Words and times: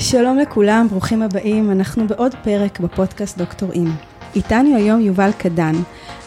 שלום 0.00 0.38
לכולם, 0.38 0.86
ברוכים 0.90 1.22
הבאים. 1.22 1.70
אנחנו 1.70 2.06
בעוד 2.06 2.34
פרק 2.42 2.80
בפודקאסט 2.80 3.38
דוקטור 3.38 3.72
אין. 3.72 3.92
איתנו 4.36 4.76
היום 4.76 5.00
יובל 5.00 5.30
קדן, 5.38 5.74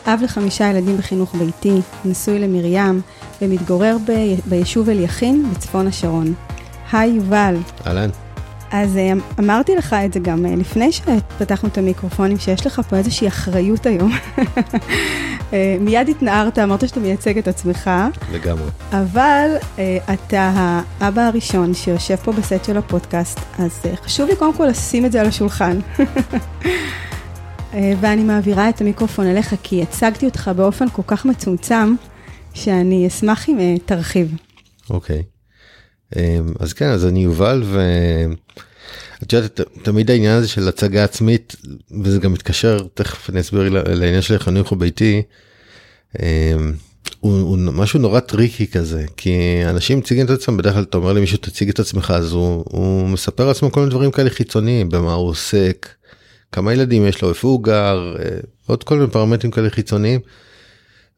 אב 0.05 0.19
לחמישה 0.23 0.69
ילדים 0.69 0.97
בחינוך 0.97 1.35
ביתי, 1.35 1.79
נשוי 2.05 2.39
למרים 2.39 3.01
ומתגורר 3.41 3.97
ב... 4.07 4.11
ביישוב 4.45 4.89
אליכין 4.89 5.51
בצפון 5.51 5.87
השרון. 5.87 6.33
היי 6.91 7.11
יובל. 7.11 7.55
אהלן. 7.87 8.09
אז 8.71 8.97
אה, 8.97 9.11
אמרתי 9.39 9.75
לך 9.75 9.93
את 10.05 10.13
זה 10.13 10.19
גם 10.19 10.45
אה, 10.45 10.55
לפני 10.55 10.91
שפתחנו 10.91 11.69
את 11.69 11.77
המיקרופונים, 11.77 12.39
שיש 12.39 12.67
לך 12.67 12.81
פה 12.89 12.95
איזושהי 12.95 13.27
אחריות 13.27 13.85
היום. 13.85 14.11
אה, 15.53 15.77
מיד 15.79 16.09
התנערת, 16.09 16.59
אמרת 16.59 16.87
שאתה 16.87 16.99
מייצג 16.99 17.37
את 17.37 17.47
עצמך. 17.47 17.89
לגמרי. 18.31 18.69
אבל 18.91 19.49
אתה 20.13 20.51
האבא 20.99 21.21
הראשון 21.21 21.73
שיושב 21.73 22.15
פה 22.15 22.31
בסט 22.31 22.65
של 22.65 22.77
הפודקאסט, 22.77 23.39
אז 23.59 23.81
חשוב 24.03 24.29
לי 24.29 24.35
קום 24.35 24.53
כל 24.57 24.65
לשים 24.65 25.05
את 25.05 25.11
זה 25.11 25.21
על 25.21 25.27
השולחן. 25.27 25.79
ואני 28.01 28.23
מעבירה 28.23 28.69
את 28.69 28.81
המיקרופון 28.81 29.27
אליך, 29.27 29.55
כי 29.63 29.81
הצגתי 29.81 30.25
אותך 30.25 30.51
באופן 30.55 30.89
כל 30.89 31.01
כך 31.07 31.25
מצומצם, 31.25 31.95
שאני 32.53 33.07
אשמח 33.07 33.49
אם 33.49 33.77
תרחיב. 33.85 34.35
אוקיי. 34.89 35.19
Okay. 35.19 35.21
אז 36.59 36.73
כן 36.73 36.89
אז 36.89 37.05
אני 37.05 37.23
יובל 37.23 37.63
ואת 39.21 39.33
יודעת 39.33 39.61
תמיד 39.81 40.11
העניין 40.11 40.37
הזה 40.37 40.47
של 40.47 40.67
הצגה 40.67 41.03
עצמית 41.03 41.55
וזה 42.03 42.19
גם 42.19 42.33
מתקשר 42.33 42.79
תכף 42.93 43.29
אני 43.29 43.39
אסביר 43.39 43.69
לעניין 43.69 44.21
של 44.21 44.35
החינוך 44.35 44.71
הביתי. 44.71 45.21
אמ, 46.19 46.73
הוא, 47.19 47.39
הוא 47.41 47.57
משהו 47.57 47.99
נורא 47.99 48.19
טריקי 48.19 48.67
כזה 48.67 49.05
כי 49.17 49.33
אנשים 49.69 49.99
מציגים 49.99 50.25
את 50.25 50.29
עצמם 50.29 50.57
בדרך 50.57 50.73
כלל 50.73 50.83
אתה 50.83 50.97
אומר 50.97 51.13
למישהו 51.13 51.37
תציג 51.37 51.69
את 51.69 51.79
עצמך 51.79 52.13
אז 52.15 52.31
הוא, 52.31 52.63
הוא 52.67 53.07
מספר 53.09 53.47
לעצמו 53.47 53.71
כל 53.71 53.79
מיני 53.79 53.91
דברים 53.91 54.11
כאלה 54.11 54.29
חיצוניים 54.29 54.89
במה 54.89 55.13
הוא 55.13 55.29
עוסק 55.29 55.87
כמה 56.51 56.73
ילדים 56.73 57.07
יש 57.07 57.21
לו 57.21 57.29
איפה 57.29 57.47
הוא 57.47 57.63
גר 57.63 58.15
אה, 58.19 58.39
עוד 58.65 58.83
כל 58.83 58.97
מיני 58.97 59.11
פרמטרים 59.11 59.51
כאלה 59.51 59.69
חיצוניים. 59.69 60.19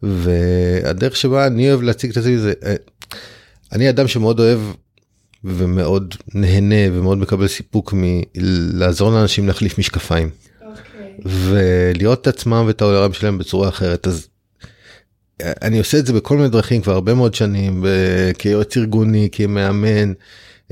והדרך 0.04 1.16
שבה 1.16 1.48
אני 1.48 1.70
אוהב 1.70 1.82
להציג 1.82 2.12
את 2.12 2.18
עצמי 2.18 2.38
זה 2.38 2.54
אה, 2.66 2.76
אני 3.72 3.90
אדם 3.90 4.08
שמאוד 4.08 4.40
אוהב 4.40 4.60
ומאוד 5.44 6.16
נהנה 6.34 6.76
ומאוד 6.92 7.18
מקבל 7.18 7.48
סיפוק 7.48 7.94
מלעזור 7.98 9.12
לאנשים 9.12 9.48
להחליף 9.48 9.80
משקפיים. 9.80 10.30
Okay. 10.30 10.66
אוקיי. 10.66 11.18
ולראות 11.26 12.22
את 12.22 12.28
עצמם 12.28 12.64
ואת 12.68 12.82
העולם 12.82 13.14
שלהם 13.14 13.38
בצורה 13.38 13.70
אחרת 13.70 14.08
אז 14.08 14.28
אני 15.42 15.80
עושה 15.80 16.00
את 16.00 16.06
זה 16.06 16.14
בכל 16.14 16.38
מיני 16.38 16.50
דרכים 16.50 16.82
כבר 16.82 16.94
הרבה 16.94 17.14
מאוד 17.14 17.34
שנים 17.34 17.86
כיועץ 18.38 18.78
ארגוני 18.78 19.30
כמאמן 19.32 20.14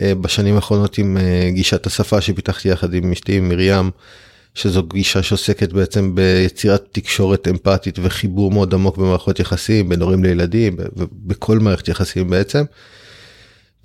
אה, 0.01 0.15
בשנים 0.15 0.55
האחרונות 0.55 0.97
עם 0.97 1.17
אה, 1.17 1.49
גישת 1.53 1.87
השפה 1.87 2.21
שפיתחתי 2.21 2.69
יחד 2.69 2.93
עם 2.93 3.11
אשתי 3.11 3.39
מרים 3.39 3.91
שזו 4.55 4.83
גישה 4.83 5.23
שעוסקת 5.23 5.73
בעצם 5.73 6.15
ביצירת 6.15 6.85
תקשורת 6.91 7.47
אמפתית 7.47 7.99
וחיבור 8.01 8.51
מאוד 8.51 8.73
עמוק 8.73 8.97
במערכות 8.97 9.39
יחסים 9.39 9.89
בין 9.89 10.01
הורים 10.01 10.23
לילדים 10.23 10.75
בכל 11.13 11.59
מערכת 11.59 11.87
יחסים 11.87 12.29
בעצם. 12.29 12.63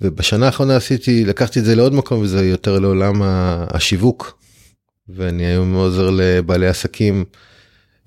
ובשנה 0.01 0.45
האחרונה 0.45 0.75
עשיתי 0.75 1.25
לקחתי 1.25 1.59
את 1.59 1.65
זה 1.65 1.75
לעוד 1.75 1.93
מקום 1.93 2.21
וזה 2.21 2.45
יותר 2.45 2.79
לעולם 2.79 3.21
השיווק. 3.23 4.37
ואני 5.09 5.45
היום 5.45 5.73
עוזר 5.73 6.09
לבעלי 6.09 6.67
עסקים 6.67 7.25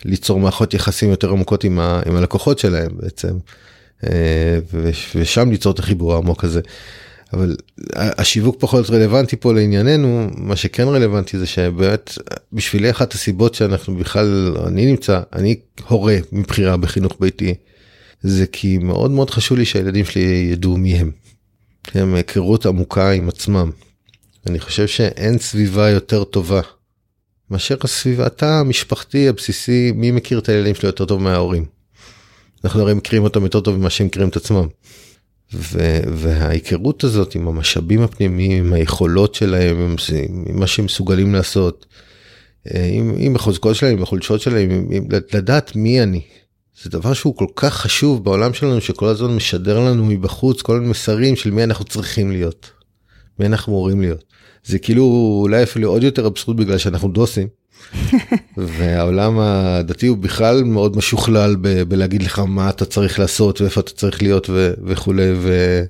ליצור 0.04 0.40
מערכות 0.40 0.74
יחסים 0.74 1.10
יותר 1.10 1.30
עמוקות 1.30 1.64
עם, 1.64 1.80
ה, 1.80 2.02
עם 2.06 2.16
הלקוחות 2.16 2.58
שלהם 2.58 2.90
בעצם. 2.92 3.38
אה, 4.04 4.58
ושם 5.14 5.50
ליצור 5.50 5.72
את 5.72 5.78
החיבור 5.78 6.14
העמוק 6.14 6.44
הזה. 6.44 6.60
אבל 7.32 7.56
השיווק 7.96 8.56
פחות 8.58 8.90
רלוונטי 8.90 9.36
פה 9.36 9.52
לענייננו 9.54 10.28
מה 10.36 10.56
שכן 10.56 10.88
רלוונטי 10.88 11.38
זה 11.38 11.46
שבאמת 11.46 12.18
בשבילי 12.52 12.90
אחת 12.90 13.12
הסיבות 13.12 13.54
שאנחנו 13.54 13.96
בכלל 13.96 14.56
אני 14.66 14.86
נמצא 14.86 15.20
אני 15.32 15.56
הורה 15.88 16.16
מבחירה 16.32 16.76
בחינוך 16.76 17.16
ביתי 17.20 17.54
זה 18.22 18.46
כי 18.46 18.78
מאוד 18.78 19.10
מאוד 19.10 19.30
חשוב 19.30 19.58
לי 19.58 19.64
שהילדים 19.64 20.04
שלי 20.04 20.48
ידעו 20.52 20.76
מי 20.76 20.94
הם. 20.94 21.10
הם 21.94 22.14
היכרות 22.14 22.66
עמוקה 22.66 23.10
עם 23.10 23.28
עצמם. 23.28 23.70
אני 24.46 24.60
חושב 24.60 24.86
שאין 24.86 25.38
סביבה 25.38 25.90
יותר 25.90 26.24
טובה 26.24 26.60
מאשר 27.50 27.76
הסביבתה 27.82 28.60
המשפחתי 28.60 29.28
הבסיסי 29.28 29.92
מי 29.94 30.10
מכיר 30.10 30.38
את 30.38 30.48
הילדים 30.48 30.74
שלו 30.74 30.88
יותר 30.88 31.04
טוב 31.04 31.22
מההורים. 31.22 31.64
אנחנו 32.64 32.80
הרי 32.80 32.94
מכירים 32.94 33.24
אותם 33.24 33.42
יותר 33.42 33.60
טוב 33.60 33.76
ממה 33.76 33.90
שהם 33.90 34.06
מכירים 34.06 34.28
את 34.28 34.36
עצמם. 34.36 34.66
ו- 35.54 36.00
וההיכרות 36.16 37.04
הזאת 37.04 37.34
עם 37.34 37.48
המשאבים 37.48 38.02
הפנימיים, 38.02 38.66
עם 38.66 38.72
היכולות 38.72 39.34
שלהם, 39.34 39.80
עם, 39.80 39.96
עם 40.46 40.60
מה 40.60 40.66
שהם 40.66 40.84
מסוגלים 40.84 41.34
לעשות, 41.34 41.86
אה, 42.74 42.84
עם, 42.92 43.14
עם 43.18 43.36
החוזקות 43.36 43.76
שלהם, 43.76 43.96
עם 43.96 44.02
החולשות 44.02 44.40
שלהם, 44.40 44.70
עם, 44.70 44.86
עם, 44.90 45.04
לדעת 45.32 45.76
מי 45.76 46.02
אני. 46.02 46.20
זה 46.82 46.90
דבר 46.90 47.12
שהוא 47.12 47.36
כל 47.36 47.46
כך 47.56 47.74
חשוב 47.74 48.24
בעולם 48.24 48.52
שלנו 48.52 48.80
שכל 48.80 49.06
הזמן 49.06 49.36
משדר 49.36 49.78
לנו 49.78 50.04
מבחוץ 50.04 50.62
כל 50.62 50.78
מיני 50.78 50.90
מסרים 50.90 51.36
של 51.36 51.50
מי 51.50 51.64
אנחנו 51.64 51.84
צריכים 51.84 52.30
להיות. 52.30 52.70
מי 53.38 53.46
אנחנו 53.46 53.72
אמורים 53.72 54.00
להיות. 54.00 54.24
זה 54.64 54.78
כאילו 54.78 55.04
אולי 55.42 55.62
אפילו 55.62 55.88
עוד 55.88 56.02
יותר 56.02 56.26
אבסורד 56.26 56.56
בגלל 56.56 56.78
שאנחנו 56.78 57.08
דוסים. 57.08 57.48
והעולם 58.56 59.38
הדתי 59.38 60.06
הוא 60.06 60.18
בכלל 60.18 60.64
מאוד 60.64 60.96
משוכלל 60.96 61.56
ב- 61.60 61.82
בלהגיד 61.82 62.22
לך 62.22 62.38
מה 62.38 62.70
אתה 62.70 62.84
צריך 62.84 63.18
לעשות 63.18 63.60
ואיפה 63.60 63.80
אתה 63.80 63.92
צריך 63.92 64.22
להיות 64.22 64.50
ו- 64.50 64.72
וכולי 64.86 65.32
ו... 65.36 65.82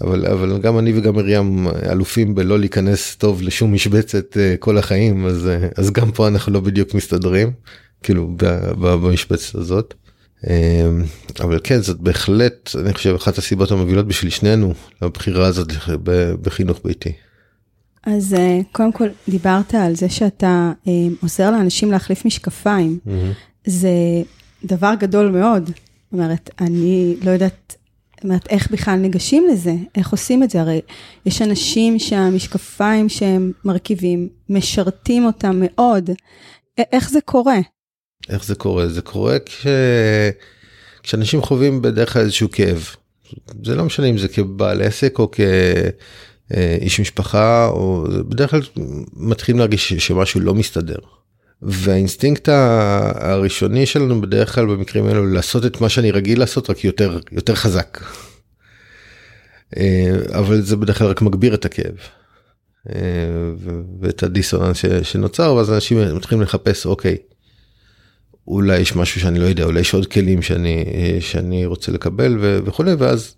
אבל 0.00 0.26
אבל 0.26 0.58
גם 0.58 0.78
אני 0.78 0.92
וגם 0.98 1.14
מרים 1.14 1.68
אלופים 1.90 2.34
בלא 2.34 2.58
להיכנס 2.58 3.16
טוב 3.16 3.42
לשום 3.42 3.72
משבצת 3.72 4.32
uh, 4.32 4.58
כל 4.58 4.78
החיים 4.78 5.26
אז 5.26 5.48
uh, 5.48 5.80
אז 5.80 5.90
גם 5.90 6.12
פה 6.12 6.28
אנחנו 6.28 6.52
לא 6.52 6.60
בדיוק 6.60 6.94
מסתדרים 6.94 7.52
כאילו 8.02 8.28
במשבצת 8.80 9.54
הזאת. 9.54 9.94
Um, 10.42 10.44
אבל 11.40 11.60
כן 11.64 11.80
זאת 11.80 12.00
בהחלט 12.00 12.70
אני 12.80 12.94
חושב 12.94 13.14
אחת 13.14 13.38
הסיבות 13.38 13.70
המובילות 13.70 14.06
בשביל 14.06 14.30
שנינו 14.30 14.74
לבחירה 15.02 15.46
הזאת 15.46 15.68
בחינוך 16.42 16.80
ביתי. 16.84 17.12
אז 18.06 18.34
אה, 18.34 18.60
קודם 18.72 18.92
כל 18.92 19.08
דיברת 19.28 19.74
על 19.74 19.94
זה 19.94 20.08
שאתה 20.08 20.72
אה, 20.88 20.92
עוזר 21.22 21.50
לאנשים 21.50 21.90
להחליף 21.90 22.24
משקפיים. 22.24 22.98
Mm-hmm. 23.06 23.10
זה 23.66 24.22
דבר 24.64 24.94
גדול 24.98 25.30
מאוד. 25.30 25.66
זאת 25.66 26.12
אומרת, 26.12 26.50
אני 26.60 27.16
לא 27.24 27.30
יודעת, 27.30 27.76
אומרת, 28.24 28.46
איך 28.50 28.70
בכלל 28.70 28.96
ניגשים 28.96 29.44
לזה? 29.52 29.74
איך 29.94 30.12
עושים 30.12 30.42
את 30.42 30.50
זה? 30.50 30.60
הרי 30.60 30.80
יש 31.26 31.42
אנשים 31.42 31.98
שהמשקפיים 31.98 33.08
שהם 33.08 33.52
מרכיבים, 33.64 34.28
משרתים 34.48 35.24
אותם 35.24 35.60
מאוד. 35.60 36.10
איך 36.78 37.10
זה 37.10 37.20
קורה? 37.24 37.58
איך 38.28 38.44
זה 38.44 38.54
קורה? 38.54 38.88
זה 38.88 39.02
קורה 39.02 39.38
כש... 39.38 39.66
כשאנשים 41.02 41.42
חווים 41.42 41.82
בדרך 41.82 42.12
כלל 42.12 42.22
איזשהו 42.22 42.50
כאב. 42.50 42.88
זה 43.64 43.74
לא 43.74 43.84
משנה 43.84 44.06
אם 44.06 44.18
זה 44.18 44.28
כבעל 44.28 44.82
עסק 44.82 45.18
או 45.18 45.28
כ... 45.32 45.40
אה, 46.54 46.76
איש 46.80 47.00
משפחה 47.00 47.66
או 47.66 48.06
בדרך 48.28 48.50
כלל 48.50 48.60
מתחילים 49.12 49.58
להרגיש 49.58 49.92
שמשהו 49.92 50.40
לא 50.40 50.54
מסתדר. 50.54 50.98
והאינסטינקט 51.62 52.48
הראשוני 52.48 53.86
שלנו 53.86 54.20
בדרך 54.20 54.54
כלל 54.54 54.66
במקרים 54.66 55.06
האלו 55.06 55.26
לעשות 55.26 55.66
את 55.66 55.80
מה 55.80 55.88
שאני 55.88 56.10
רגיל 56.10 56.38
לעשות 56.38 56.70
רק 56.70 56.84
יותר 56.84 57.18
יותר 57.32 57.54
חזק. 57.54 58.00
אה, 59.76 60.10
אבל 60.38 60.62
זה 60.62 60.76
בדרך 60.76 60.98
כלל 60.98 61.06
רק 61.06 61.22
מגביר 61.22 61.54
את 61.54 61.64
הכאב. 61.64 61.94
אה, 62.88 62.94
ואת 64.00 64.22
הדיסוננס 64.22 64.84
שנוצר 65.02 65.54
ואז 65.54 65.72
אנשים 65.72 66.16
מתחילים 66.16 66.42
לחפש 66.42 66.86
אוקיי. 66.86 67.16
אולי 68.48 68.78
יש 68.78 68.96
משהו 68.96 69.20
שאני 69.20 69.38
לא 69.38 69.44
יודע 69.44 69.64
אולי 69.64 69.80
יש 69.80 69.94
עוד 69.94 70.06
כלים 70.06 70.42
שאני 70.42 70.84
שאני 71.20 71.66
רוצה 71.66 71.92
לקבל 71.92 72.36
וכולי 72.40 72.94
ואז 72.94 73.34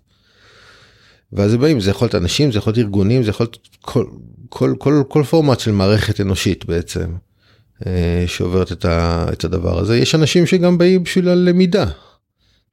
ואז 1.33 1.51
זה 1.51 1.57
באים 1.57 1.79
זה 1.79 1.91
יכול 1.91 2.05
להיות 2.05 2.15
אנשים 2.15 2.51
זה 2.51 2.57
יכול 2.57 2.73
להיות 2.73 2.85
ארגונים 2.85 3.23
זה 3.23 3.29
יכול 3.29 3.43
להיות 3.45 3.67
כל 3.81 4.05
כל 4.49 4.75
כל 4.77 5.03
כל 5.07 5.23
פורמט 5.23 5.59
של 5.59 5.71
מערכת 5.71 6.21
אנושית 6.21 6.65
בעצם 6.65 7.15
אה, 7.85 8.23
שעוברת 8.27 8.71
את, 8.71 8.85
ה, 8.85 9.25
את 9.33 9.43
הדבר 9.43 9.79
הזה 9.79 9.97
יש 9.97 10.15
אנשים 10.15 10.45
שגם 10.45 10.77
באים 10.77 11.03
בשביל 11.03 11.29
הלמידה. 11.29 11.85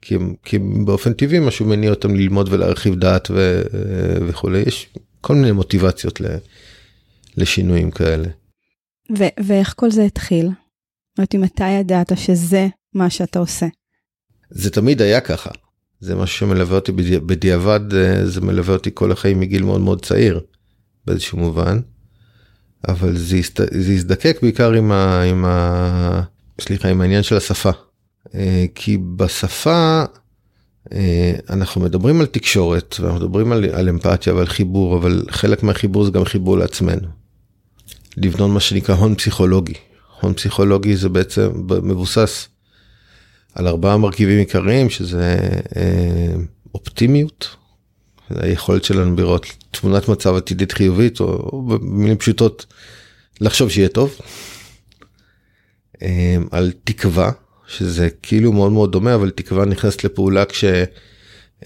כי, 0.02 0.16
כי 0.44 0.58
באופן 0.58 1.12
טבעי 1.12 1.38
משהו 1.38 1.66
מניע 1.66 1.90
אותם 1.90 2.14
ללמוד 2.14 2.48
ולהרחיב 2.52 2.94
דעת 2.94 3.30
ו, 3.30 3.62
אה, 3.74 4.26
וכולי 4.28 4.58
יש 4.66 4.88
כל 5.20 5.34
מיני 5.34 5.52
מוטיבציות 5.52 6.20
ל, 6.20 6.26
לשינויים 7.36 7.90
כאלה. 7.90 8.28
ו- 9.18 9.42
ואיך 9.46 9.74
כל 9.76 9.90
זה 9.90 10.02
התחיל? 10.02 10.48
זאת 11.18 11.34
אומרת, 11.34 11.34
מתי 11.34 11.70
ידעת 11.70 12.12
שזה 12.16 12.68
מה 12.94 13.10
שאתה 13.10 13.38
עושה? 13.38 13.66
זה 14.50 14.70
תמיד 14.70 15.02
היה 15.02 15.20
ככה. 15.20 15.50
זה 16.00 16.14
משהו 16.14 16.38
שמלווה 16.38 16.74
אותי 16.74 16.92
בדיעבד 17.26 17.94
אה, 17.94 18.26
זה 18.26 18.40
מלווה 18.40 18.74
אותי 18.74 18.90
כל 18.94 19.12
החיים 19.12 19.40
מגיל 19.40 19.64
מאוד 19.64 19.80
מאוד 19.80 20.04
צעיר 20.04 20.40
באיזשהו 21.06 21.38
מובן. 21.38 21.80
אבל 22.88 23.16
זה, 23.16 23.36
הסת... 23.36 23.60
זה 23.60 23.92
הזדקק 23.92 24.38
בעיקר 24.42 24.72
עם, 24.72 24.92
ה... 24.92 25.22
עם, 25.22 25.44
ה... 25.44 26.22
סליחה, 26.60 26.88
עם 26.88 27.00
העניין 27.00 27.22
של 27.22 27.36
השפה. 27.36 27.70
אה, 28.34 28.64
כי 28.74 28.98
בשפה 29.16 30.04
אה, 30.92 31.32
אנחנו 31.50 31.80
מדברים 31.80 32.20
על 32.20 32.26
תקשורת 32.26 32.96
ואנחנו 33.00 33.20
מדברים 33.20 33.52
על, 33.52 33.64
על 33.64 33.88
אמפתיה 33.88 34.34
ועל 34.34 34.46
חיבור, 34.46 34.96
אבל 34.96 35.24
חלק 35.30 35.62
מהחיבור 35.62 36.04
זה 36.04 36.10
גם 36.10 36.24
חיבור 36.24 36.58
לעצמנו. 36.58 37.08
לבנות 38.16 38.50
מה 38.50 38.60
שנקרא 38.60 38.94
הון 38.94 39.14
פסיכולוגי. 39.14 39.74
הון 40.22 40.34
פסיכולוגי 40.34 40.96
זה 40.96 41.08
בעצם 41.08 41.50
מבוסס 41.82 42.48
על 43.54 43.68
ארבעה 43.68 43.96
מרכיבים 43.96 44.38
עיקריים 44.38 44.90
שזה 44.90 45.38
אה, 45.76 46.34
אופטימיות, 46.74 47.56
היכולת 48.30 48.84
שלנו 48.84 49.16
לראות 49.16 49.46
תמונת 49.70 50.08
מצב 50.08 50.34
עתידית 50.34 50.72
חיובית 50.72 51.20
או, 51.20 51.26
או 51.26 51.62
במילים 51.62 52.16
פשוטות 52.16 52.66
לחשוב 53.40 53.70
שיהיה 53.70 53.88
טוב. 53.88 54.16
אה, 56.02 56.36
על 56.50 56.72
תקווה 56.84 57.30
שזה 57.66 58.08
כאילו 58.22 58.52
מאוד 58.52 58.72
מאוד 58.72 58.92
דומה 58.92 59.14
אבל 59.14 59.30
תקווה 59.30 59.64
נכנסת 59.64 60.04
לפעולה 60.04 60.44
כש... 60.44 60.64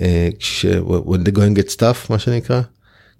אה, 0.01 0.29
כש... 0.39 0.67
when 1.07 1.29
the 1.29 1.37
going 1.37 1.59
get 1.59 1.77
stuff 1.77 2.11
מה 2.11 2.19
שנקרא. 2.19 2.61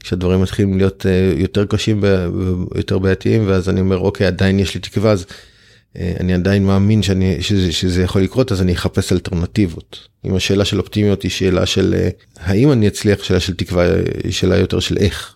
כשהדברים 0.01 0.43
מתחילים 0.43 0.79
להיות 0.79 1.07
uh, 1.07 1.41
יותר 1.41 1.65
קשים 1.65 2.03
ויותר 2.03 2.99
בעייתיים 2.99 3.45
ואז 3.47 3.69
אני 3.69 3.81
אומר 3.81 3.99
אוקיי 3.99 4.27
עדיין 4.27 4.59
יש 4.59 4.75
לי 4.75 4.81
תקווה 4.81 5.13
אז 5.13 5.25
uh, 5.25 5.99
אני 6.21 6.35
עדיין 6.35 6.65
מאמין 6.65 7.03
שאני 7.03 7.43
שזה, 7.43 7.73
שזה 7.73 8.03
יכול 8.03 8.23
לקרות 8.23 8.53
אז 8.53 8.63
אני 8.63 8.73
אחפש 8.73 9.13
אלטרנטיבות. 9.13 10.09
אם 10.25 10.35
השאלה 10.35 10.65
של 10.65 10.79
אופטימיות 10.79 11.23
היא 11.23 11.31
שאלה 11.31 11.67
של 11.67 11.95
uh, 11.95 12.41
האם 12.41 12.73
אני 12.73 12.89
אצליח 12.89 13.25
שאלה 13.25 13.41
של 13.41 13.55
תקווה 13.55 13.87
היא 14.25 14.33
שאלה 14.33 14.57
יותר 14.57 14.81
של 14.81 14.97
איך. 14.99 15.33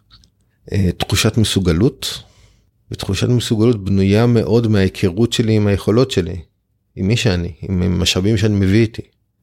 תחושת 0.96 1.36
מסוגלות. 1.36 2.22
ותחושת 2.90 3.28
מסוגלות 3.28 3.84
בנויה 3.84 4.26
מאוד 4.26 4.66
מההיכרות 4.66 5.32
שלי 5.32 5.52
עם 5.52 5.66
היכולות 5.66 6.10
שלי. 6.10 6.36
עם 6.96 7.08
מי 7.08 7.16
שאני 7.16 7.52
עם 7.62 7.82
המשאבים 7.82 8.36
שאני 8.36 8.54
מביא 8.54 8.80
איתי. 8.80 9.02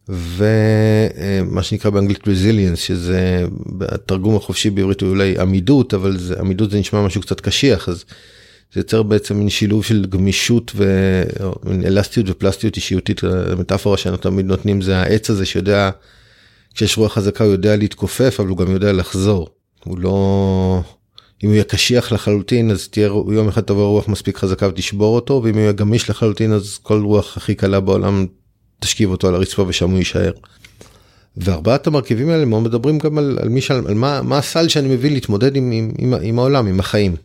ומה 0.10 1.64
שנקרא 1.64 1.92
באנגלית 1.92 2.28
רזיליאנס 2.28 2.80
שזה 2.80 3.46
התרגום 3.82 4.36
החופשי 4.36 4.70
בעברית 4.70 5.02
הוא 5.02 5.10
אולי 5.10 5.38
עמידות 5.40 5.94
אבל 5.94 6.18
זה 6.18 6.40
עמידות 6.40 6.72
זה 6.72 6.80
נשמע 6.80 7.06
משהו 7.06 7.22
קצת 7.22 7.42
קשיח 7.42 7.90
אז 7.90 8.06
זה 8.74 8.80
יוצר 8.80 9.04
בעצם 9.04 9.40
מין 9.40 9.50
שילוב 9.50 9.86
של 9.86 10.06
גמישות 10.10 10.72
ואלסטיות 10.76 12.30
ופלסטיות 12.30 12.76
אישיותית 12.76 13.24
המטאפורה 13.24 13.98
שאנחנו 13.98 14.22
תמיד 14.22 14.46
נותנים 14.46 14.82
זה 14.82 14.98
העץ 14.98 15.30
הזה 15.30 15.46
שיודע 15.46 15.90
כשיש 16.74 16.98
רוח 16.98 17.14
חזקה 17.14 17.44
הוא 17.44 17.52
יודע 17.52 17.76
להתכופף 17.76 18.36
אבל 18.40 18.50
הוא 18.50 18.58
גם 18.58 18.72
יודע 18.72 18.94
לחזור. 18.94 19.48
הוא 19.84 20.00
לא 20.00 20.82
אם 21.44 21.50
הוא 21.50 21.54
יהיה 21.54 21.64
קשיח 21.64 22.12
לחלוטין 22.12 22.72
אז 22.72 22.88
תהיה 22.88 23.06
יום 23.08 23.48
אחד 23.48 23.62
תבוא 23.62 23.88
רוח 23.88 24.08
מספיק 24.08 24.38
חזקה 24.38 24.68
ותשבור 24.68 25.16
אותו 25.16 25.42
ואם 25.44 25.54
הוא 25.54 25.62
יהיה 25.62 25.72
גמיש 25.72 26.10
לחלוטין 26.10 26.54
אז 26.54 26.78
כל 26.78 27.02
רוח 27.04 27.38
הכי 27.38 27.56
קלה 27.56 27.80
בעולם 27.80 28.26
תשכיב 28.80 29.10
אותו 29.10 29.28
על 29.28 29.36
הרצפה 29.36 29.66
ושם 29.68 29.90
הוא 29.90 29.98
יישאר. 29.98 30.32
וארבעת 31.38 31.88
המרכיבים 31.88 32.30
האלה 32.30 32.46
מאוד 32.46 32.64
מדברים 32.64 32.98
גם 32.98 33.18
על, 33.18 33.38
על, 33.42 33.50
מי, 33.50 33.62
על 33.88 33.94
מה, 33.94 34.22
מה 34.22 34.38
הסל 34.38 34.68
שאני 34.68 34.88
מביא 34.88 35.12
להתמודד 35.12 35.56
עם, 35.56 35.72
עם, 35.72 35.92
עם, 35.98 36.14
עם 36.22 36.40
העולם, 36.40 36.68
עם 36.68 36.80
החיים. 36.80 37.16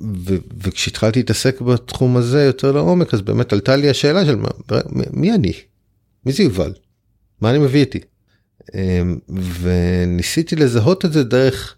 ו, 0.00 0.36
וכשהתחלתי 0.62 1.18
להתעסק 1.18 1.60
בתחום 1.60 2.16
הזה 2.16 2.44
יותר 2.44 2.72
לעומק 2.72 3.14
אז 3.14 3.20
באמת 3.20 3.52
עלתה 3.52 3.76
לי 3.76 3.90
השאלה 3.90 4.24
של 4.24 4.36
מה, 4.36 4.48
מי 5.12 5.32
אני? 5.32 5.52
מי 6.26 6.32
זה 6.32 6.42
יובל? 6.42 6.72
מה 7.40 7.50
אני 7.50 7.58
מביא 7.58 7.80
איתי? 7.80 8.00
אמ, 8.74 9.18
וניסיתי 9.60 10.56
לזהות 10.56 11.04
את 11.04 11.12
זה 11.12 11.24
דרך 11.24 11.76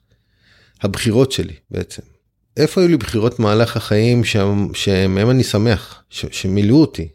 הבחירות 0.83 1.33
שלי 1.33 1.55
בעצם. 1.71 2.03
איפה 2.57 2.81
היו 2.81 2.89
לי 2.89 2.97
בחירות 2.97 3.39
מהלך 3.39 3.77
החיים 3.77 4.25
שמהם 4.75 5.31
אני 5.31 5.45
שמח, 5.45 6.03
שמילאו 6.11 6.81
אותי, 6.81 7.09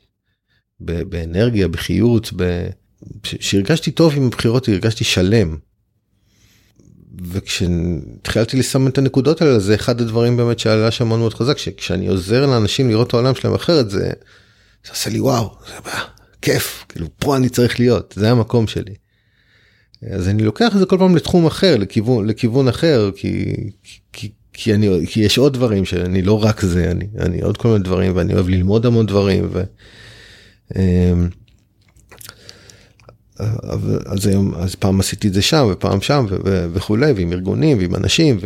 באנרגיה, 0.86 1.68
בחיות, 1.68 2.34
ב... 2.36 2.68
שהרגשתי 3.24 3.92
טוב 3.92 4.14
עם 4.16 4.28
הבחירות, 4.28 4.68
הרגשתי 4.68 5.04
שלם. 5.04 5.58
וכשהתחלתי 7.22 8.58
לסמן 8.58 8.92
את 8.92 8.98
הנקודות 8.98 9.42
האלה, 9.42 9.60
זה 9.60 9.76
אחד 9.76 10.02
הדברים 10.02 10.38
באמת 10.38 10.60
שעלה 10.60 10.92
שם 10.92 11.08
מאוד 11.08 11.20
מאוד 11.20 11.34
חזק, 11.34 11.58
שכשאני 11.58 12.08
עוזר 12.08 12.46
לאנשים 12.46 12.90
לראות 12.90 13.08
את 13.08 13.14
העולם 13.14 13.36
שלהם 13.36 13.54
אחרת, 13.54 13.90
זה, 13.90 14.10
זה 14.86 14.92
עושה 14.92 15.10
לי 15.10 15.20
וואו, 15.20 15.56
זה 15.68 15.74
בא, 15.86 16.00
כיף, 16.42 16.86
כאילו 16.90 17.08
פה 17.18 17.36
אני 17.36 17.50
צריך 17.50 17.80
להיות, 17.80 18.14
זה 18.18 18.32
המקום 18.32 18.68
שלי. 18.68 18.94
אז 20.12 20.28
אני 20.28 20.44
לוקח 20.44 20.74
את 20.74 20.80
זה 20.80 20.86
כל 20.86 20.98
פעם 20.98 21.16
לתחום 21.16 21.46
אחר, 21.46 21.78
לכיוון, 21.78 22.28
לכיוון 22.28 22.68
אחר, 22.68 23.10
כי, 23.16 23.54
כי, 24.14 24.32
כי, 24.54 24.74
אני, 24.74 25.08
כי 25.08 25.20
יש 25.20 25.38
עוד 25.38 25.54
דברים 25.54 25.86
שאני 25.86 26.22
לא 26.22 26.44
רק 26.44 26.62
זה, 26.62 26.92
אני, 26.92 27.08
אני 27.20 27.42
עוד 27.42 27.58
כל 27.58 27.68
מיני 27.68 27.84
דברים, 27.84 28.16
ואני 28.16 28.34
אוהב 28.34 28.50
ללמוד 28.50 28.86
המון 28.86 29.06
דברים. 29.06 29.48
ו... 29.52 29.64
אמ, 30.76 31.30
אז 34.06 34.28
היום 34.28 34.56
אז 34.56 34.76
פעם 34.76 35.00
עשיתי 35.00 35.28
את 35.28 35.34
זה 35.34 35.42
שם 35.42 35.68
ופעם 35.72 36.02
שם 36.02 36.26
וכולי 36.74 37.12
ועם 37.12 37.32
ארגונים 37.32 37.78
ועם 37.78 37.96
אנשים 37.96 38.40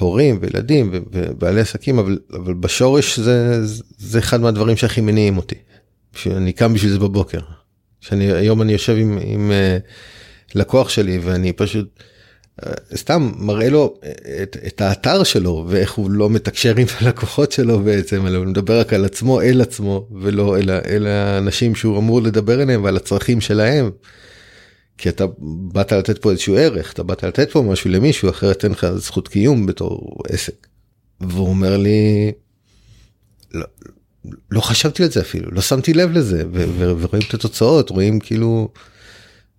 והורים 0.00 0.38
וילדים 0.40 0.90
ובעלי 0.92 1.60
עסקים 1.60 1.98
אבל 1.98 2.18
אבל 2.32 2.54
בשורש 2.54 3.18
זה 3.18 3.66
זה 3.98 4.18
אחד 4.18 4.40
מהדברים 4.40 4.76
שהכי 4.76 5.00
מניעים 5.00 5.36
אותי. 5.36 5.54
שאני 6.14 6.52
קם 6.52 6.74
בשביל 6.74 6.92
זה 6.92 6.98
בבוקר. 6.98 7.40
שאני 8.00 8.32
היום 8.32 8.62
אני 8.62 8.72
יושב 8.72 8.96
עם, 8.98 9.18
עם 9.22 9.50
uh, 9.50 10.58
לקוח 10.58 10.88
שלי 10.88 11.18
ואני 11.18 11.52
פשוט. 11.52 12.02
סתם 12.96 13.32
מראה 13.36 13.68
לו 13.70 13.94
את, 14.42 14.56
את 14.66 14.80
האתר 14.80 15.24
שלו 15.24 15.66
ואיך 15.68 15.92
הוא 15.92 16.10
לא 16.10 16.30
מתקשר 16.30 16.76
עם 16.76 16.86
הלקוחות 17.00 17.52
שלו 17.52 17.80
בעצם 17.80 18.26
אלא 18.26 18.38
הוא 18.38 18.46
מדבר 18.46 18.80
רק 18.80 18.92
על 18.92 19.04
עצמו 19.04 19.40
אל 19.42 19.60
עצמו 19.60 20.08
ולא 20.20 20.58
אל, 20.58 20.70
אל 20.70 21.06
האנשים 21.06 21.74
שהוא 21.74 21.98
אמור 21.98 22.22
לדבר 22.22 22.62
אליהם 22.62 22.84
ועל 22.84 22.96
הצרכים 22.96 23.40
שלהם. 23.40 23.90
כי 24.98 25.08
אתה 25.08 25.24
באת 25.72 25.92
לתת 25.92 26.18
פה 26.18 26.30
איזשהו 26.30 26.56
ערך 26.56 26.92
אתה 26.92 27.02
באת 27.02 27.24
לתת 27.24 27.50
פה 27.50 27.62
משהו 27.62 27.90
למישהו 27.90 28.30
אחרת 28.30 28.64
אין 28.64 28.72
לך 28.72 28.86
זכות 28.96 29.28
קיום 29.28 29.66
בתור 29.66 30.22
עסק. 30.28 30.66
והוא 31.20 31.48
אומר 31.48 31.76
לי 31.76 32.32
לא, 33.54 33.66
לא 34.50 34.60
חשבתי 34.60 35.02
על 35.02 35.10
זה 35.10 35.20
אפילו 35.20 35.50
לא 35.50 35.60
שמתי 35.60 35.94
לב 35.94 36.12
לזה 36.12 36.44
ורואים 36.52 37.22
את 37.28 37.34
התוצאות 37.34 37.90
רואים 37.90 38.20
כאילו. 38.20 38.68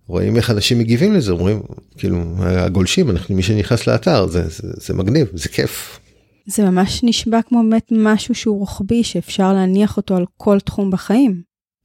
רואים 0.06 0.36
איך 0.36 0.50
אנשים 0.50 0.78
מגיבים 0.78 1.12
לזה 1.12 1.32
אומרים 1.32 1.62
כאילו 1.98 2.18
הגולשים 2.38 3.10
אנחנו 3.10 3.34
מי 3.34 3.42
שנכנס 3.42 3.86
לאתר 3.86 4.26
זה, 4.26 4.48
זה, 4.48 4.68
זה 4.76 4.94
מגניב 4.94 5.26
זה 5.34 5.48
כיף. 5.48 5.98
זה 6.46 6.62
ממש 6.62 7.00
נשבע 7.02 7.42
כמו 7.42 7.62
באמת 7.62 7.88
משהו 7.90 8.34
שהוא 8.34 8.58
רוחבי 8.58 9.04
שאפשר 9.04 9.52
להניח 9.52 9.96
אותו 9.96 10.16
על 10.16 10.24
כל 10.36 10.60
תחום 10.60 10.90
בחיים 10.90 11.42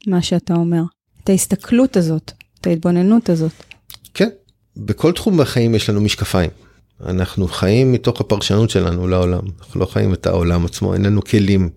מה 0.07 0.21
שאתה 0.21 0.53
אומר 0.53 0.81
את 1.23 1.29
ההסתכלות 1.29 1.97
הזאת 1.97 2.31
את 2.61 2.67
ההתבוננות 2.67 3.29
הזאת. 3.29 3.51
כן 4.13 4.29
בכל 4.77 5.11
תחום 5.11 5.37
בחיים 5.37 5.75
יש 5.75 5.89
לנו 5.89 6.01
משקפיים. 6.01 6.49
אנחנו 7.05 7.47
חיים 7.47 7.91
מתוך 7.91 8.21
הפרשנות 8.21 8.69
שלנו 8.69 9.07
לעולם 9.07 9.41
אנחנו 9.59 9.79
לא 9.79 9.85
חיים 9.85 10.13
את 10.13 10.25
העולם 10.25 10.65
עצמו 10.65 10.93
אין 10.93 11.05
לנו 11.05 11.21
כלים 11.21 11.69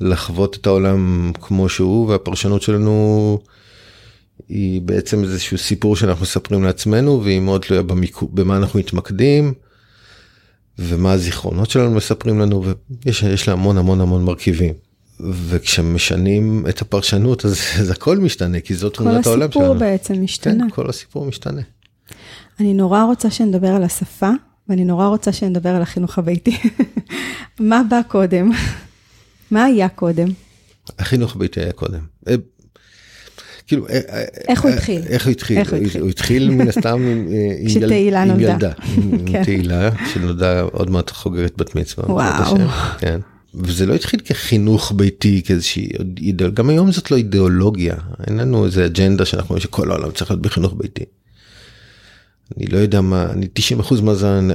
לחוות 0.00 0.56
את 0.56 0.66
העולם 0.66 1.32
כמו 1.40 1.68
שהוא 1.68 2.08
והפרשנות 2.08 2.62
שלנו. 2.62 3.38
היא 4.48 4.80
בעצם 4.80 5.24
איזשהו 5.24 5.58
סיפור 5.58 5.96
שאנחנו 5.96 6.22
מספרים 6.22 6.64
לעצמנו 6.64 7.24
והיא 7.24 7.40
מאוד 7.40 7.60
תלויה 7.60 7.82
במיקו, 7.82 8.28
במה 8.28 8.56
אנחנו 8.56 8.78
מתמקדים 8.78 9.54
ומה 10.78 11.12
הזיכרונות 11.12 11.70
שלנו 11.70 11.90
מספרים 11.90 12.38
לנו 12.38 12.64
ויש 13.04 13.48
לה 13.48 13.52
המון 13.52 13.78
המון 13.78 14.00
המון 14.00 14.24
מרכיבים. 14.24 14.74
וכשמשנים 15.20 16.64
את 16.68 16.82
הפרשנות 16.82 17.44
אז, 17.44 17.60
אז 17.80 17.90
הכל 17.90 18.18
משתנה 18.18 18.60
כי 18.60 18.74
זאת 18.74 18.94
תמונת 18.94 19.26
העולם 19.26 19.52
שלנו. 19.52 19.52
כל 19.52 19.60
הסיפור 19.60 19.74
בעצם 19.74 20.22
משתנה. 20.22 20.64
כן, 20.64 20.70
כל 20.70 20.88
הסיפור 20.88 21.26
משתנה. 21.26 21.62
אני 22.60 22.74
נורא 22.74 23.02
רוצה 23.02 23.30
שנדבר 23.30 23.68
על 23.68 23.82
השפה 23.82 24.30
ואני 24.68 24.84
נורא 24.84 25.06
רוצה 25.06 25.32
שנדבר 25.32 25.68
על 25.68 25.82
החינוך 25.82 26.18
הביתי. 26.18 26.56
מה 27.60 27.82
בא 27.90 28.00
קודם? 28.08 28.50
מה 29.50 29.64
היה 29.64 29.88
קודם? 29.88 30.28
החינוך 30.98 31.36
הביתי 31.36 31.60
היה 31.60 31.72
קודם. 31.72 32.00
אה, 33.68 33.76
כאילו 33.76 33.88
אה, 33.88 34.00
אה, 34.08 34.24
איך 34.48 34.62
הוא 34.62 34.70
התחיל 34.70 35.02
איך 35.06 35.24
הוא 35.26 35.30
התחיל 35.30 35.58
הוא 36.00 36.08
התחיל 36.08 36.50
מן 36.50 36.68
הסתם 36.68 37.02
עם 37.60 38.40
ילדה 38.40 38.72
עם 38.96 39.26
כן. 39.26 39.44
תהילה 39.44 39.90
שנולדה 40.12 40.60
עוד 40.60 40.90
מעט 40.90 41.10
חוגגת 41.10 41.56
בת 41.56 41.74
מצווה 41.74 42.12
וואו 42.12 42.56
כן. 42.98 43.20
וזה 43.54 43.86
לא 43.86 43.94
התחיל 43.94 44.20
כחינוך 44.20 44.92
ביתי 44.96 45.42
כאיזושהי 45.44 45.88
אידאולוגיה 46.18 46.54
גם 46.54 46.70
היום 46.70 46.92
זאת 46.92 47.10
לא 47.10 47.16
אידיאולוגיה 47.16 47.94
אין 48.26 48.36
לנו 48.36 48.64
איזה 48.64 48.86
אג'נדה 48.86 49.24
שאנחנו 49.24 49.48
רואים 49.48 49.62
שכל 49.62 49.90
העולם 49.90 50.10
צריך 50.10 50.30
להיות 50.30 50.42
בחינוך 50.42 50.74
ביתי. 50.76 51.04
אני 52.56 52.66
לא 52.66 52.78
יודע 52.78 53.00
מה 53.00 53.26
אני 53.32 53.46
90 53.52 53.80
אחוז 53.80 54.00
מהזמן 54.00 54.48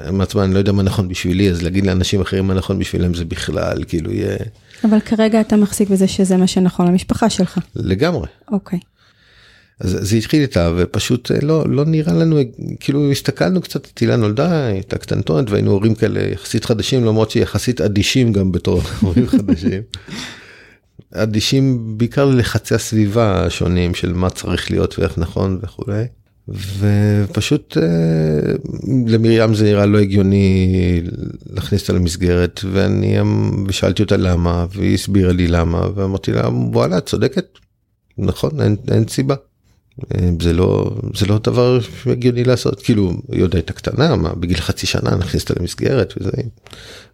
אני 0.43 0.53
לא 0.53 0.57
יודע 0.57 0.71
מה 0.71 0.83
נכון 0.83 1.07
בשבילי 1.07 1.49
אז 1.49 1.61
להגיד 1.61 1.85
לאנשים 1.85 2.21
אחרים 2.21 2.47
מה 2.47 2.53
נכון 2.53 2.79
בשבילם 2.79 3.13
זה 3.13 3.25
בכלל 3.25 3.83
כאילו 3.87 4.11
יהיה. 4.11 4.37
אבל 4.83 4.99
כרגע 4.99 5.41
אתה 5.41 5.55
מחזיק 5.55 5.89
בזה 5.89 6.07
שזה 6.07 6.37
מה 6.37 6.47
שנכון 6.47 6.87
למשפחה 6.87 7.29
שלך. 7.29 7.59
לגמרי. 7.75 8.27
אוקיי. 8.51 8.79
Okay. 8.79 8.92
אז 9.79 9.97
זה 10.01 10.15
התחיל 10.15 10.41
איתה 10.41 10.71
ופשוט 10.77 11.31
אה, 11.31 11.37
לא 11.41 11.69
לא 11.69 11.85
נראה 11.85 12.13
לנו 12.13 12.39
כאילו 12.79 13.11
הסתכלנו 13.11 13.61
קצת 13.61 13.87
תהילה 13.93 14.15
נולדה 14.15 14.65
הייתה 14.65 14.97
קטנטונת 14.97 15.49
והיינו 15.49 15.71
הורים 15.71 15.95
כאלה 15.95 16.21
יחסית 16.21 16.65
חדשים 16.65 17.05
למרות 17.05 17.31
שיחסית 17.31 17.81
אדישים 17.81 18.33
גם 18.33 18.51
בתור 18.51 18.81
הורים 19.01 19.27
חדשים. 19.27 19.81
אדישים 21.13 21.97
בעיקר 21.97 22.25
ללחצי 22.25 22.75
הסביבה 22.75 23.45
השונים 23.45 23.95
של 23.95 24.13
מה 24.13 24.29
צריך 24.29 24.71
להיות 24.71 24.99
ואיך 24.99 25.17
נכון 25.17 25.59
וכולי. 25.63 26.05
ופשוט 26.79 27.77
אה, 27.77 28.53
למרים 29.07 29.55
זה 29.55 29.63
נראה 29.65 29.85
לא 29.85 29.99
הגיוני 29.99 31.01
להכניס 31.49 31.81
אותה 31.81 31.93
למסגרת 31.93 32.59
ואני 32.71 33.17
שאלתי 33.69 34.03
אותה 34.03 34.17
למה 34.17 34.65
והיא 34.73 34.93
הסבירה 34.93 35.33
לי 35.33 35.47
למה 35.47 35.87
ואמרתי 35.95 36.31
לה 36.31 36.49
וואלה 36.49 37.01
צודקת 37.01 37.45
נכון 38.17 38.61
אין, 38.61 38.75
אין 38.91 39.07
סיבה. 39.07 39.35
אה, 40.15 40.29
זה 40.41 40.53
לא 40.53 40.95
זה 41.15 41.25
לא 41.25 41.39
דבר 41.43 41.79
הגיוני 42.05 42.43
לעשות 42.43 42.81
כאילו 42.81 43.13
היא 43.31 43.43
עוד 43.43 43.55
הייתה 43.55 43.73
קטנה 43.73 44.15
מה 44.15 44.33
בגיל 44.35 44.57
חצי 44.57 44.87
שנה 44.87 45.15
נכניס 45.15 45.43
אותה 45.43 45.53
למסגרת 45.59 46.13
וזה 46.17 46.31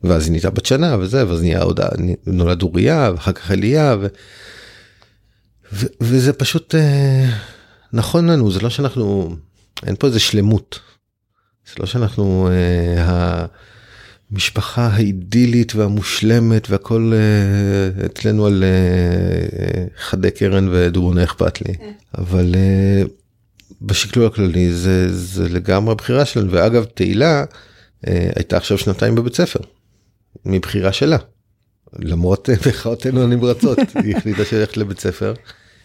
ואז 0.04 0.24
היא 0.24 0.32
נהייתה 0.32 0.50
בת 0.50 0.66
שנה 0.66 0.98
וזה 1.00 1.28
ואז 1.28 1.42
נהיה 1.42 1.62
עוד 1.62 1.80
נולד 2.28 2.62
אוריה 2.62 3.12
ואחר 3.14 3.32
כך 3.32 3.52
אליה 3.52 3.96
ו, 4.02 4.08
ו, 5.74 5.86
וזה 6.02 6.34
פשוט. 6.34 6.76
אה, 6.76 7.30
נכון 7.94 8.30
לנו 8.30 8.52
זה 8.52 8.60
לא 8.60 8.70
שאנחנו 8.70 9.36
אין 9.86 9.96
פה 10.00 10.08
איזה 10.08 10.20
שלמות. 10.20 10.80
זה 11.68 11.74
לא 11.80 11.86
שאנחנו 11.86 12.50
אה, 12.52 13.46
המשפחה 14.32 14.88
האידילית 14.88 15.76
והמושלמת 15.76 16.70
והכל 16.70 17.14
אה, 17.16 18.06
אצלנו 18.06 18.46
על 18.46 18.64
אה, 18.64 19.86
חדי 19.98 20.32
קרן 20.32 20.68
ודובונה 20.72 21.24
אכפת 21.24 21.62
לי 21.62 21.74
כן. 21.78 21.92
אבל 22.18 22.56
אה, 22.56 23.04
בשקלול 23.82 24.26
הכללי 24.26 24.74
זה 24.74 25.16
זה 25.16 25.50
לגמרי 25.50 25.96
בחירה 25.96 26.26
שלנו 26.26 26.52
ואגב 26.52 26.84
תהילה 26.84 27.44
אה, 28.08 28.30
הייתה 28.36 28.58
עכשיו 28.58 28.78
שנתיים 28.78 29.16
בבית 29.16 29.36
ספר 29.36 29.60
מבחירה 30.46 30.94
שלה. 30.94 31.18
למרות 32.00 32.50
מחאותינו 32.68 33.24
הנמרצות 33.24 33.80
היא 34.04 34.16
החליטה 34.18 34.46
שהיא 34.46 34.66
לבית 34.78 35.00
ספר. 35.00 35.34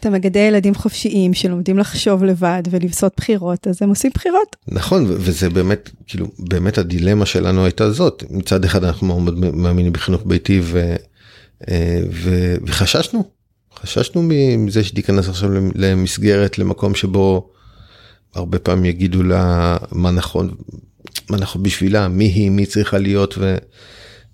אתה 0.06 0.12
מגדל 0.12 0.40
ילדים 0.40 0.74
חופשיים 0.74 1.34
שלומדים 1.34 1.78
לחשוב 1.78 2.24
לבד 2.24 2.62
ולבסות 2.70 3.12
בחירות, 3.16 3.66
אז 3.66 3.82
הם 3.82 3.88
עושים 3.88 4.10
בחירות. 4.14 4.56
נכון, 4.68 5.04
וזה 5.08 5.50
באמת, 5.50 5.90
כאילו, 6.06 6.26
באמת 6.38 6.78
הדילמה 6.78 7.26
שלנו 7.26 7.64
הייתה 7.64 7.90
זאת. 7.90 8.24
מצד 8.30 8.64
אחד 8.64 8.84
אנחנו 8.84 9.06
מאוד 9.06 9.38
מאמינים 9.56 9.92
בחינוך 9.92 10.22
ביתי 10.26 10.60
ו, 10.62 10.96
אה, 11.70 12.00
ו, 12.12 12.54
וחששנו, 12.66 13.24
חששנו 13.80 14.22
מזה 14.58 14.84
שתיכנס 14.84 15.28
עכשיו 15.28 15.50
למסגרת, 15.74 16.58
למקום 16.58 16.94
שבו 16.94 17.50
הרבה 18.34 18.58
פעמים 18.58 18.84
יגידו 18.84 19.22
לה 19.22 19.76
מה 19.92 20.10
נכון, 20.10 20.54
מה 21.30 21.36
נכון 21.36 21.62
בשבילה, 21.62 22.08
מי 22.08 22.24
היא, 22.24 22.50
מי 22.50 22.66
צריכה 22.66 22.98
להיות 22.98 23.34
ו... 23.38 23.56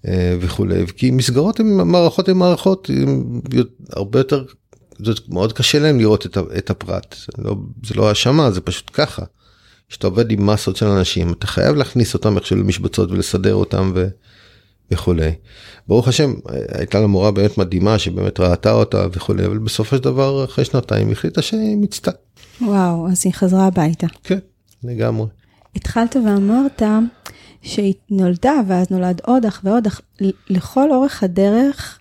אה, 0.08 0.36
וכולי 0.40 0.86
כי 0.96 1.10
מסגרות 1.10 1.60
הן 1.60 1.66
מערכות 1.66 2.28
הן 2.28 2.36
מערכות 2.36 2.90
הרבה 3.92 4.20
יותר 4.20 4.44
זאת 5.04 5.28
מאוד 5.28 5.52
קשה 5.52 5.78
להם 5.78 5.99
לראות 5.99 6.26
את, 6.26 6.38
את 6.59 6.71
הפרט 6.71 7.16
לא, 7.38 7.57
זה 7.87 7.95
לא 7.95 8.09
האשמה 8.09 8.50
זה 8.50 8.61
פשוט 8.61 8.90
ככה. 8.92 9.23
כשאתה 9.88 10.07
עובד 10.07 10.30
עם 10.30 10.47
מסות 10.47 10.76
של 10.76 10.87
אנשים 10.87 11.33
אתה 11.33 11.47
חייב 11.47 11.76
להכניס 11.76 12.14
אותם 12.14 12.37
איכשהו 12.37 12.57
למשבצות 12.57 13.11
ולסדר 13.11 13.54
אותם 13.54 13.92
ו, 13.95 14.09
וכולי. 14.90 15.30
ברוך 15.88 16.09
השם 16.09 16.35
הייתה 16.75 17.00
לה 17.00 17.07
מורה 17.07 17.30
באמת 17.30 17.59
מדהימה 17.59 17.99
שבאמת 17.99 18.40
ראתה 18.40 18.73
אותה 18.73 19.07
וכולי 19.12 19.47
אבל 19.47 19.59
בסופו 19.59 19.97
של 19.97 20.02
דבר 20.02 20.45
אחרי 20.45 20.64
שנתיים 20.64 21.11
החליטה 21.12 21.42
שהיא 21.42 21.76
מיצתה. 21.76 22.11
וואו 22.61 23.09
אז 23.11 23.23
היא 23.25 23.33
חזרה 23.33 23.66
הביתה. 23.66 24.07
כן 24.25 24.38
לגמרי. 24.85 25.26
התחלת 25.76 26.16
ואמרת 26.26 26.83
שהיא 27.62 27.95
נולדה 28.11 28.54
ואז 28.69 28.90
נולד 28.90 29.21
עוד 29.25 29.47
אח 29.47 29.61
ועוד 29.64 29.87
אח 29.87 30.00
לכל 30.50 30.92
אורך 30.92 31.23
הדרך 31.23 32.00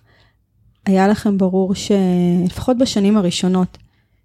היה 0.90 1.08
לכם 1.08 1.38
ברור 1.38 1.74
שלפחות 1.74 2.78
בשנים 2.78 3.16
הראשונות, 3.16 3.78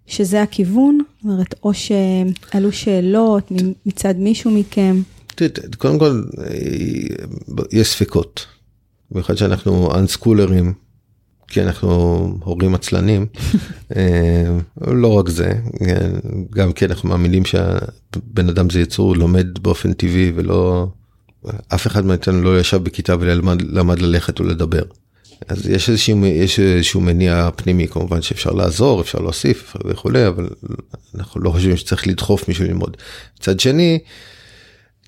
שזה 0.06 0.42
הכיוון? 0.42 0.98
זאת 1.16 1.24
אומרת, 1.24 1.54
או 1.62 1.72
שעלו 1.74 2.72
שאלות 2.72 3.52
מצד 3.86 4.14
מישהו 4.18 4.50
מכם? 4.50 5.02
קודם 5.78 5.98
כל, 5.98 6.22
יש 7.72 7.88
ספקות. 7.88 8.46
במיוחד 9.10 9.34
שאנחנו 9.34 9.94
אנסקולרים, 9.94 10.72
כי 11.48 11.62
אנחנו 11.62 11.88
הורים 12.44 12.74
עצלנים. 12.74 13.26
אה, 13.96 14.58
לא 14.86 15.12
רק 15.12 15.28
זה, 15.28 15.52
גם 16.50 16.72
כי 16.72 16.84
אנחנו 16.84 17.08
מאמינים 17.08 17.44
שהבן 17.44 18.48
אדם 18.48 18.70
זה 18.70 18.80
יצור 18.80 19.16
לומד 19.16 19.58
באופן 19.62 19.92
טבעי 19.92 20.32
ולא, 20.34 20.86
אף 21.68 21.86
אחד 21.86 22.06
מאיתנו 22.06 22.42
לא 22.42 22.60
ישב 22.60 22.84
בכיתה 22.84 23.14
ולמד 23.20 23.98
ללכת 23.98 24.40
ולדבר. 24.40 24.82
אז 25.48 25.68
יש 25.68 25.88
איזשהו, 25.88 26.26
יש 26.26 26.60
איזשהו 26.60 27.00
מניע 27.00 27.48
פנימי 27.56 27.88
כמובן 27.88 28.22
שאפשר 28.22 28.50
לעזור, 28.50 29.00
אפשר 29.00 29.18
להוסיף 29.18 29.76
וכולי, 29.84 30.26
אבל 30.26 30.48
אנחנו 31.14 31.40
לא 31.40 31.50
חושבים 31.50 31.76
שצריך 31.76 32.06
לדחוף 32.06 32.48
מישהו 32.48 32.64
ללמוד. 32.64 32.96
מצד 33.38 33.60
שני, 33.60 33.98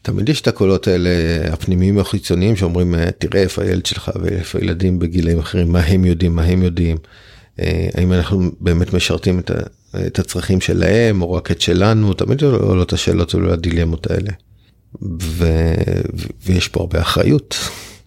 תמיד 0.03 0.29
יש 0.29 0.41
את 0.41 0.49
הקולות 0.49 0.89
האלה 0.89 1.11
הפנימיים 1.53 1.99
החיצוניים 1.99 2.57
שאומרים 2.57 2.95
תראה 3.19 3.43
איפה 3.43 3.63
הילד 3.63 3.87
שלך 3.87 4.11
ואיפה 4.23 4.59
הילדים 4.59 4.99
בגילאים 4.99 5.39
אחרים, 5.39 5.73
מה 5.73 5.81
הם 5.81 6.05
יודעים, 6.05 6.37
מה 6.37 6.43
הם 6.43 6.63
יודעים. 6.63 6.97
אה, 7.61 7.89
האם 7.95 8.13
אנחנו 8.13 8.51
באמת 8.61 8.93
משרתים 8.93 9.39
את, 9.39 9.51
את 10.07 10.19
הצרכים 10.19 10.61
שלהם 10.61 11.23
או 11.23 11.33
רק 11.33 11.51
את 11.51 11.61
שלנו, 11.61 12.15
תמיד 12.15 12.43
עולות 12.43 12.93
השאלות 12.93 13.35
והדילמות 13.35 14.11
האלה. 14.11 14.31
ו, 15.21 15.47
ויש 16.47 16.69
פה 16.69 16.81
הרבה 16.81 17.01
אחריות. 17.01 17.57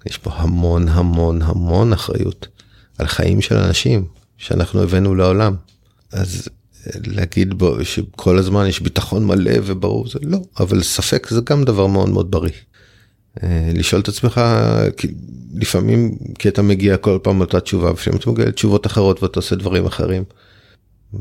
יש 0.06 0.18
פה 0.18 0.32
המון 0.34 0.88
המון 0.88 1.42
המון 1.42 1.94
אחריות 1.94 2.48
על 2.98 3.08
חיים 3.08 3.42
של 3.42 3.56
אנשים 3.56 4.06
שאנחנו 4.38 4.84
הבאנו 4.84 5.16
לעולם. 5.16 5.56
אז 6.12 6.50
להגיד 7.08 7.54
בו 7.54 7.86
שכל 7.86 8.38
הזמן 8.38 8.66
יש 8.66 8.80
ביטחון 8.80 9.26
מלא 9.26 9.54
וברור 9.64 10.08
זה 10.08 10.20
לא, 10.22 10.40
אבל 10.60 10.84
ספק 10.84 11.28
זה 11.30 11.42
גם 11.44 11.64
דבר 11.64 11.88
מאוד 11.88 12.10
מאוד 12.10 12.32
בריא. 12.32 12.52
אה, 13.44 13.72
לשאול 13.74 14.02
את 14.02 14.08
עצמך 14.08 14.42
לפעמים 15.54 16.18
כי 16.40 16.50
אתה 16.50 16.62
מגיע 16.62 16.98
כל 16.98 17.20
פעם 17.24 17.38
לאותה 17.38 17.60
תשובה 17.60 17.92
לפעמים 17.92 18.20
אתה 18.20 18.32
מגיע 18.32 18.46
לתשובות 18.46 18.88
אחרות 18.88 19.24
ואתה 19.24 19.40
עושה 19.40 19.56
דברים 19.56 19.86
אחרים. 19.86 20.24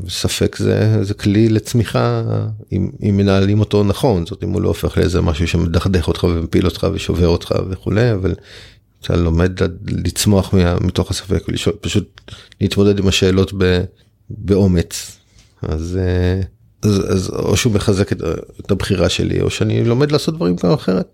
ספק 0.09 0.55
זה 0.57 1.03
זה 1.03 1.13
כלי 1.13 1.49
לצמיחה 1.49 2.23
אם, 2.71 2.89
אם 3.03 3.17
מנהלים 3.17 3.59
אותו 3.59 3.83
נכון 3.83 4.25
זאת 4.25 4.43
אם 4.43 4.49
הוא 4.49 4.61
לא 4.61 4.67
הופך 4.67 4.97
לאיזה 4.97 5.21
משהו 5.21 5.47
שמדכדך 5.47 6.07
אותך 6.07 6.23
ומפיל 6.23 6.65
אותך 6.65 6.87
ושובר 6.93 7.27
אותך 7.27 7.53
וכולי 7.69 8.13
אבל 8.13 8.35
אתה 9.01 9.15
לומד 9.15 9.51
לצמוח 9.87 10.53
מתוך 10.81 11.11
הספק 11.11 11.43
ולשאול 11.47 11.75
פשוט 11.81 12.21
להתמודד 12.61 12.99
עם 12.99 13.07
השאלות 13.07 13.53
ב, 13.57 13.83
באומץ 14.29 15.17
אז, 15.61 15.99
אה, 16.01 16.41
אז, 16.83 17.13
אז 17.13 17.29
או 17.29 17.57
שהוא 17.57 17.73
מחזק 17.73 18.11
את, 18.11 18.21
את 18.59 18.71
הבחירה 18.71 19.09
שלי 19.09 19.41
או 19.41 19.49
שאני 19.49 19.83
לומד 19.83 20.11
לעשות 20.11 20.35
דברים 20.35 20.57
כמו 20.57 20.73
אחרת. 20.73 21.07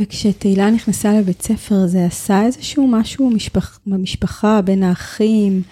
וכשתהילה 0.00 0.70
נכנסה 0.70 1.12
לבית 1.12 1.42
ספר 1.42 1.86
זה 1.86 2.04
עשה 2.06 2.42
איזשהו 2.46 2.88
משהו 2.88 3.30
משפח, 3.30 3.78
במשפחה 3.86 4.60
בין 4.62 4.82
האחים 4.82 5.62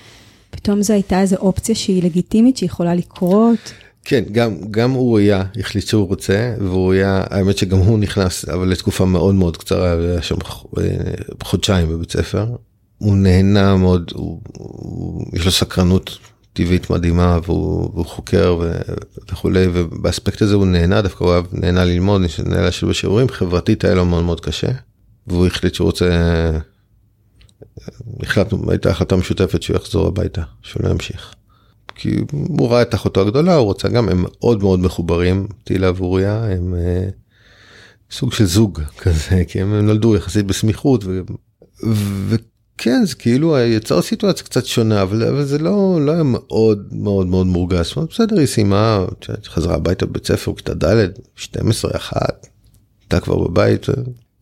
פתאום 0.50 0.82
זו 0.82 0.92
הייתה 0.92 1.20
איזו 1.20 1.36
אופציה 1.36 1.74
שהיא 1.74 2.02
לגיטימית 2.02 2.56
שיכולה 2.56 2.94
לקרות. 2.94 3.72
כן, 4.04 4.24
גם, 4.32 4.56
גם 4.70 4.94
אוריה 4.94 5.44
החליט 5.60 5.86
שהוא 5.86 6.08
רוצה, 6.08 6.54
ואוריה, 6.58 7.24
האמת 7.30 7.58
שגם 7.58 7.78
הוא 7.78 7.98
נכנס, 7.98 8.48
אבל 8.48 8.68
לתקופה 8.68 9.04
מאוד 9.04 9.34
מאוד 9.34 9.56
קצרה, 9.56 9.92
היה 9.92 10.22
שם 10.22 10.36
אה, 10.78 10.84
חודשיים 11.42 11.88
בבית 11.88 12.12
ספר. 12.12 12.46
הוא 12.98 13.16
נהנה 13.16 13.76
מאוד, 13.76 14.10
הוא, 14.14 14.40
הוא, 14.52 15.26
יש 15.32 15.44
לו 15.44 15.50
סקרנות 15.50 16.18
טבעית 16.52 16.90
מדהימה, 16.90 17.38
והוא, 17.44 17.90
והוא 17.94 18.06
חוקר 18.06 18.56
ו, 18.60 18.72
וכולי, 19.32 19.66
ובאספקט 19.72 20.42
הזה 20.42 20.54
הוא 20.54 20.66
נהנה, 20.66 21.02
דווקא 21.02 21.24
הוא 21.24 21.34
נהנה 21.52 21.84
ללמוד, 21.84 22.22
נהנה 22.46 22.66
לשבת 22.66 22.90
בשיעורים, 22.90 23.28
חברתית 23.28 23.84
היה 23.84 23.94
לו 23.94 24.04
מאוד 24.04 24.24
מאוד 24.24 24.40
קשה, 24.40 24.70
והוא 25.26 25.46
החליט 25.46 25.74
שהוא 25.74 25.86
רוצה, 25.86 26.50
החלטנו, 28.20 28.70
הייתה 28.70 28.90
החלטה 28.90 29.16
משותפת 29.16 29.62
שהוא 29.62 29.76
יחזור 29.76 30.06
הביתה, 30.08 30.42
שהוא 30.62 30.82
לא 30.84 30.88
ימשיך. 30.90 31.34
כי 32.02 32.10
הוא 32.32 32.68
ראה 32.68 32.82
את 32.82 32.94
אחותו 32.94 33.20
הגדולה, 33.20 33.54
הוא 33.54 33.64
רוצה 33.64 33.88
גם, 33.88 34.08
הם 34.08 34.24
מאוד 34.28 34.62
מאוד 34.62 34.80
מחוברים, 34.80 35.46
תהילה 35.64 35.92
ואוריה, 35.96 36.44
הם 36.44 36.74
אה, 36.74 37.08
סוג 38.10 38.32
של 38.32 38.44
זוג 38.44 38.80
כזה, 39.02 39.42
כי 39.48 39.60
הם 39.60 39.74
נולדו 39.74 40.16
יחסית 40.16 40.46
בסמיכות, 40.46 41.04
ו, 41.04 41.20
וכן, 42.28 43.04
זה 43.04 43.14
כאילו 43.14 43.58
יצר 43.58 44.02
סיטואציה 44.02 44.44
קצת 44.44 44.66
שונה, 44.66 45.02
אבל, 45.02 45.22
אבל 45.22 45.44
זה 45.44 45.58
לא, 45.58 45.98
לא 46.00 46.12
היה 46.12 46.22
מאוד 46.22 46.88
מאוד 46.92 47.26
מאוד 47.26 47.46
מורגש, 47.46 47.98
בסדר, 47.98 48.38
היא 48.38 48.46
סיימה, 48.46 49.04
חזרה 49.44 49.74
הביתה 49.74 50.06
בבית 50.06 50.26
ספר, 50.26 50.52
כיתה 50.54 50.74
ד', 50.74 51.08
12, 51.36 51.90
1, 51.96 52.46
הייתה 53.02 53.20
כבר 53.20 53.38
בבית, 53.38 53.86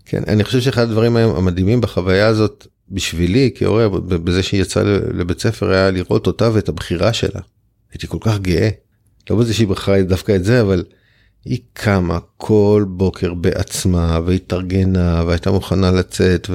כן, 0.05 0.23
אני 0.29 0.45
חושב 0.45 0.61
שאחד 0.61 0.83
הדברים 0.83 1.17
המדהימים 1.17 1.81
בחוויה 1.81 2.27
הזאת, 2.27 2.67
בשבילי 2.91 3.51
כהורה 3.55 3.89
בזה 3.89 4.43
שהיא 4.43 4.61
יצאה 4.63 4.83
לבית 5.15 5.41
ספר 5.41 5.71
היה 5.71 5.91
לראות 5.91 6.27
אותה 6.27 6.51
ואת 6.53 6.69
הבחירה 6.69 7.13
שלה. 7.13 7.41
הייתי 7.93 8.07
כל 8.07 8.19
כך 8.21 8.39
גאה. 8.39 8.69
לא 9.31 9.37
בזה 9.37 9.55
שהיא 9.55 9.69
בחרה 9.69 10.03
דווקא 10.03 10.37
את 10.37 10.45
זה 10.45 10.61
אבל 10.61 10.85
היא 11.45 11.59
קמה 11.73 12.19
כל 12.37 12.85
בוקר 12.89 13.35
בעצמה 13.35 14.21
והתארגנה 14.27 15.23
והייתה 15.27 15.51
מוכנה 15.51 15.91
לצאת 15.91 16.51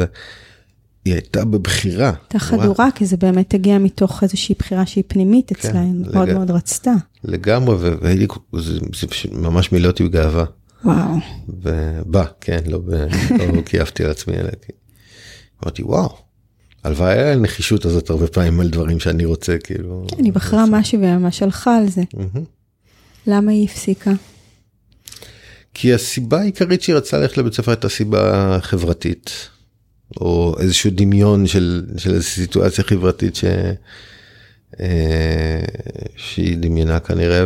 היא 1.06 1.14
הייתה 1.14 1.46
בבחירה. 1.46 2.14
הייתה 2.22 2.40
חדורה, 2.40 2.90
כי 2.96 3.06
זה 3.06 3.18
באמת 3.18 3.54
הגיע 3.54 3.78
מתוך 3.78 4.24
איזושהי 4.24 4.56
בחירה 4.60 4.86
שהיא 4.86 5.04
פנימית 5.08 5.48
כן, 5.54 5.56
אצלה, 5.70 5.82
היא 5.82 5.92
מאוד 6.14 6.28
לג- 6.30 6.34
מאוד 6.36 6.52
רצתה. 6.52 6.94
לגמרי, 7.24 7.76
והייתי, 8.02 8.28
זה, 8.60 8.74
זה 9.00 9.08
ממש 9.32 9.72
מילא 9.72 9.88
אותי 9.88 10.04
בגאווה. 10.04 10.46
וואו. 10.86 11.16
ובא, 11.64 12.24
כן, 12.42 12.60
לא, 12.68 12.80
לא 13.56 13.62
קייפתי 13.66 14.04
על 14.04 14.12
עצמי, 14.12 14.34
אלא 14.38 14.50
כי 14.50 14.72
אמרתי, 15.64 15.84
וואו, 15.84 16.18
הלוואי 16.86 17.14
היה 17.14 17.26
לי 17.26 17.32
הנחישות 17.32 17.86
הזאת 17.86 18.10
הרבה 18.10 18.28
פעמים 18.28 18.60
על 18.60 18.70
דברים 18.70 19.00
שאני 19.00 19.26
רוצה, 19.26 19.58
כאילו. 19.58 20.06
כן, 20.08 20.24
היא 20.24 20.34
בחרה 20.34 20.66
משהו 20.70 21.00
וממש 21.02 21.44
הלכה 21.44 21.78
על 21.78 21.90
זה. 21.90 22.04
למה 23.28 23.52
היא 23.52 23.68
הפסיקה? 23.70 24.12
כי 25.74 25.94
הסיבה 25.94 26.40
העיקרית 26.40 26.82
שהיא 26.82 26.96
רצתה 26.96 27.18
ללכת 27.18 27.38
לבית 27.38 27.54
ספר 27.54 27.72
הייתה 27.72 27.90
סיבה 27.90 28.58
חברתית, 28.62 29.50
או 30.22 30.56
איזשהו 30.60 30.92
דמיון 30.94 31.48
של, 31.48 31.86
של 31.98 32.14
איזו 32.14 32.24
סיטואציה 32.24 32.84
חברתית 32.84 33.36
ש, 33.36 33.46
אה, 34.80 35.60
שהיא 36.16 36.58
דמיינה 36.58 37.00
כנראה, 37.00 37.46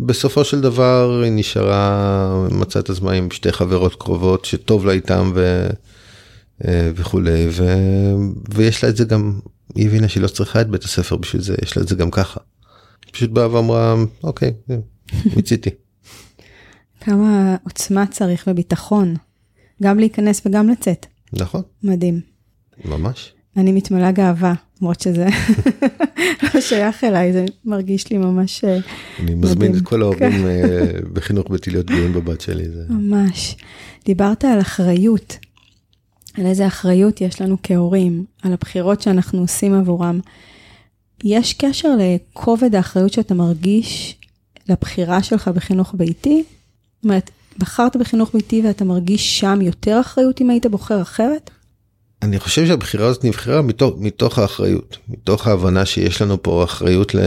ובסופו 0.00 0.44
של 0.44 0.60
דבר 0.60 1.20
היא 1.24 1.32
נשארה, 1.32 2.48
מצאה 2.50 2.82
את 2.82 2.90
עצמה 2.90 3.12
עם 3.12 3.30
שתי 3.30 3.52
חברות 3.52 3.94
קרובות 3.94 4.44
שטוב 4.44 4.86
לה 4.86 4.92
איתם 4.92 5.32
ו, 5.34 5.66
וכולי, 6.66 7.48
ו, 7.50 7.64
ויש 8.54 8.84
לה 8.84 8.90
את 8.90 8.96
זה 8.96 9.04
גם, 9.04 9.40
היא 9.74 9.86
הבינה 9.86 10.08
שהיא 10.08 10.22
לא 10.22 10.28
צריכה 10.28 10.60
את 10.60 10.68
בית 10.70 10.84
הספר 10.84 11.16
בשביל 11.16 11.42
זה, 11.42 11.54
יש 11.62 11.76
לה 11.76 11.82
את 11.82 11.88
זה 11.88 11.94
גם 11.94 12.10
ככה. 12.10 12.40
פשוט 13.12 13.30
באה 13.30 13.54
ואמרה, 13.54 13.94
אוקיי, 14.22 14.52
מיציתי. 15.36 15.70
כמה 17.04 17.56
עוצמה 17.64 18.06
צריך 18.06 18.48
וביטחון, 18.50 19.14
גם 19.82 19.98
להיכנס 19.98 20.42
וגם 20.46 20.68
לצאת. 20.68 21.06
נכון, 21.32 21.62
מדהים. 21.82 22.20
ממש. 22.84 23.32
אני 23.56 23.72
מתמלאה 23.72 24.12
גאווה, 24.12 24.54
למרות 24.80 25.00
שזה 25.00 25.26
לא 26.54 26.60
שייך 26.60 27.04
אליי, 27.04 27.32
זה 27.32 27.44
מרגיש 27.64 28.10
לי 28.10 28.18
ממש 28.18 28.64
אה, 28.64 28.78
אני 29.18 29.34
מזמין. 29.34 29.76
את 29.76 29.82
כל 29.82 30.02
ההורים 30.02 30.46
אה, 30.46 30.90
בחינוך 31.12 31.50
ביתי 31.50 31.70
להיות 31.70 31.86
גאים 31.86 32.12
בבת 32.12 32.40
שלי. 32.40 32.64
ממש. 32.88 33.56
דיברת 34.04 34.44
על 34.44 34.60
אחריות, 34.60 35.38
על 36.38 36.46
איזה 36.46 36.66
אחריות 36.66 37.20
יש 37.20 37.40
לנו 37.40 37.56
כהורים, 37.62 38.24
על 38.42 38.52
הבחירות 38.52 39.02
שאנחנו 39.02 39.40
עושים 39.40 39.74
עבורם. 39.74 40.20
יש 41.24 41.52
קשר 41.52 41.88
לכובד 41.98 42.74
האחריות 42.74 43.12
שאתה 43.12 43.34
מרגיש 43.34 44.16
לבחירה 44.68 45.22
שלך 45.22 45.48
בחינוך 45.48 45.94
ביתי? 45.96 46.44
זאת 46.96 47.04
אומרת, 47.04 47.30
בחרת 47.58 47.96
בחינוך 47.96 48.30
ביתי 48.34 48.62
ואתה 48.66 48.84
מרגיש 48.84 49.40
שם 49.40 49.60
יותר 49.62 50.00
אחריות 50.00 50.40
אם 50.40 50.50
היית 50.50 50.66
בוחר 50.66 51.02
אחרת? 51.02 51.50
אני 52.22 52.38
חושב 52.38 52.66
שהבחירה 52.66 53.06
הזאת 53.06 53.24
נבחרה 53.24 53.62
מתוך, 53.62 53.94
מתוך 53.98 54.38
האחריות, 54.38 54.98
מתוך 55.08 55.46
ההבנה 55.46 55.86
שיש 55.86 56.22
לנו 56.22 56.42
פה 56.42 56.64
אחריות 56.64 57.14
ל... 57.14 57.18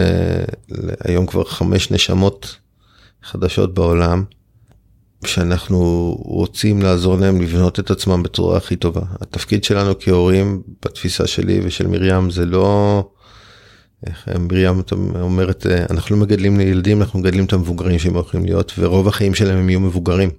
ל... 0.71 0.89
היום 1.03 1.25
כבר 1.25 1.43
חמש 1.43 1.91
נשמות 1.91 2.57
חדשות 3.23 3.73
בעולם, 3.73 4.23
שאנחנו 5.25 5.77
רוצים 6.19 6.81
לעזור 6.81 7.17
להם 7.17 7.41
לבנות 7.41 7.79
את 7.79 7.91
עצמם 7.91 8.23
בצורה 8.23 8.57
הכי 8.57 8.75
טובה. 8.75 9.01
התפקיד 9.21 9.63
שלנו 9.63 9.93
כהורים, 9.99 10.61
בתפיסה 10.85 11.27
שלי 11.27 11.61
ושל 11.63 11.87
מרים, 11.87 12.31
זה 12.31 12.45
לא... 12.45 13.03
איך 14.07 14.27
מרים 14.39 14.81
אומרת, 15.21 15.65
אנחנו 15.89 16.15
לא 16.15 16.21
מגדלים 16.21 16.57
לילדים, 16.57 17.01
אנחנו 17.01 17.19
מגדלים 17.19 17.45
את 17.45 17.53
המבוגרים 17.53 17.99
שהם 17.99 18.13
הולכים 18.13 18.45
להיות, 18.45 18.73
ורוב 18.77 19.07
החיים 19.07 19.35
שלהם 19.35 19.57
הם 19.57 19.69
יהיו 19.69 19.79
מבוגרים. 19.79 20.29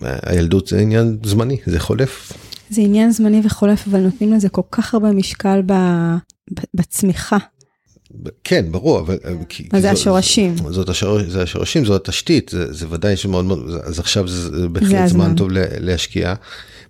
הילדות 0.00 0.66
זה 0.66 0.78
עניין 0.78 1.18
זמני, 1.24 1.56
זה 1.66 1.80
חולף. 1.80 2.32
זה 2.70 2.80
עניין 2.80 3.10
זמני 3.10 3.40
וחולף, 3.44 3.88
אבל 3.88 4.00
נותנים 4.00 4.32
לזה 4.32 4.48
כל 4.48 4.62
כך 4.70 4.94
הרבה 4.94 5.12
משקל 5.12 5.62
ב... 5.66 5.72
בצמיחה. 6.74 7.38
כן, 8.44 8.64
ברור, 8.72 8.98
אבל... 9.00 9.18
כי, 9.48 9.62
מה 9.62 9.70
כי 9.70 9.80
זה 9.80 9.88
זו- 9.88 9.92
השורשים? 9.92 10.54
זאת 10.70 10.88
השור, 10.88 11.18
זה 11.28 11.42
השורשים, 11.42 11.84
זו 11.84 11.96
התשתית, 11.96 12.48
זה, 12.48 12.72
זה 12.72 12.86
ודאי 12.90 13.16
שמאוד 13.16 13.44
מאוד, 13.44 13.58
אז 13.84 13.98
עכשיו 13.98 14.28
זה, 14.28 14.58
זה 14.60 14.68
בהחלט 14.68 14.88
זה 14.90 14.96
זמן 15.06 15.24
הזמן. 15.24 15.34
טוב 15.36 15.50
לה- 15.50 15.64
להשקיע. 15.78 16.34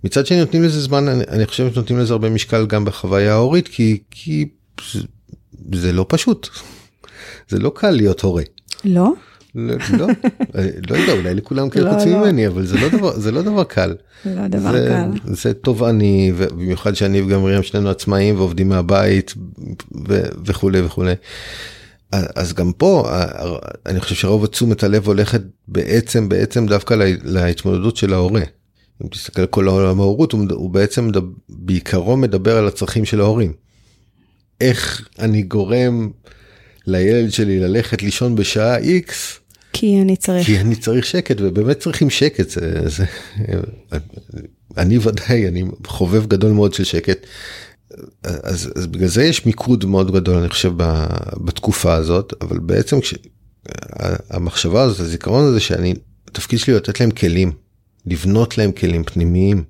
מצד 0.04 0.26
שני 0.26 0.40
נותנים 0.40 0.62
לזה 0.62 0.80
זמן, 0.80 1.08
אני, 1.08 1.24
אני 1.28 1.46
חושב 1.46 1.72
שנותנים 1.72 1.98
לזה 1.98 2.12
הרבה 2.12 2.30
משקל 2.30 2.66
גם 2.66 2.84
בחוויה 2.84 3.32
ההורית, 3.32 3.68
כי, 3.68 3.98
כי 4.10 4.48
זה, 4.92 5.00
זה 5.74 5.92
לא 5.92 6.06
פשוט. 6.08 6.48
זה 7.48 7.58
לא 7.58 7.72
קל 7.74 7.90
להיות 7.90 8.20
הורה. 8.20 8.42
לא? 8.84 9.12
לא, 9.54 9.74
לא, 9.98 10.06
לא 10.90 10.96
יודע, 10.96 11.12
אולי 11.12 11.34
לכולם 11.34 11.68
לא, 11.76 11.92
חוץ 11.92 12.02
לא. 12.06 12.18
ממני, 12.20 12.46
אבל 12.46 12.66
זה 12.66 12.76
לא 12.78 12.88
דבר, 12.88 13.18
זה 13.18 13.32
לא 13.32 13.42
דבר 13.42 13.64
קל. 13.64 13.94
לא 14.24 14.46
דבר 14.48 14.72
זה, 14.72 14.88
קל. 15.24 15.32
זה 15.34 15.54
תובעני, 15.54 16.32
ובמיוחד 16.36 16.94
שאני 16.94 17.20
וגם 17.22 17.62
שנינו 17.62 17.90
עצמאים 17.90 18.36
ועובדים 18.36 18.68
מהבית 18.68 19.34
וכולי 20.46 20.80
וכולי. 20.80 21.12
אז 22.12 22.52
גם 22.52 22.72
פה 22.72 23.08
אני 23.86 24.00
חושב 24.00 24.14
שרוב 24.14 24.46
תשומת 24.46 24.82
הלב 24.82 25.06
הולכת 25.06 25.40
בעצם 25.68 26.28
בעצם 26.28 26.66
דווקא 26.66 26.94
לה- 26.94 27.04
להתמודדות 27.24 27.96
של 27.96 28.12
ההורה. 28.12 28.42
אם 29.02 29.08
תסתכל 29.08 29.40
על 29.40 29.46
כל 29.46 29.68
העולם 29.68 30.00
ההורות 30.00 30.32
הוא, 30.32 30.44
הוא 30.50 30.70
בעצם 30.70 31.06
מדבר, 31.08 31.26
בעיקרו 31.48 32.16
מדבר 32.16 32.56
על 32.56 32.66
הצרכים 32.66 33.04
של 33.04 33.20
ההורים. 33.20 33.52
איך 34.60 35.08
אני 35.18 35.42
גורם 35.42 36.10
לילד 36.86 37.30
שלי 37.32 37.58
ללכת 37.60 38.02
לישון 38.02 38.34
בשעה 38.34 38.78
X 38.78 39.12
כי 39.72 40.00
אני 40.00 40.16
צריך. 40.16 40.46
כי 40.46 40.60
אני 40.60 40.76
צריך 40.76 41.06
שקט 41.06 41.36
ובאמת 41.40 41.78
צריכים 41.78 42.10
שקט 42.10 42.50
זה, 42.50 42.88
זה 42.88 43.04
אני 44.76 44.98
ודאי 44.98 45.48
אני 45.48 45.64
חובב 45.86 46.26
גדול 46.26 46.52
מאוד 46.52 46.74
של 46.74 46.84
שקט. 46.84 47.26
אז, 48.24 48.72
אז 48.76 48.86
בגלל 48.86 49.08
זה 49.08 49.24
יש 49.24 49.46
מיקוד 49.46 49.84
מאוד 49.84 50.12
גדול 50.12 50.36
אני 50.36 50.48
חושב 50.48 50.72
ב, 50.76 51.06
בתקופה 51.44 51.94
הזאת 51.94 52.32
אבל 52.40 52.58
בעצם 52.58 53.00
כש, 53.00 53.14
המחשבה 54.30 54.82
הזאת 54.82 55.00
הזיכרון 55.00 55.44
הזה 55.44 55.60
שאני 55.60 55.94
התפקיד 56.28 56.58
שלי 56.58 56.74
לתת 56.74 57.00
להם 57.00 57.10
כלים 57.10 57.52
לבנות 58.06 58.58
להם 58.58 58.72
כלים 58.72 59.04
פנימיים 59.04 59.64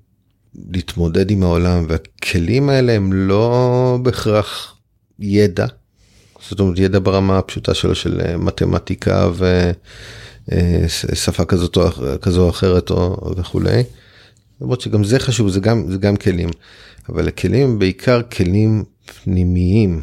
להתמודד 0.70 1.30
עם 1.30 1.42
העולם 1.42 1.84
והכלים 1.88 2.68
האלה 2.68 2.92
הם 2.92 3.12
לא 3.12 3.98
בהכרח 4.02 4.76
ידע. 5.18 5.66
זאת 6.48 6.60
אומרת 6.60 6.78
ידע 6.78 6.98
ברמה 7.02 7.38
הפשוטה 7.38 7.74
שלו 7.74 7.94
של 7.94 8.20
אה, 8.20 8.36
מתמטיקה 8.36 9.30
ושפה 10.48 11.44
כזאת 11.44 11.76
או 11.76 11.82
כזו 12.22 12.44
או 12.44 12.50
אחרת 12.50 12.90
או 12.90 13.32
וכולי. 13.36 13.82
למרות 14.60 14.80
שגם 14.80 15.04
זה 15.04 15.18
חשוב 15.18 15.48
זה 15.48 15.60
גם 15.60 15.90
זה 15.90 15.98
גם 15.98 16.16
כלים. 16.16 16.48
אבל 17.08 17.28
הכלים 17.28 17.78
בעיקר 17.78 18.22
כלים 18.22 18.84
פנימיים. 19.22 20.00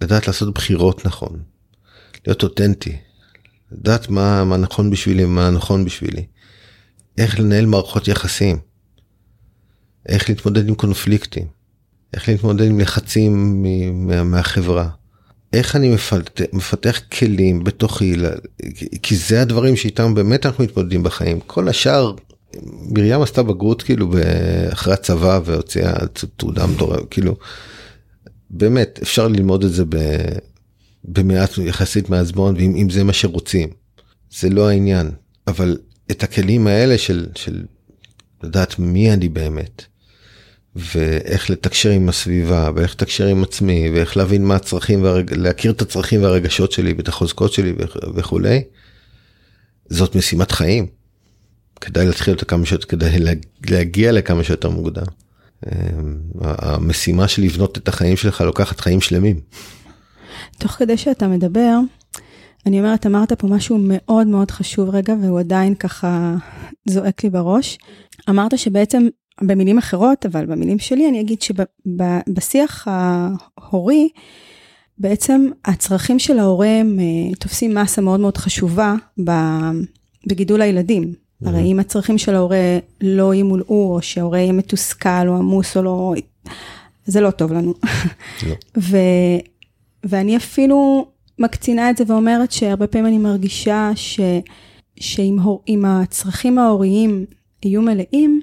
לדעת 0.00 0.26
לעשות 0.26 0.54
בחירות 0.54 1.06
נכון. 1.06 1.38
להיות 2.26 2.42
אותנטי. 2.42 2.96
לדעת 3.72 4.08
מה 4.08 4.44
מה 4.44 4.56
נכון 4.56 4.90
בשבילי 4.90 5.24
ומה 5.24 5.50
נכון 5.50 5.84
בשבילי. 5.84 6.24
איך 7.18 7.40
לנהל 7.40 7.66
מערכות 7.66 8.08
יחסים. 8.08 8.58
איך 10.08 10.28
להתמודד 10.28 10.68
עם 10.68 10.74
קונפליקטים. 10.74 11.46
איך 12.14 12.28
להתמודד 12.28 12.66
עם 12.66 12.80
לחצים 12.80 13.62
מה- 14.06 14.22
מהחברה 14.24 14.88
איך 15.52 15.76
אני 15.76 15.88
מפתח, 15.88 16.44
מפתח 16.52 17.00
כלים 17.18 17.64
בתוכי, 17.64 18.14
כי 19.02 19.16
זה 19.16 19.42
הדברים 19.42 19.76
שאיתם 19.76 20.14
באמת 20.14 20.46
אנחנו 20.46 20.64
מתמודדים 20.64 21.02
בחיים. 21.02 21.40
כל 21.46 21.68
השאר, 21.68 22.14
מרים 22.90 23.22
עשתה 23.22 23.42
בגרות 23.42 23.82
כאילו 23.82 24.12
אחרי 24.72 24.92
הצבא 24.94 25.40
והוציאה 25.44 25.92
תעודה 26.36 26.66
מטורפת, 26.66 27.02
כאילו, 27.10 27.36
באמת 28.50 28.98
אפשר 29.02 29.28
ללמוד 29.28 29.64
את 29.64 29.72
זה 29.72 29.84
ב- 29.88 30.38
במעט, 31.04 31.58
יחסית 31.58 32.10
מעט 32.10 32.26
זמן, 32.26 32.54
ואם 32.56 32.74
אם 32.76 32.90
זה 32.90 33.04
מה 33.04 33.12
שרוצים. 33.12 33.68
זה 34.40 34.50
לא 34.50 34.68
העניין, 34.68 35.10
אבל 35.46 35.78
את 36.10 36.22
הכלים 36.22 36.66
האלה 36.66 36.98
של, 36.98 37.26
של 37.34 37.64
לדעת 38.42 38.78
מי 38.78 39.12
אני 39.12 39.28
באמת, 39.28 39.84
ואיך 40.76 41.50
לתקשר 41.50 41.90
עם 41.90 42.08
הסביבה 42.08 42.70
ואיך 42.74 42.94
לתקשר 42.94 43.26
עם 43.26 43.42
עצמי 43.42 43.90
ואיך 43.94 44.16
להבין 44.16 44.44
מה 44.44 44.56
הצרכים 44.56 45.02
והרג... 45.02 45.34
להכיר 45.34 45.72
את 45.72 45.82
הצרכים 45.82 46.22
והרגשות 46.22 46.72
שלי 46.72 46.92
ואת 46.92 47.08
החוזקות 47.08 47.52
שלי 47.52 47.72
וכ... 47.78 47.96
וכולי. 48.14 48.62
זאת 49.88 50.14
משימת 50.14 50.52
חיים. 50.52 50.86
כדאי 51.80 52.06
להתחיל 52.06 52.34
אותה 52.34 52.44
כמה 52.44 52.66
שיותר 52.66 52.86
כדאי 52.86 53.18
לה... 53.18 53.32
להגיע 53.70 54.12
לכמה 54.12 54.44
שיותר 54.44 54.70
מוקדם. 54.70 55.06
אמ, 55.66 56.16
המשימה 56.40 57.28
של 57.28 57.42
לבנות 57.42 57.78
את 57.78 57.88
החיים 57.88 58.16
שלך 58.16 58.40
לוקחת 58.40 58.80
חיים 58.80 59.00
שלמים. 59.00 59.40
תוך 60.58 60.72
כדי 60.72 60.96
שאתה 60.96 61.28
מדבר, 61.28 61.78
אני 62.66 62.78
אומרת, 62.78 63.06
אמרת 63.06 63.32
פה 63.32 63.46
משהו 63.46 63.78
מאוד 63.80 64.26
מאוד 64.26 64.50
חשוב 64.50 64.90
רגע, 64.90 65.14
והוא 65.22 65.40
עדיין 65.40 65.74
ככה 65.74 66.34
זועק 66.88 67.24
לי 67.24 67.30
בראש. 67.30 67.78
אמרת 68.30 68.58
שבעצם, 68.58 69.02
במילים 69.42 69.78
אחרות, 69.78 70.26
אבל 70.26 70.46
במילים 70.46 70.78
שלי, 70.78 71.08
אני 71.08 71.20
אגיד 71.20 71.38
שבשיח 71.42 72.88
ההורי, 72.88 74.08
בעצם 74.98 75.46
הצרכים 75.64 76.18
של 76.18 76.38
ההורה 76.38 76.68
הם 76.68 76.98
אה, 77.00 77.34
תופסים 77.34 77.74
מסה 77.74 78.02
מאוד 78.02 78.20
מאוד 78.20 78.36
חשובה 78.36 78.94
בגידול 80.26 80.62
הילדים. 80.62 81.12
הרי 81.44 81.72
אם 81.72 81.78
הצרכים 81.80 82.18
של 82.18 82.34
ההורה 82.34 82.78
לא 83.00 83.34
ימולאו, 83.34 83.94
או 83.94 84.02
שההורה 84.02 84.38
יהיה 84.38 84.52
מתוסכל 84.52 85.28
או 85.28 85.36
עמוס 85.36 85.76
או 85.76 85.82
לא, 85.82 86.14
זה 87.04 87.20
לא 87.20 87.30
טוב 87.30 87.52
לנו. 87.52 87.74
לא. 88.46 88.54
ו, 88.88 88.96
ואני 90.04 90.36
אפילו 90.36 91.06
מקצינה 91.38 91.90
את 91.90 91.96
זה 91.96 92.04
ואומרת 92.06 92.52
שהרבה 92.52 92.86
פעמים 92.86 93.06
אני 93.06 93.18
מרגישה 93.18 93.90
ש, 93.94 94.20
שאם 95.00 95.38
הור, 95.42 95.62
הצרכים 95.86 96.58
ההוריים 96.58 97.24
יהיו 97.64 97.82
מלאים, 97.82 98.40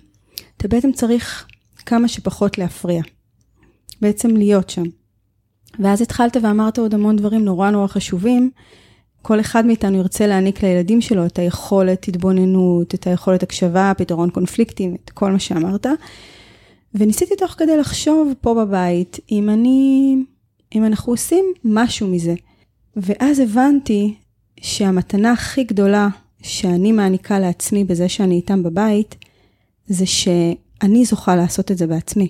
אתה 0.57 0.67
בעצם 0.67 0.91
צריך 0.91 1.47
כמה 1.85 2.07
שפחות 2.07 2.57
להפריע. 2.57 3.01
בעצם 4.01 4.37
להיות 4.37 4.69
שם. 4.69 4.83
ואז 5.79 6.01
התחלת 6.01 6.37
ואמרת 6.41 6.79
עוד 6.79 6.93
המון 6.93 7.15
דברים 7.15 7.45
נורא 7.45 7.69
נורא 7.69 7.87
חשובים. 7.87 8.51
כל 9.21 9.39
אחד 9.39 9.65
מאיתנו 9.65 9.97
ירצה 9.97 10.27
להעניק 10.27 10.63
לילדים 10.63 11.01
שלו 11.01 11.25
את 11.25 11.39
היכולת 11.39 12.07
התבוננות, 12.07 12.93
את 12.95 13.07
היכולת 13.07 13.43
הקשבה, 13.43 13.91
פתרון 13.97 14.29
קונפליקטים, 14.29 14.95
את 15.05 15.09
כל 15.09 15.31
מה 15.31 15.39
שאמרת. 15.39 15.85
וניסיתי 16.93 17.35
תוך 17.35 17.51
כדי 17.51 17.77
לחשוב 17.77 18.33
פה 18.41 18.53
בבית, 18.53 19.19
אם 19.31 19.49
אני, 19.49 20.15
אם 20.75 20.85
אנחנו 20.85 21.13
עושים 21.13 21.45
משהו 21.63 22.07
מזה. 22.07 22.35
ואז 22.95 23.39
הבנתי 23.39 24.15
שהמתנה 24.59 25.31
הכי 25.31 25.63
גדולה 25.63 26.07
שאני 26.41 26.91
מעניקה 26.91 27.39
לעצמי 27.39 27.83
בזה 27.83 28.09
שאני 28.09 28.35
איתם 28.35 28.63
בבית, 28.63 29.15
זה 29.87 30.05
שאני 30.05 31.05
זוכה 31.05 31.35
לעשות 31.35 31.71
את 31.71 31.77
זה 31.77 31.87
בעצמי. 31.87 32.27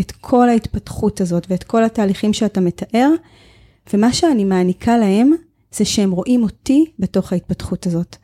את 0.00 0.12
כל 0.12 0.48
ההתפתחות 0.48 1.20
הזאת 1.20 1.46
ואת 1.50 1.64
כל 1.64 1.84
התהליכים 1.84 2.32
שאתה 2.32 2.60
מתאר, 2.60 3.10
ומה 3.92 4.12
שאני 4.12 4.44
מעניקה 4.44 4.98
להם, 4.98 5.32
זה 5.72 5.84
שהם 5.84 6.10
רואים 6.10 6.42
אותי 6.42 6.84
בתוך 6.98 7.32
ההתפתחות 7.32 7.86
הזאת. 7.86 8.16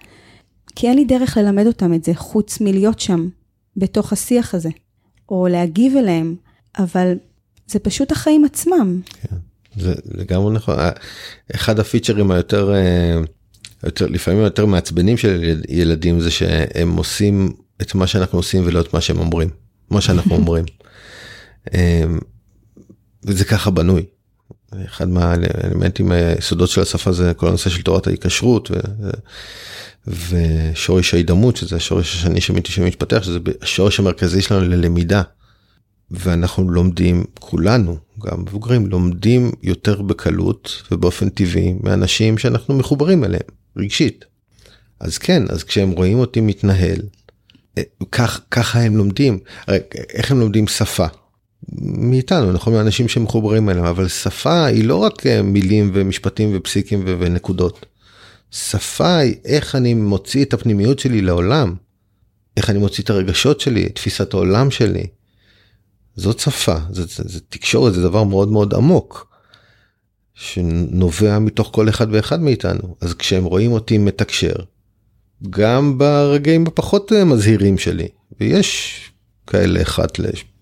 כי 0.76 0.88
אין 0.88 0.96
לי 0.96 1.04
דרך 1.04 1.36
ללמד 1.36 1.66
אותם 1.66 1.94
את 1.94 2.04
זה, 2.04 2.14
חוץ 2.14 2.60
מלהיות 2.60 3.00
שם, 3.00 3.28
בתוך 3.76 4.12
השיח 4.12 4.54
הזה, 4.54 4.68
או 5.28 5.46
להגיב 5.50 5.96
אליהם, 5.96 6.36
אבל 6.78 7.14
זה 7.66 7.78
פשוט 7.78 8.12
החיים 8.12 8.44
עצמם. 8.44 9.00
כן, 9.22 9.36
זה 9.76 9.94
לגמרי 10.14 10.54
נכון. 10.54 10.74
אחד 11.54 11.78
הפיצ'רים 11.78 12.30
היותר, 12.30 12.74
אה, 12.74 13.20
יותר, 13.84 14.06
לפעמים 14.06 14.40
יותר 14.40 14.66
מעצבנים 14.66 15.16
של 15.16 15.60
ילדים 15.68 16.20
זה 16.20 16.30
שהם 16.30 16.96
עושים 16.96 17.52
את 17.82 17.94
מה 17.94 18.06
שאנחנו 18.06 18.38
עושים 18.38 18.62
ולא 18.66 18.80
את 18.80 18.94
מה 18.94 19.00
שהם 19.00 19.18
אומרים, 19.18 19.50
מה 19.90 20.00
שאנחנו 20.00 20.34
אומרים. 20.40 20.64
אה, 21.74 22.04
וזה 23.24 23.44
ככה 23.44 23.70
בנוי. 23.70 24.04
אחד 24.84 25.08
מהאלמנטים 25.08 26.12
היסודות 26.12 26.68
של 26.68 26.80
השפה 26.80 27.12
זה 27.12 27.32
כל 27.36 27.48
הנושא 27.48 27.70
של 27.70 27.82
תורת 27.82 28.06
ההיקשרות 28.06 28.70
ו... 28.70 28.74
ושורש 30.06 31.14
ההידמות 31.14 31.56
שזה 31.56 31.76
השורש 31.76 32.14
השני 32.14 32.40
שמתפתח 32.64 33.22
שזה 33.22 33.38
השורש 33.62 33.98
המרכזי 33.98 34.42
שלנו 34.42 34.68
ללמידה. 34.68 35.22
ואנחנו 36.10 36.70
לומדים 36.70 37.24
כולנו 37.40 37.96
גם 38.18 38.42
מבוגרים 38.42 38.86
לומדים 38.86 39.52
יותר 39.62 40.02
בקלות 40.02 40.82
ובאופן 40.90 41.28
טבעי 41.28 41.74
מאנשים 41.82 42.38
שאנחנו 42.38 42.74
מחוברים 42.74 43.24
אליהם 43.24 43.42
רגשית. 43.76 44.24
אז 45.00 45.18
כן 45.18 45.42
אז 45.48 45.64
כשהם 45.64 45.90
רואים 45.90 46.18
אותי 46.18 46.40
מתנהל 46.40 47.00
אה, 47.00 47.17
כך 48.12 48.40
ככה 48.50 48.80
הם 48.80 48.96
לומדים 48.96 49.38
איך 50.14 50.30
הם 50.30 50.40
לומדים 50.40 50.66
שפה 50.66 51.06
מאיתנו 51.82 52.52
נכון 52.52 52.72
מאנשים 52.72 53.08
שמחוברים 53.08 53.68
אליהם 53.68 53.84
אבל 53.84 54.08
שפה 54.08 54.64
היא 54.64 54.84
לא 54.84 54.96
רק 54.96 55.26
אה, 55.26 55.42
מילים 55.42 55.90
ומשפטים 55.94 56.50
ופסיקים 56.54 57.04
ונקודות. 57.06 57.86
שפה 58.50 59.16
היא 59.16 59.34
איך 59.44 59.74
אני 59.74 59.94
מוציא 59.94 60.44
את 60.44 60.54
הפנימיות 60.54 60.98
שלי 60.98 61.20
לעולם. 61.20 61.74
איך 62.56 62.70
אני 62.70 62.78
מוציא 62.78 63.04
את 63.04 63.10
הרגשות 63.10 63.60
שלי 63.60 63.86
את 63.86 63.94
תפיסת 63.94 64.34
העולם 64.34 64.70
שלי. 64.70 65.06
זאת 66.16 66.38
שפה 66.38 66.76
זה, 66.90 67.04
זה, 67.04 67.22
זה 67.26 67.40
תקשורת 67.48 67.94
זה 67.94 68.02
דבר 68.02 68.24
מאוד 68.24 68.52
מאוד 68.52 68.74
עמוק. 68.74 69.28
שנובע 70.34 71.38
מתוך 71.38 71.70
כל 71.72 71.88
אחד 71.88 72.06
ואחד 72.10 72.40
מאיתנו 72.40 72.96
אז 73.00 73.14
כשהם 73.14 73.44
רואים 73.44 73.72
אותי 73.72 73.98
מתקשר. 73.98 74.54
גם 75.50 75.98
ברגעים 75.98 76.66
הפחות 76.66 77.12
אה, 77.12 77.24
מזהירים 77.24 77.78
שלי 77.78 78.08
ויש 78.40 79.00
כאלה 79.46 79.82
אחת 79.82 80.20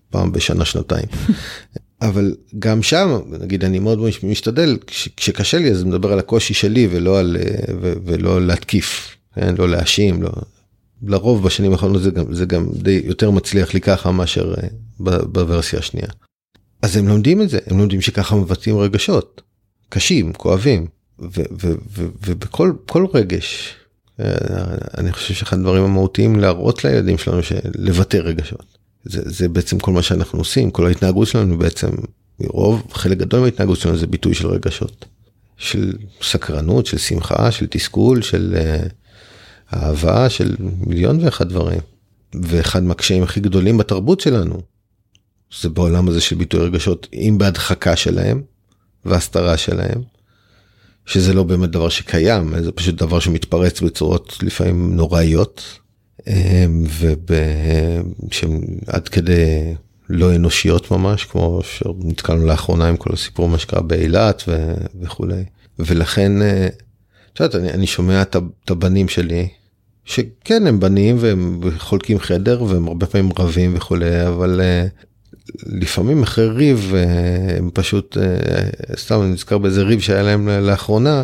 פעם 0.09 0.31
בשנה 0.31 0.65
שנתיים. 0.65 1.05
אבל 2.01 2.35
גם 2.59 2.83
שם 2.83 3.19
נגיד 3.39 3.63
אני 3.63 3.79
מאוד 3.79 3.99
משתדל 4.23 4.77
כשקשה 5.17 5.57
לי 5.57 5.71
אז 5.71 5.83
מדבר 5.83 6.13
על 6.13 6.19
הקושי 6.19 6.53
שלי 6.53 6.87
ולא 6.91 7.19
על 7.19 7.37
ולא 8.05 8.47
להתקיף 8.47 9.17
כן? 9.39 9.55
לא 9.57 9.69
להאשים 9.69 10.23
לא. 10.23 10.29
לרוב 11.03 11.43
בשנים 11.43 11.71
האחרונות 11.71 12.01
זה 12.01 12.11
גם 12.11 12.33
זה 12.33 12.45
גם 12.45 12.67
די 12.73 13.01
יותר 13.05 13.31
מצליח 13.31 13.73
לי 13.73 13.81
ככה 13.81 14.11
מאשר 14.11 14.53
אה, 14.53 14.67
בוורסיה 14.99 15.79
השנייה. 15.79 16.07
אז 16.81 16.97
הם 16.97 17.07
לומדים 17.07 17.41
את 17.41 17.49
זה 17.49 17.59
הם 17.67 17.77
לומדים 17.77 18.01
שככה 18.01 18.35
מבטאים 18.35 18.77
רגשות 18.77 19.41
קשים 19.89 20.33
כואבים 20.33 20.87
ובכל 22.25 22.73
כל 22.85 23.05
רגש 23.13 23.73
אה, 23.73 23.86
אני 24.97 25.11
חושב 25.11 25.33
שאחד 25.33 25.57
הדברים 25.57 25.83
המהותיים 25.83 26.39
להראות 26.39 26.83
לילדים 26.83 27.17
שלנו 27.17 27.43
שלבטא 27.43 28.17
רגשות. 28.17 28.77
זה, 29.03 29.21
זה 29.25 29.49
בעצם 29.49 29.79
כל 29.79 29.91
מה 29.91 30.01
שאנחנו 30.01 30.39
עושים, 30.39 30.71
כל 30.71 30.87
ההתנהגות 30.87 31.27
שלנו 31.27 31.57
בעצם, 31.57 31.89
רוב, 32.39 32.83
חלק 32.91 33.17
גדול 33.17 33.39
מההתנהגות 33.39 33.79
שלנו 33.79 33.97
זה 33.97 34.07
ביטוי 34.07 34.33
של 34.33 34.47
רגשות. 34.47 35.05
של 35.57 35.93
סקרנות, 36.21 36.85
של 36.85 36.97
שמחה, 36.97 37.51
של 37.51 37.67
תסכול, 37.67 38.21
של 38.21 38.55
uh, 38.57 39.75
אהבה, 39.75 40.29
של 40.29 40.55
מיליון 40.59 41.23
ואחד 41.23 41.49
דברים. 41.49 41.79
ואחד 42.35 42.83
מהקשיים 42.83 43.23
הכי 43.23 43.39
גדולים 43.39 43.77
בתרבות 43.77 44.19
שלנו, 44.19 44.61
זה 45.61 45.69
בעולם 45.69 46.07
הזה 46.07 46.21
של 46.21 46.35
ביטוי 46.35 46.65
רגשות, 46.65 47.07
אם 47.13 47.35
בהדחקה 47.37 47.95
שלהם 47.95 48.41
והסתרה 49.05 49.57
שלהם, 49.57 50.01
שזה 51.07 51.33
לא 51.33 51.43
באמת 51.43 51.69
דבר 51.69 51.89
שקיים, 51.89 52.63
זה 52.63 52.71
פשוט 52.71 52.95
דבר 52.95 53.19
שמתפרץ 53.19 53.81
בצורות 53.81 54.37
לפעמים 54.41 54.95
נוראיות, 54.95 55.63
אמ, 56.27 56.85
ועד 58.87 59.07
כדי 59.07 59.73
לא 60.09 60.35
אנושיות 60.35 60.91
ממש 60.91 61.25
כמו 61.25 61.61
שנתקלנו 61.63 62.45
לאחרונה 62.45 62.87
עם 62.89 62.97
כל 62.97 63.13
הסיפור 63.13 63.49
מה 63.49 63.57
שקרה 63.57 63.81
באילת 63.81 64.43
וכולי. 65.01 65.43
ולכן 65.79 66.41
אה, 66.41 66.67
את 67.33 67.39
יודעת, 67.39 67.55
אני, 67.55 67.69
אני 67.71 67.87
שומע 67.87 68.21
את 68.21 68.35
הבנים 68.71 69.07
שלי 69.07 69.47
שכן 70.05 70.67
הם 70.67 70.79
בנים 70.79 71.15
והם 71.19 71.61
חולקים 71.77 72.19
חדר 72.19 72.63
והם 72.63 72.87
הרבה 72.87 73.05
פעמים 73.05 73.31
רבים 73.39 73.73
וכולי 73.75 74.27
אבל 74.27 74.61
אה, 74.63 74.87
לפעמים 75.65 76.23
אחרי 76.23 76.47
ריב 76.47 76.93
אה, 76.95 77.57
הם 77.57 77.69
פשוט 77.73 78.17
סתם 78.97 79.21
אני 79.21 79.29
נזכר 79.29 79.57
באיזה 79.57 79.83
ריב 79.83 79.99
שהיה 79.99 80.23
להם 80.23 80.49
לאחרונה 80.49 81.23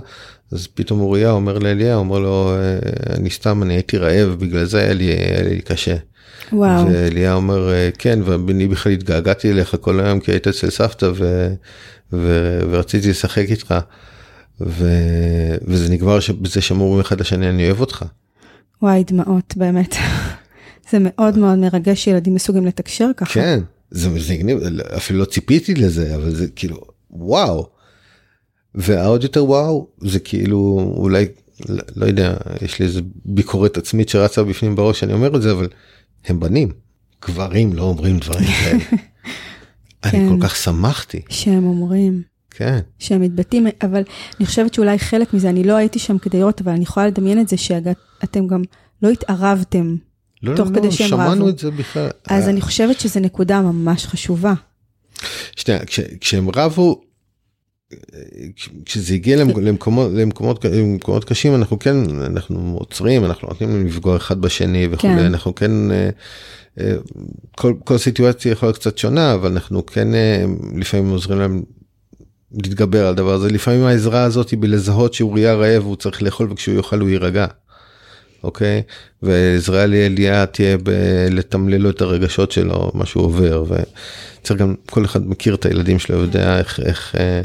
אז 0.53 0.67
פתאום 0.67 0.99
אוריה 0.99 1.31
אומר 1.31 1.59
לאליה, 1.59 1.95
אומר 1.95 2.19
לו, 2.19 2.55
אה, 2.55 2.77
אני 3.17 3.29
סתם, 3.29 3.63
אני 3.63 3.73
הייתי 3.73 3.97
רעב, 3.97 4.29
בגלל 4.29 4.65
זה 4.65 4.79
היה 4.79 4.93
לי, 4.93 5.05
היה 5.05 5.43
לי 5.43 5.61
קשה. 5.61 5.95
וואו. 6.51 6.85
ואליה 6.85 7.33
אומר, 7.33 7.71
אה, 7.71 7.89
כן, 7.97 8.19
ואני 8.25 8.67
בכלל 8.67 8.91
התגעגעתי 8.91 9.51
אליך 9.51 9.75
כל 9.81 9.99
היום 9.99 10.19
כי 10.19 10.31
היית 10.31 10.47
אצל 10.47 10.69
סבתא 10.69 11.09
ו, 11.15 11.53
ו, 12.13 12.59
ורציתי 12.71 13.09
לשחק 13.09 13.45
איתך. 13.49 13.75
ו, 14.61 14.87
וזה 15.67 15.93
נגמר 15.93 16.19
בזה 16.41 16.61
שאמרו 16.61 17.01
אחד 17.01 17.19
לשני, 17.19 17.49
אני 17.49 17.65
אוהב 17.65 17.79
אותך. 17.79 18.05
וואי, 18.81 19.03
דמעות, 19.03 19.53
באמת. 19.57 19.95
זה 20.91 20.97
מאוד 21.01 21.37
מאוד 21.37 21.57
מרגש 21.57 22.03
שילדים 22.03 22.35
מסוגים 22.35 22.65
לתקשר 22.65 23.09
ככה. 23.17 23.33
כן, 23.33 23.59
זה 23.93 24.09
מגניב, 24.09 24.59
אפילו 24.97 25.19
לא 25.19 25.25
ציפיתי 25.25 25.73
לזה, 25.73 26.15
אבל 26.15 26.35
זה 26.35 26.47
כאילו, 26.47 26.77
וואו. 27.11 27.69
והעוד 28.75 29.23
יותר 29.23 29.45
וואו 29.45 29.87
זה 30.01 30.19
כאילו 30.19 30.93
אולי 30.97 31.25
לא 31.69 32.05
יודע 32.05 32.37
יש 32.61 32.79
לי 32.79 32.85
איזה 32.85 33.01
ביקורת 33.25 33.77
עצמית 33.77 34.09
שרצה 34.09 34.43
בפנים 34.43 34.75
בראש 34.75 35.03
אני 35.03 35.13
אומר 35.13 35.35
את 35.35 35.41
זה 35.41 35.51
אבל 35.51 35.67
הם 36.25 36.39
בנים 36.39 36.71
גברים 37.25 37.73
לא 37.73 37.83
אומרים 37.83 38.19
דברים 38.19 38.47
כאלה. 38.63 38.83
אני 40.03 40.11
כן. 40.11 40.29
כל 40.29 40.47
כך 40.47 40.55
שמחתי. 40.55 41.21
שהם 41.29 41.65
אומרים. 41.65 42.21
כן. 42.49 42.79
שהם 42.99 43.21
מתבטאים 43.21 43.67
אבל 43.81 44.03
אני 44.39 44.45
חושבת 44.45 44.73
שאולי 44.73 44.99
חלק 44.99 45.33
מזה 45.33 45.49
אני 45.49 45.63
לא 45.63 45.75
הייתי 45.75 45.99
שם 45.99 46.17
כדי 46.17 46.39
לראות 46.39 46.61
אבל 46.61 46.71
אני 46.71 46.83
יכולה 46.83 47.07
לדמיין 47.07 47.39
את 47.39 47.47
זה 47.47 47.57
שאתם 47.57 48.47
גם 48.47 48.61
לא 49.01 49.09
התערבתם. 49.09 49.95
לא, 50.43 50.55
תוך 50.55 50.69
לא, 50.69 50.75
כדי 50.75 50.87
לא, 50.87 50.91
שהם 50.91 51.07
שמענו 51.07 51.41
רבו. 51.41 51.49
את 51.49 51.59
זה 51.59 51.71
בכלל. 51.71 52.09
אז 52.27 52.49
אני 52.49 52.61
חושבת 52.61 52.99
שזו 52.99 53.19
נקודה 53.19 53.61
ממש 53.61 54.05
חשובה. 54.05 54.53
שנייה, 55.55 55.85
כש, 55.85 55.99
כשהם 56.19 56.49
רבו, 56.55 57.01
כשזה 58.85 59.13
הגיע 59.13 59.37
למקומות, 59.37 60.11
למקומות, 60.13 60.65
למקומות 60.65 61.25
קשים 61.25 61.55
אנחנו 61.55 61.79
כן 61.79 61.95
אנחנו 62.25 62.75
עוצרים 62.79 63.25
אנחנו 63.25 63.47
נותנים 63.47 63.69
להם 63.69 63.87
לפגוע 63.87 64.17
אחד 64.17 64.41
בשני 64.41 64.87
וכולי 64.91 65.13
כן. 65.13 65.25
אנחנו 65.25 65.55
כן 65.55 65.91
אה, 65.91 66.09
אה, 66.79 66.95
כל, 67.57 67.73
כל 67.83 67.97
סיטואציה 67.97 68.51
יכולה 68.51 68.67
להיות 68.67 68.77
קצת 68.77 68.97
שונה 68.97 69.33
אבל 69.33 69.51
אנחנו 69.51 69.85
כן 69.85 70.13
אה, 70.13 70.45
לפעמים 70.75 71.09
עוזרים 71.09 71.39
להם 71.39 71.63
להתגבר 72.63 73.07
על 73.07 73.15
דבר 73.15 73.33
הזה 73.33 73.49
לפעמים 73.49 73.83
העזרה 73.83 74.23
הזאת 74.23 74.49
היא 74.49 74.59
בלזהות 74.59 75.13
שאוריה 75.13 75.53
רעב 75.53 75.83
הוא 75.83 75.95
צריך 75.95 76.23
לאכול 76.23 76.51
וכשהוא 76.51 76.75
יאכל 76.75 76.99
הוא 76.99 77.09
יירגע. 77.09 77.45
אוקיי? 78.43 78.81
ועזרה 79.21 79.85
לאליה 79.85 80.45
תהיה 80.45 80.77
לתמלל 81.31 81.77
לו 81.77 81.89
את 81.89 82.01
הרגשות 82.01 82.51
שלו, 82.51 82.91
מה 82.93 83.05
שהוא 83.05 83.23
עובר, 83.23 83.63
וצריך 83.67 84.59
גם, 84.59 84.75
כל 84.89 85.05
אחד 85.05 85.27
מכיר 85.27 85.55
את 85.55 85.65
הילדים 85.65 85.99
שלו, 85.99 86.17
יודע 86.17 86.59
איך... 86.59 86.79
איך 86.79 87.15
אה, 87.19 87.41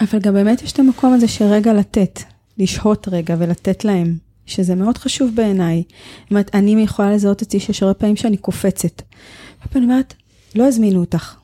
אבל 0.00 0.18
גם 0.18 0.34
באמת 0.34 0.62
יש 0.62 0.72
את 0.72 0.78
המקום 0.78 1.14
הזה 1.14 1.28
של 1.28 1.44
רגע 1.44 1.72
לתת, 1.72 2.20
לשהות 2.58 3.08
רגע 3.08 3.36
ולתת 3.38 3.84
להם, 3.84 4.16
שזה 4.46 4.74
מאוד 4.74 4.98
חשוב 4.98 5.30
בעיניי. 5.34 5.82
זאת 6.22 6.30
אומרת, 6.30 6.50
אני 6.54 6.82
יכולה 6.82 7.12
לזהות 7.12 7.42
אצלי 7.42 7.60
שיש 7.60 7.82
הרבה 7.82 7.94
פעמים 7.94 8.16
שאני 8.16 8.36
קופצת. 8.36 9.02
ואני 9.72 9.84
אומרת, 9.84 10.14
לא 10.54 10.68
הזמינו 10.68 11.00
אותך, 11.00 11.34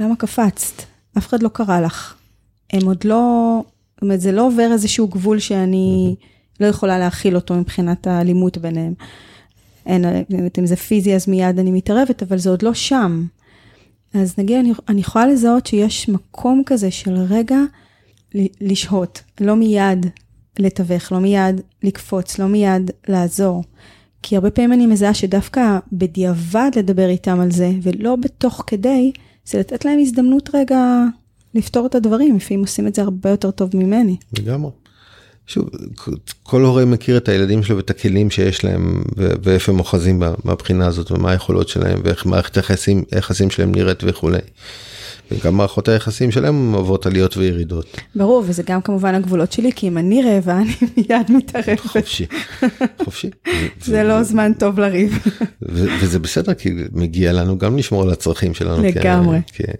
למה 0.00 0.16
קפצת? 0.16 0.82
אף 1.18 1.26
אחד 1.26 1.42
לא 1.42 1.48
קרא 1.48 1.80
לך. 1.80 2.14
הם 2.72 2.86
עוד 2.86 3.04
לא, 3.04 3.62
זאת 3.94 4.02
אומרת, 4.02 4.20
זה 4.20 4.32
לא 4.32 4.46
עובר 4.46 4.68
איזשהו 4.72 5.08
גבול 5.08 5.38
שאני 5.38 6.14
לא 6.60 6.66
יכולה 6.66 6.98
להכיל 6.98 7.36
אותו 7.36 7.54
מבחינת 7.54 8.06
האלימות 8.06 8.58
ביניהם. 8.58 8.94
אין, 9.86 10.04
אם 10.58 10.66
זה 10.66 10.76
פיזי 10.76 11.14
אז 11.14 11.28
מיד 11.28 11.58
אני 11.58 11.70
מתערבת, 11.70 12.22
אבל 12.22 12.38
זה 12.38 12.50
עוד 12.50 12.62
לא 12.62 12.74
שם. 12.74 13.26
אז 14.14 14.34
נגיד, 14.38 14.56
אני, 14.56 14.72
אני 14.88 15.00
יכולה 15.00 15.26
לזהות 15.26 15.66
שיש 15.66 16.08
מקום 16.08 16.62
כזה 16.66 16.90
של 16.90 17.14
רגע 17.14 17.58
לשהות, 18.60 19.22
לא 19.40 19.56
מיד 19.56 20.06
לתווך, 20.58 21.12
לא 21.12 21.18
מיד 21.18 21.60
לקפוץ, 21.82 22.38
לא 22.38 22.46
מיד 22.46 22.90
לעזור. 23.08 23.64
כי 24.22 24.36
הרבה 24.36 24.50
פעמים 24.50 24.72
אני 24.72 24.86
מזהה 24.86 25.14
שדווקא 25.14 25.78
בדיעבד 25.92 26.70
לדבר 26.76 27.08
איתם 27.08 27.40
על 27.40 27.50
זה, 27.50 27.70
ולא 27.82 28.16
בתוך 28.16 28.64
כדי, 28.66 29.12
זה 29.46 29.58
לתת 29.58 29.84
להם 29.84 29.98
הזדמנות 29.98 30.50
רגע 30.54 31.04
לפתור 31.54 31.86
את 31.86 31.94
הדברים, 31.94 32.36
לפעמים 32.36 32.60
עושים 32.60 32.86
את 32.86 32.94
זה 32.94 33.02
הרבה 33.02 33.30
יותר 33.30 33.50
טוב 33.50 33.76
ממני. 33.76 34.16
לגמרי. 34.38 34.70
שוב, 35.46 35.70
כל 36.42 36.62
הורה 36.62 36.84
מכיר 36.84 37.16
את 37.16 37.28
הילדים 37.28 37.62
שלו 37.62 37.76
ואת 37.76 37.90
הכלים 37.90 38.30
שיש 38.30 38.64
להם 38.64 39.02
ואיפה 39.16 39.72
הם 39.72 39.78
אוחזים 39.78 40.22
מהבחינה 40.44 40.86
הזאת 40.86 41.12
ומה 41.12 41.30
היכולות 41.30 41.68
שלהם 41.68 41.98
ואיך 42.04 42.26
מערכת 42.26 42.56
היחסים, 42.56 43.04
היחסים 43.12 43.50
שלהם 43.50 43.74
נראית 43.74 44.02
וכולי. 44.06 44.38
וגם 45.30 45.56
מערכות 45.56 45.88
היחסים 45.88 46.30
שלהם 46.30 46.72
עוברות 46.72 47.06
עליות 47.06 47.36
וירידות. 47.36 47.96
ברור, 48.14 48.44
וזה 48.46 48.62
גם 48.66 48.82
כמובן 48.82 49.14
הגבולות 49.14 49.52
שלי, 49.52 49.72
כי 49.72 49.88
אם 49.88 49.98
אני 49.98 50.22
רעבה, 50.22 50.58
אני 50.58 50.72
מיד 50.96 51.30
מתערבת. 51.30 51.80
חופשי, 51.80 52.26
חופשי. 53.04 53.30
זה 53.80 54.02
לא 54.02 54.22
זמן 54.22 54.52
טוב 54.58 54.80
לריב. 54.80 55.18
וזה 56.00 56.18
בסדר, 56.18 56.54
כי 56.54 56.70
מגיע 56.92 57.32
לנו 57.32 57.58
גם 57.58 57.76
לשמור 57.76 58.02
על 58.02 58.10
הצרכים 58.10 58.54
שלנו. 58.54 58.82
לגמרי. 58.82 59.38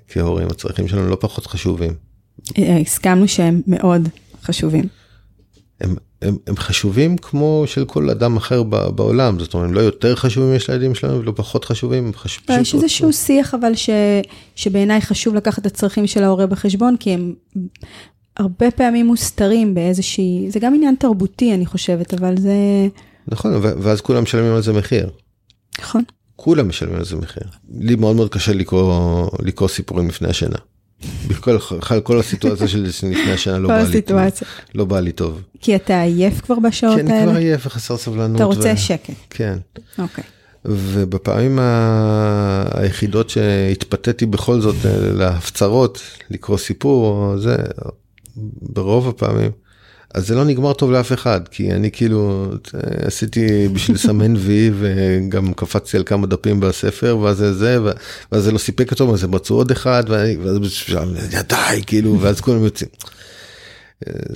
כהורים, 0.09 0.47
הצרכים 0.47 0.89
שלנו 0.89 1.09
לא 1.09 1.17
פחות 1.21 1.47
חשובים. 1.47 1.93
אה, 2.59 2.79
הסכמנו 2.79 3.29
שהם 3.29 3.63
מאוד 3.67 4.09
חשובים. 4.45 4.85
הם, 5.81 5.95
הם, 6.23 6.37
הם 6.47 6.57
חשובים 6.57 7.17
כמו 7.17 7.65
של 7.67 7.85
כל 7.85 8.11
אדם 8.11 8.37
אחר 8.37 8.63
בעולם, 8.63 9.39
זאת 9.39 9.55
אומרת, 9.55 9.69
הם 9.69 9.75
לא 9.75 9.81
יותר 9.81 10.17
חשובים 10.17 10.55
יש 10.55 10.71
לילדים 10.71 10.95
שלנו 10.95 11.21
ולא 11.21 11.33
פחות 11.37 11.65
חשובים. 11.65 12.13
חשוב, 12.15 12.45
לא, 12.49 12.55
יש 12.55 12.75
איזשהו 12.75 13.13
שיח 13.13 13.55
אבל 13.55 13.75
ש, 13.75 13.91
שבעיניי 14.57 15.01
חשוב 15.01 15.35
לקחת 15.35 15.59
את 15.59 15.67
הצרכים 15.67 16.07
של 16.07 16.23
ההורה 16.23 16.47
בחשבון, 16.47 16.97
כי 16.97 17.11
הם 17.11 17.35
הרבה 18.37 18.71
פעמים 18.71 19.07
מוסתרים 19.07 19.75
באיזושהי, 19.75 20.47
זה 20.51 20.61
גם 20.61 20.75
עניין 20.75 20.95
תרבותי 20.95 21.55
אני 21.55 21.67
חושבת, 21.67 22.15
אבל 22.15 22.35
זה... 22.39 22.55
נכון, 23.29 23.53
ואז 23.63 24.01
כולם 24.01 24.23
משלמים 24.23 24.53
על 24.53 24.63
זה 24.63 24.73
מחיר. 24.73 25.11
נכון. 25.81 26.03
כולם 26.37 26.69
משלמים 26.69 26.97
על 26.97 27.05
זה 27.05 27.17
מחיר. 27.17 27.43
לי 27.79 27.97
מאוד 27.97 28.17
מאוד 28.17 28.29
קשה 28.29 28.53
לקרוא, 28.53 29.29
לקרוא 29.43 29.69
סיפורים 29.69 30.09
לפני 30.09 30.29
השינה. 30.29 30.59
בכל 31.29 31.59
כל 32.05 32.19
הסיטואציה 32.19 32.69
של 32.69 32.83
לפני 32.83 33.33
השנה 33.33 33.59
לא 33.59 33.69
בא 33.69 33.83
לי 33.83 34.03
טוב. 34.03 34.19
לא 34.75 34.85
בא 34.85 35.01
לי 35.01 35.13
טוב. 35.13 35.43
כי 35.61 35.77
אתה 35.77 36.01
עייף 36.01 36.41
כבר 36.41 36.59
בשעות 36.59 36.97
האלה? 36.99 37.09
כן, 37.09 37.17
אני 37.17 37.27
כבר 37.27 37.37
עייף 37.37 37.67
וחסר 37.67 37.97
סבלנות. 37.97 38.37
אתה 38.37 38.45
רוצה 38.45 38.77
שקט. 38.77 39.15
כן. 39.31 39.59
אוקיי. 39.99 40.25
ובפעמים 40.65 41.59
היחידות 42.71 43.31
שהתפתיתי 43.31 44.27
בכל 44.27 44.61
זאת 44.61 44.75
אה, 44.85 45.13
להפצרות, 45.13 46.01
לקרוא 46.31 46.59
סיפור, 46.59 47.33
זה 47.39 47.57
ברוב 48.63 49.09
הפעמים. 49.09 49.51
אז 50.17 50.27
זה 50.27 50.35
לא 50.35 50.45
נגמר 50.45 50.73
טוב 50.73 50.91
לאף 50.91 51.13
אחד, 51.13 51.49
כי 51.49 51.73
אני 51.73 51.91
כאילו 51.91 52.51
עשיתי 53.07 53.69
בשביל 53.69 53.95
לסמן 53.95 54.37
וי 54.37 54.71
וגם 54.79 55.53
קפצתי 55.55 55.97
על 55.97 56.03
כמה 56.07 56.27
דפים 56.27 56.61
בספר, 56.61 57.19
ואז 57.19 57.37
זה 57.37 57.55
זה, 57.55 57.79
ואז 58.33 58.45
זה 58.45 58.53
לא 58.53 58.59
סיפק 58.59 58.91
אותו, 58.91 59.09
ואז 59.09 59.25
הם 59.25 59.31
מצאו 59.31 59.57
עוד 59.57 59.71
אחד, 59.71 60.05
ואז 60.09 60.59
די, 61.49 61.83
כאילו, 61.87 62.21
ואז 62.21 62.41
כולם 62.41 62.65
יוצאים. 62.65 62.91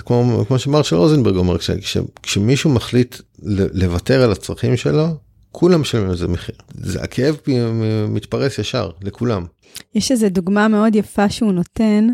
כמו, 0.06 0.44
כמו 0.48 0.58
שמרשל 0.58 0.96
רוזנברג 0.96 1.36
אומר, 1.36 1.58
כש, 1.58 1.70
כש, 1.70 1.96
כשמישהו 2.22 2.70
מחליט 2.70 3.16
לוותר 3.72 4.22
על 4.22 4.32
הצרכים 4.32 4.76
שלו, 4.76 5.06
כולם 5.52 5.80
משלמים 5.80 6.10
על 6.10 6.16
זה 6.16 6.28
מחיר. 6.28 6.54
זה, 6.74 7.02
הכאב 7.02 7.36
מתפרס 8.08 8.58
ישר 8.58 8.90
לכולם. 9.02 9.44
יש 9.94 10.12
איזו 10.12 10.28
דוגמה 10.28 10.68
מאוד 10.68 10.94
יפה 10.94 11.30
שהוא 11.30 11.52
נותן. 11.52 12.08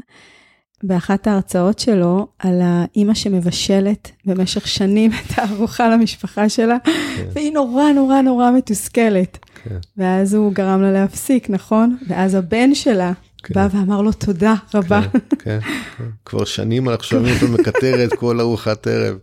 באחת 0.87 1.27
ההרצאות 1.27 1.79
שלו 1.79 2.27
על 2.38 2.61
האימא 2.62 3.14
שמבשלת 3.14 4.11
במשך 4.25 4.68
שנים 4.68 5.11
את 5.11 5.38
הארוחה 5.38 5.88
למשפחה 5.88 6.49
שלה, 6.49 6.77
כן. 6.85 7.25
והיא 7.33 7.53
נורא 7.53 7.92
נורא 7.92 8.20
נורא 8.20 8.51
מתוסכלת. 8.51 9.38
כן. 9.64 9.77
ואז 9.96 10.35
הוא 10.35 10.53
גרם 10.53 10.83
לה 10.83 10.92
להפסיק, 10.92 11.51
נכון? 11.51 11.96
ואז 12.09 12.35
הבן 12.35 12.75
שלה 12.75 13.12
כן. 13.42 13.55
בא 13.55 13.68
ואמר 13.72 14.03
לו 14.03 14.12
תודה 14.12 14.55
רבה. 14.75 15.03
כן, 15.12 15.18
כן, 15.38 15.59
כן. 15.99 16.05
כבר 16.25 16.44
שנים 16.44 16.88
אנחנו 16.88 17.05
שומעים 17.05 17.35
אותו 17.35 17.49
מקטרת 17.49 18.14
כל 18.14 18.40
ארוחת 18.40 18.87
ערב. 18.87 19.16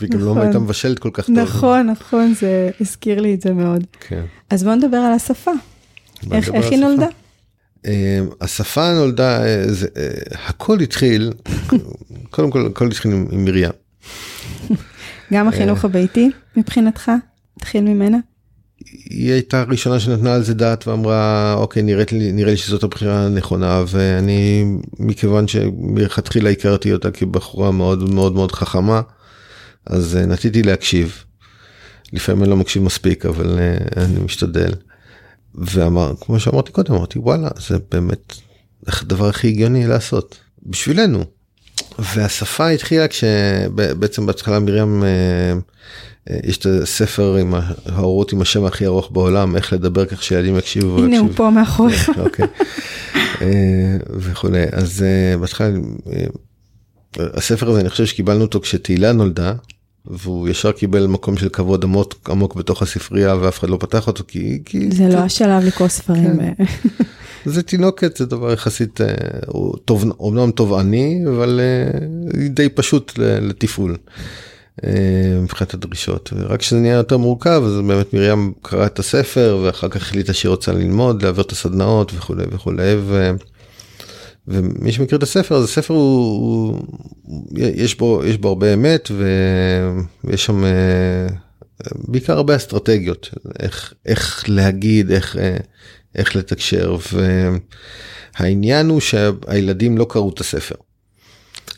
והיא 0.00 0.10
גם 0.10 0.20
לא 0.20 0.30
נכון. 0.30 0.42
הייתה 0.42 0.58
מבשלת 0.58 0.98
כל 0.98 1.10
כך 1.12 1.26
טוב. 1.26 1.38
נכון, 1.38 1.86
נכון, 1.86 2.34
זה 2.34 2.70
הזכיר 2.80 3.20
לי 3.20 3.34
את 3.34 3.40
זה 3.40 3.52
מאוד. 3.52 3.84
כן. 4.08 4.22
אז 4.50 4.64
בוא 4.64 4.74
נדבר 4.74 4.96
על 4.96 5.12
השפה. 5.12 5.50
איך, 6.32 6.50
איך 6.54 6.70
היא 6.70 6.78
נולדה? 6.78 7.06
אמ, 7.86 8.28
השפה 8.40 8.92
נולדה, 8.92 9.44
אה, 9.44 9.72
זה, 9.72 9.86
אה, 9.96 10.08
הכל 10.48 10.80
התחיל, 10.80 11.32
קודם 12.30 12.50
כל 12.50 12.66
הכל 12.66 12.86
התחיל 12.86 13.12
עם, 13.12 13.26
עם 13.30 13.44
מרים. 13.44 13.70
גם 15.32 15.48
החינוך 15.48 15.84
אה, 15.84 15.90
הביתי 15.90 16.30
מבחינתך? 16.56 17.12
התחיל 17.56 17.84
ממנה? 17.84 18.18
היא 19.10 19.32
הייתה 19.32 19.60
הראשונה 19.60 20.00
שנתנה 20.00 20.34
על 20.34 20.42
זה 20.42 20.54
דעת 20.54 20.88
ואמרה 20.88 21.54
אוקיי 21.54 21.82
נראה 21.82 22.04
לי, 22.12 22.32
נראה 22.32 22.50
לי 22.50 22.56
שזאת 22.56 22.82
הבחירה 22.82 23.26
הנכונה 23.26 23.84
ואני 23.88 24.64
מכיוון 24.98 25.48
שמלכתחילה 25.48 26.50
הכרתי 26.50 26.92
אותה 26.92 27.10
כבחורה 27.10 27.70
מאוד 27.70 28.14
מאוד 28.14 28.32
מאוד 28.34 28.52
חכמה 28.52 29.00
אז 29.86 30.16
נטיתי 30.16 30.62
להקשיב. 30.62 31.24
לפעמים 32.12 32.42
אני 32.42 32.50
לא 32.50 32.56
מקשיב 32.56 32.82
מספיק 32.82 33.26
אבל 33.26 33.58
אני 33.96 34.20
משתדל. 34.24 34.72
ואמר, 35.54 36.12
כמו 36.20 36.40
שאמרתי 36.40 36.72
קודם, 36.72 36.94
אמרתי 36.94 37.18
וואלה, 37.18 37.48
זה 37.68 37.76
באמת 37.90 38.36
הדבר 38.86 39.28
הכי 39.28 39.48
הגיוני 39.48 39.86
לעשות, 39.86 40.38
בשבילנו. 40.66 41.24
והשפה 41.98 42.68
התחילה 42.68 43.08
כשבעצם 43.08 44.26
בהתחלה 44.26 44.60
מרים, 44.60 45.04
אה, 45.04 45.08
אה, 46.30 46.40
יש 46.44 46.56
את 46.56 46.66
הספר 46.66 47.36
עם 47.36 47.54
ההורות 47.86 48.32
עם 48.32 48.40
השם 48.40 48.64
הכי 48.64 48.86
ארוך 48.86 49.10
בעולם, 49.12 49.56
איך 49.56 49.72
לדבר 49.72 50.04
כך 50.04 50.22
שילדים 50.22 50.58
יקשיבו. 50.58 50.98
הנה 50.98 51.18
הוא 51.18 51.28
פה 51.34 51.50
מאחוריך. 51.50 52.10
אוקיי. 52.18 52.46
אה, 53.42 53.96
וכולי, 54.10 54.64
אז 54.72 55.04
בהתחלה, 55.40 55.70
הספר 57.18 57.70
הזה 57.70 57.80
אני 57.80 57.90
חושב 57.90 58.06
שקיבלנו 58.06 58.42
אותו 58.42 58.60
כשתהילה 58.60 59.12
נולדה, 59.12 59.54
והוא 60.06 60.48
ישר 60.48 60.72
קיבל 60.72 61.06
מקום 61.06 61.36
של 61.36 61.48
כבוד 61.48 61.84
עמוק, 61.84 62.30
עמוק 62.30 62.54
בתוך 62.54 62.82
הספרייה 62.82 63.36
ואף 63.40 63.58
אחד 63.58 63.68
לא 63.68 63.76
פתח 63.80 64.06
אותו 64.06 64.24
כי... 64.28 64.62
כי 64.64 64.90
זה 64.90 65.08
לא 65.08 65.18
השלב 65.18 65.64
לקרוא 65.64 65.88
ספרים. 65.88 66.36
כן. 66.36 66.64
זה 67.52 67.62
תינוקת 67.62 68.16
זה 68.16 68.26
דבר 68.26 68.52
יחסית 68.52 69.00
אה, 69.00 69.06
הוא 69.46 69.76
טוב 69.84 70.04
אומנם 70.20 70.50
תובעני 70.50 71.24
אבל 71.28 71.60
אה, 71.60 71.98
די 72.48 72.68
פשוט 72.68 73.12
לתפעול. 73.18 73.96
אה, 74.84 74.90
מבחינת 75.42 75.74
הדרישות 75.74 76.30
רק 76.36 76.60
כשזה 76.60 76.80
נהיה 76.80 76.94
יותר 76.94 77.16
מורכב 77.16 77.62
אז 77.66 77.76
באמת 77.76 78.14
מרים 78.14 78.52
קראה 78.62 78.86
את 78.86 78.98
הספר 78.98 79.60
ואחר 79.62 79.88
כך 79.88 79.96
החליטה 79.96 80.32
שהיא 80.32 80.50
רוצה 80.50 80.72
ללמוד 80.72 81.22
להעביר 81.22 81.44
את 81.44 81.52
הסדנאות 81.52 82.12
וכולי 82.14 82.44
וכולי. 82.52 82.94
ומי 84.48 84.92
שמכיר 84.92 85.18
את 85.18 85.22
הספר 85.22 85.54
אז 85.54 85.64
הספר 85.64 85.94
הוא, 85.94 86.76
הוא 87.22 87.58
יש 87.58 87.98
בו 87.98 88.22
יש 88.24 88.36
בו 88.38 88.48
הרבה 88.48 88.74
אמת 88.74 89.10
ויש 90.24 90.44
שם 90.44 90.64
אה, 90.64 91.26
בעיקר 91.94 92.32
הרבה 92.32 92.56
אסטרטגיות 92.56 93.30
איך 93.60 93.94
איך 94.06 94.44
להגיד 94.48 95.10
איך 95.10 95.36
אה, 95.36 95.56
איך 96.14 96.36
לתקשר 96.36 96.96
והעניין 98.38 98.88
הוא 98.88 99.00
שהילדים 99.00 99.98
לא 99.98 100.06
קראו 100.08 100.30
את 100.30 100.40
הספר. 100.40 100.74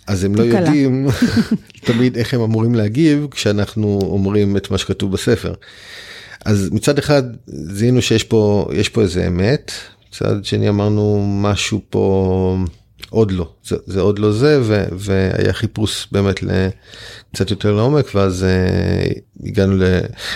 אז 0.07 0.25
הם 0.25 0.35
לא 0.35 0.43
קלה. 0.43 0.61
יודעים 0.61 1.07
תמיד 1.87 2.17
איך 2.17 2.35
הם 2.35 2.41
אמורים 2.41 2.75
להגיב 2.75 3.27
כשאנחנו 3.31 3.99
אומרים 4.03 4.57
את 4.57 4.71
מה 4.71 4.79
שכתוב 4.79 5.13
בספר. 5.13 5.55
אז 6.45 6.69
מצד 6.73 6.99
אחד 6.99 7.23
זיהינו 7.47 8.03
שיש 8.03 8.25
פה 8.25 8.69
יש 8.73 8.89
פה 8.89 9.03
איזה 9.03 9.27
אמת 9.27 9.73
מצד 10.15 10.45
שני 10.45 10.69
אמרנו 10.69 11.27
משהו 11.43 11.81
פה 11.91 12.57
עוד 13.11 13.33
לא, 13.33 13.49
זה, 13.65 13.77
זה 13.87 14.01
עוד 14.01 14.19
לא 14.19 14.33
זה, 14.33 14.61
ו, 14.63 14.85
והיה 14.93 15.53
חיפוש 15.53 16.09
באמת 16.13 16.41
קצת 17.35 17.51
יותר 17.51 17.73
לעומק, 17.73 18.15
ואז 18.15 18.47
uh, 18.47 19.47
הגענו 19.47 19.77
ל... 19.77 19.83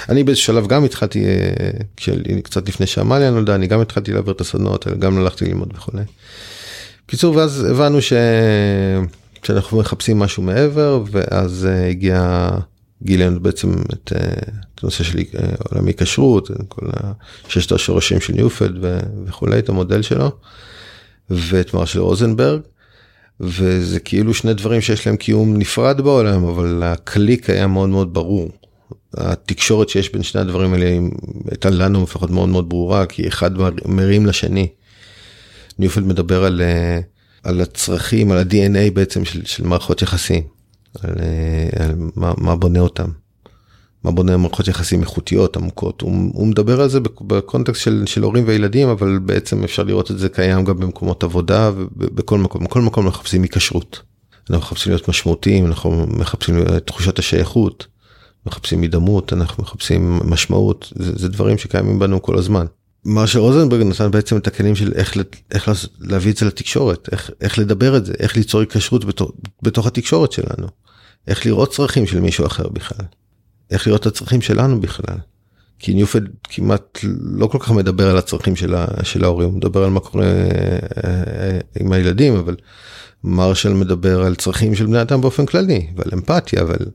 אני 0.09 0.25
באיזשהו 0.25 0.47
שלב 0.47 0.67
גם 0.67 0.85
התחלתי, 0.85 1.25
uh, 1.25 1.83
כשל, 1.97 2.23
קצת 2.41 2.69
לפני 2.69 2.87
שעמליה 2.87 3.31
נולדה, 3.31 3.55
אני 3.55 3.67
גם 3.67 3.81
התחלתי 3.81 4.13
להעביר 4.13 4.33
את 4.33 4.41
הסדנאות 4.41 4.87
גם 4.99 5.19
הלכתי 5.19 5.45
ללמוד 5.45 5.73
וכולי. 5.77 6.03
בקיצור, 7.07 7.37
ואז 7.37 7.65
הבנו 7.65 8.03
ש... 8.03 8.13
שאנחנו 9.43 9.79
מחפשים 9.79 10.19
משהו 10.19 10.43
מעבר, 10.43 11.03
ואז 11.11 11.69
uh, 11.71 11.91
הגיע 11.91 12.49
גילינו 13.03 13.41
בעצם 13.41 13.73
את, 13.93 14.13
uh, 14.13 14.49
את 14.75 14.83
הנושא 14.83 15.05
של 15.05 15.19
uh, 15.19 15.39
עולמי 15.71 15.95
כשרות, 15.95 16.51
כל 16.69 16.87
ששת 17.49 17.73
השורשים 17.73 18.21
של 18.21 18.33
ניופלד 18.33 18.85
וכולי, 19.27 19.59
את 19.59 19.69
המודל 19.69 20.03
שלו. 20.03 20.31
ואת 21.31 21.75
מרשל 21.75 22.01
רוזנברג. 22.01 22.61
וזה 23.41 24.01
כאילו 24.01 24.35
שני 24.35 24.55
דברים 24.55 24.81
שיש 24.81 25.07
להם 25.07 25.17
קיום 25.17 25.57
נפרד 25.57 26.01
בעולם, 26.01 26.45
אבל 26.45 26.83
הקליק 26.85 27.51
היה 27.51 27.67
מאוד 27.67 27.89
מאוד 27.89 28.15
ברור. 28.15 28.51
התקשורת 29.15 29.89
שיש 29.89 30.13
בין 30.13 30.23
שני 30.23 30.41
הדברים 30.41 30.73
האלה 30.73 30.99
הייתה 31.51 31.71
לנו 31.71 32.03
לפחות 32.03 32.31
מאוד 32.31 32.49
מאוד 32.49 32.69
ברורה, 32.69 33.07
כי 33.07 33.29
אחד 33.29 33.51
מרים 33.85 34.27
לשני. 34.27 34.69
ניופלד 35.79 36.05
מדבר 36.07 36.45
על, 36.45 36.61
אה, 36.61 37.01
על 37.43 37.61
הצרכים, 37.61 38.31
על 38.31 38.39
ה-DNA 38.39 38.91
בעצם 38.95 39.25
של, 39.25 39.45
של 39.45 39.65
מערכות 39.65 40.03
יחסים, 40.03 40.43
על, 41.03 41.15
אה, 41.21 41.85
על 41.85 41.95
מה, 42.17 42.33
מה 42.39 42.57
בונה 42.57 42.81
אותם. 42.81 43.09
מה 44.05 44.11
בונה 44.11 44.37
מערכות 44.37 44.69
יחסים 44.69 45.01
איכותיות 45.01 45.57
עמוקות 45.57 46.01
הוא, 46.01 46.31
הוא 46.33 46.47
מדבר 46.47 46.81
על 46.81 46.89
זה 46.89 47.01
בקונטקסט 47.21 47.83
של, 47.83 48.03
של 48.07 48.23
הורים 48.23 48.45
וילדים 48.47 48.89
אבל 48.89 49.19
בעצם 49.19 49.65
אפשר 49.65 49.83
לראות 49.83 50.11
את 50.11 50.19
זה 50.19 50.29
קיים 50.29 50.65
גם 50.65 50.81
במקומות 50.81 51.25
עבודה 51.25 51.71
ובכל 51.77 52.39
מקום 52.39 52.65
בכל 52.65 52.83
מקום 52.83 53.07
אנחנו 53.07 53.19
מחפשים 53.21 53.43
היקשרות. 53.43 54.03
אנחנו 54.51 54.63
מחפשים 54.63 54.93
להיות 54.93 55.09
משמעותיים 55.09 55.67
אנחנו 55.67 56.07
מחפשים 56.07 56.63
את 56.77 56.87
תחושת 56.87 57.19
השייכות. 57.19 57.87
מחפשים 58.47 58.83
הידמות 58.83 59.33
אנחנו 59.33 59.63
מחפשים 59.63 60.21
משמעות 60.25 60.93
זה, 60.97 61.13
זה 61.17 61.29
דברים 61.29 61.59
שקיימים 61.59 61.99
בנו 61.99 62.23
כל 62.23 62.39
הזמן. 62.39 62.67
מה 63.05 63.27
שרוזנברג 63.27 63.83
נתן 63.83 64.11
בעצם 64.11 64.37
את 64.37 64.47
הכלים 64.47 64.77
של 64.77 64.93
איך, 64.95 65.17
איך 65.51 65.71
להביא 66.01 66.33
את 66.33 66.37
זה 66.37 66.47
לתקשורת 66.47 67.09
איך, 67.13 67.31
איך 67.41 67.59
לדבר 67.59 67.97
את 67.97 68.07
זה 68.07 68.13
איך 68.19 68.37
ליצור 68.37 68.61
היקשרות 68.61 69.05
בתוך, 69.05 69.33
בתוך 69.63 69.87
התקשורת 69.87 70.33
שלנו. 70.33 70.67
איך 71.29 71.47
לראות 71.47 71.73
צרכים 71.73 72.07
של 72.07 72.21
מישהו 72.21 72.47
אחר 72.47 72.69
בכלל. 72.69 73.07
איך 73.71 73.87
לראות 73.87 74.01
את 74.01 74.07
הצרכים 74.07 74.41
שלנו 74.41 74.81
בכלל. 74.81 75.17
כי 75.79 75.95
ניופד 75.95 76.21
כמעט 76.45 76.99
לא 77.21 77.47
כל 77.47 77.59
כך 77.59 77.71
מדבר 77.71 78.11
על 78.11 78.17
הצרכים 78.17 78.57
של, 78.57 78.75
ה, 78.75 78.87
של 79.03 79.25
ההורים, 79.25 79.49
הוא 79.49 79.57
מדבר 79.57 79.85
על 79.85 79.91
מה 79.91 80.01
קורה 80.01 80.25
אה, 80.25 80.79
אה, 81.05 81.59
עם 81.81 81.93
הילדים, 81.93 82.37
אבל 82.37 82.57
מרשל 83.25 83.73
מדבר 83.73 84.23
על 84.23 84.35
צרכים 84.35 84.75
של 84.75 84.87
בני 84.87 85.01
אדם 85.01 85.21
באופן 85.21 85.47
כללי, 85.47 85.87
ועל 85.97 86.11
אמפתיה 86.13 86.65
ועל, 86.65 86.87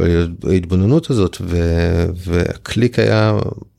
ועל 0.00 0.28
ההתבוננות 0.48 1.10
הזאת, 1.10 1.36
ו, 1.40 1.56
והקליק 2.16 2.98
היה, 2.98 3.38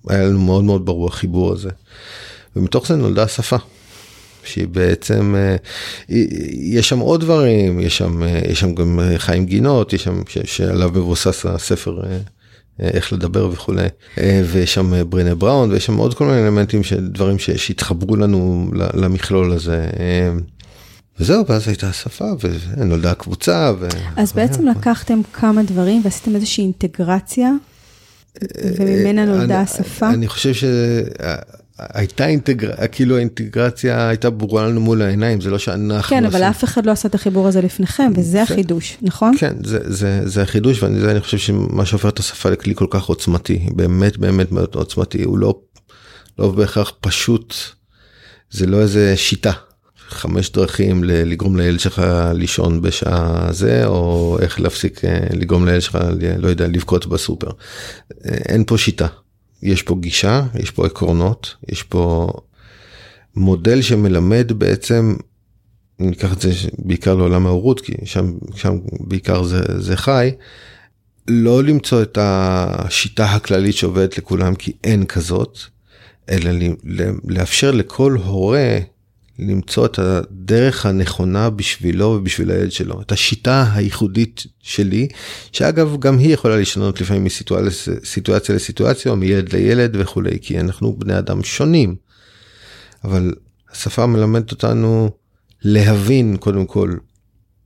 היה 0.09 0.23
לנו 0.23 0.39
מאוד 0.39 0.63
מאוד 0.63 0.85
ברור 0.85 1.07
החיבור 1.07 1.53
הזה. 1.53 1.69
ומתוך 2.55 2.87
זה 2.87 2.95
נולדה 2.95 3.23
השפה. 3.23 3.57
שהיא 4.47 4.67
בעצם, 4.67 5.35
אה, 5.37 5.55
יש 6.53 6.89
שם 6.89 6.99
עוד 6.99 7.21
דברים, 7.21 7.79
יש 7.79 7.97
שם, 7.97 8.23
אה, 8.23 8.41
יש 8.49 8.59
שם 8.59 8.75
גם 8.75 8.99
אה, 8.99 9.19
חיים 9.19 9.45
גינות, 9.45 9.93
יש 9.93 10.03
שם, 10.03 10.21
שעליו 10.43 10.89
מבוסס 10.89 11.45
הספר 11.45 12.01
איך 12.79 13.13
לדבר 13.13 13.49
וכולי, 13.51 13.87
ויש 14.45 14.73
שם 14.73 15.09
ברינה 15.09 15.35
בראון, 15.35 15.71
ויש 15.71 15.85
שם 15.85 15.97
עוד 15.97 16.13
כל 16.13 16.25
מיני 16.25 16.43
אלמנטים 16.43 16.83
של 16.83 17.07
דברים 17.07 17.39
שהתחברו 17.39 18.15
לנו 18.15 18.71
למכלול 18.73 19.51
הזה. 19.51 19.89
וזהו, 21.19 21.45
ואז 21.47 21.67
הייתה 21.67 21.89
השפה, 21.89 22.25
ונולדה 22.41 23.11
הקבוצה. 23.11 23.71
ו... 23.79 23.87
אז 24.15 24.33
בעצם 24.33 24.67
לקחתם 24.67 25.21
כמה 25.33 25.63
דברים 25.63 26.01
ועשיתם 26.03 26.35
איזושהי 26.35 26.63
אינטגרציה, 26.63 27.51
וממנה 28.77 29.25
נולדה 29.25 29.61
השפה? 29.61 30.09
אני 30.09 30.27
חושב 30.27 30.53
ש... 30.53 30.63
הייתה 31.79 32.27
אינטגרציה, 32.27 32.87
כאילו 32.87 33.15
האינטגרציה 33.15 34.07
הייתה 34.09 34.29
ברורה 34.29 34.67
לנו 34.67 34.81
מול 34.81 35.01
העיניים, 35.01 35.41
זה 35.41 35.49
לא 35.49 35.59
שאנחנו... 35.59 36.09
כן, 36.09 36.25
אבל 36.25 36.43
אף 36.43 36.63
אחד 36.63 36.85
לא 36.85 36.91
עשה 36.91 37.07
את 37.07 37.15
החיבור 37.15 37.47
הזה 37.47 37.61
לפניכם, 37.61 38.11
וזה 38.15 38.43
החידוש, 38.43 38.97
נכון? 39.01 39.37
כן, 39.37 39.55
זה, 39.63 39.79
זה, 39.83 40.21
זה 40.25 40.41
החידוש, 40.41 40.83
ואני 40.83 41.19
חושב 41.19 41.37
שמה 41.37 41.85
שהופך 41.85 42.09
את 42.09 42.19
השפה 42.19 42.49
לכלי 42.49 42.75
כל 42.75 42.87
כך 42.89 43.03
עוצמתי, 43.03 43.69
באמת 43.75 44.17
באמת 44.17 44.51
מאוד 44.51 44.69
עוצמתי, 44.73 45.23
הוא 45.23 45.37
לא, 45.37 45.59
לא 46.39 46.51
בהכרח 46.51 46.91
פשוט, 47.01 47.53
זה 48.51 48.65
לא 48.65 48.81
איזה 48.81 49.13
שיטה. 49.17 49.51
חמש 50.09 50.51
דרכים 50.51 51.03
לגרום 51.03 51.57
לילד 51.57 51.79
שלך 51.79 52.01
לישון 52.33 52.81
בשעה 52.81 53.47
זה, 53.51 53.85
או 53.85 54.37
איך 54.41 54.59
להפסיק 54.59 55.05
אה, 55.05 55.19
לגרום 55.33 55.65
לילד 55.65 55.81
שלך, 55.81 55.97
לא 56.37 56.47
יודע, 56.47 56.67
לבכות 56.67 57.05
בסופר. 57.05 57.49
אה, 58.25 58.31
אין 58.49 58.63
פה 58.67 58.77
שיטה. 58.77 59.07
יש 59.63 59.81
פה 59.81 59.95
גישה, 59.99 60.43
יש 60.59 60.71
פה 60.71 60.85
עקרונות, 60.85 61.55
יש 61.69 61.83
פה 61.83 62.31
מודל 63.35 63.81
שמלמד 63.81 64.51
בעצם, 64.51 65.15
ניקח 65.99 66.33
את 66.33 66.41
זה 66.41 66.51
בעיקר 66.77 67.15
לעולם 67.15 67.45
ההורות, 67.45 67.81
כי 67.81 67.93
שם, 68.05 68.33
שם 68.55 68.77
בעיקר 68.99 69.43
זה, 69.43 69.61
זה 69.77 69.97
חי, 69.97 70.31
לא 71.27 71.63
למצוא 71.63 72.01
את 72.01 72.17
השיטה 72.21 73.25
הכללית 73.25 73.75
שעובדת 73.75 74.17
לכולם, 74.17 74.55
כי 74.55 74.71
אין 74.83 75.05
כזאת, 75.05 75.59
אלא 76.29 76.51
לאפשר 77.27 77.71
לכל 77.71 78.17
הורה 78.25 78.79
למצוא 79.39 79.85
את 79.85 79.99
הדרך 79.99 80.85
הנכונה 80.85 81.49
בשבילו 81.49 82.05
ובשביל 82.05 82.51
הילד 82.51 82.71
שלו, 82.71 83.01
את 83.01 83.11
השיטה 83.11 83.65
הייחודית 83.73 84.43
שלי, 84.61 85.07
שאגב 85.51 85.97
גם 85.99 86.17
היא 86.17 86.33
יכולה 86.33 86.57
להשתנות 86.57 87.01
לפעמים 87.01 87.23
מסיטואציה 87.23 88.55
לסיטואציה 88.55 89.11
או 89.11 89.17
מילד 89.17 89.53
לילד 89.53 89.95
וכולי, 89.99 90.37
כי 90.41 90.59
אנחנו 90.59 90.95
בני 90.99 91.17
אדם 91.17 91.43
שונים. 91.43 91.95
אבל 93.03 93.33
השפה 93.71 94.05
מלמדת 94.05 94.51
אותנו 94.51 95.09
להבין 95.63 96.37
קודם 96.37 96.65
כל 96.65 96.93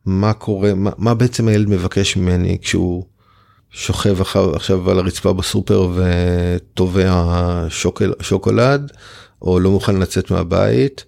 מה 0.05 0.34
קורה, 0.34 0.73
מה, 0.73 0.91
מה 0.97 1.13
בעצם 1.13 1.47
הילד 1.47 1.69
מבקש 1.69 2.17
ממני 2.17 2.57
כשהוא 2.62 3.05
שוכב 3.71 4.21
אחר, 4.21 4.55
עכשיו 4.55 4.91
על 4.91 4.99
הרצפה 4.99 5.34
בסופר 5.34 5.91
שוקול, 7.69 8.13
שוקולד, 8.19 8.91
או 9.41 9.60
לא 9.60 9.71
מוכן 9.71 9.95
לצאת 9.95 10.31
מהבית. 10.31 11.05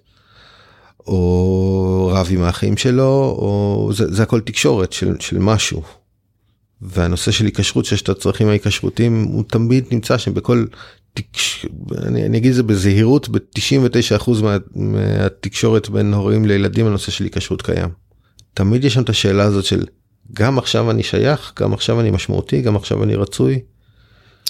או 1.06 2.10
רב 2.14 2.28
עם 2.30 2.42
האחים 2.42 2.76
שלו, 2.76 3.36
או 3.38 3.90
זה, 3.92 4.14
זה 4.14 4.22
הכל 4.22 4.40
תקשורת 4.40 4.92
של, 4.92 5.16
של 5.20 5.38
משהו. 5.38 5.82
והנושא 6.82 7.30
של 7.30 7.44
היקשרות, 7.44 7.84
שיש 7.84 8.02
את 8.02 8.08
הצרכים 8.08 8.48
ההיקשרותיים, 8.48 9.24
הוא 9.24 9.44
תמיד 9.48 9.84
נמצא 9.90 10.18
שם 10.18 10.34
בכל, 10.34 10.64
תקש... 11.14 11.66
אני, 11.98 12.26
אני 12.26 12.38
אגיד 12.38 12.50
את 12.50 12.56
זה 12.56 12.62
בזהירות, 12.62 13.28
ב-99% 13.28 14.30
מה, 14.42 14.56
מהתקשורת 14.74 15.88
בין 15.88 16.14
הורים 16.14 16.44
לילדים 16.44 16.86
הנושא 16.86 17.10
של 17.10 17.24
היקשרות 17.24 17.62
קיים. 17.62 17.88
תמיד 18.54 18.84
יש 18.84 18.94
שם 18.94 19.02
את 19.02 19.08
השאלה 19.08 19.44
הזאת 19.44 19.64
של 19.64 19.84
גם 20.32 20.58
עכשיו 20.58 20.90
אני 20.90 21.02
שייך, 21.02 21.52
גם 21.60 21.72
עכשיו 21.72 22.00
אני 22.00 22.10
משמעותי, 22.10 22.62
גם 22.62 22.76
עכשיו 22.76 23.02
אני 23.02 23.14
רצוי. 23.14 23.60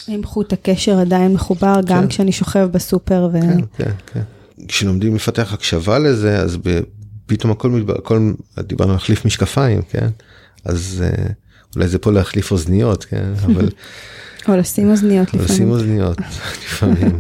האם 0.09 0.25
חוט 0.25 0.53
הקשר 0.53 0.99
עדיין 0.99 1.33
מחובר 1.33 1.75
כן. 1.75 1.95
גם 1.95 2.09
כשאני 2.09 2.33
שוכב 2.33 2.69
בסופר 2.73 3.29
ו... 3.33 3.41
כן, 3.41 3.61
כן, 3.77 3.91
כן. 4.07 4.23
כשלומדים 4.69 5.15
לפתח 5.15 5.53
הקשבה 5.53 5.99
לזה 5.99 6.39
אז 6.39 6.59
פתאום 7.27 7.53
הכל 7.53 7.71
מתבר... 7.71 7.95
הכל 7.99 8.33
דיברנו 8.59 8.91
על 8.91 8.97
להחליף 8.97 9.25
משקפיים 9.25 9.83
כן 9.83 10.09
אז 10.65 11.05
uh, 11.05 11.33
אולי 11.77 11.89
זה 11.89 11.99
פה 11.99 12.13
להחליף 12.13 12.51
אוזניות 12.53 13.05
כן 13.05 13.33
אבל. 13.47 13.69
או 14.49 14.57
לשים 14.57 14.91
אוזניות 14.91 15.29
לפעמים. 15.29 15.45
לשים 15.45 15.71
אוזניות 15.71 16.19
לפעמים. 16.65 17.19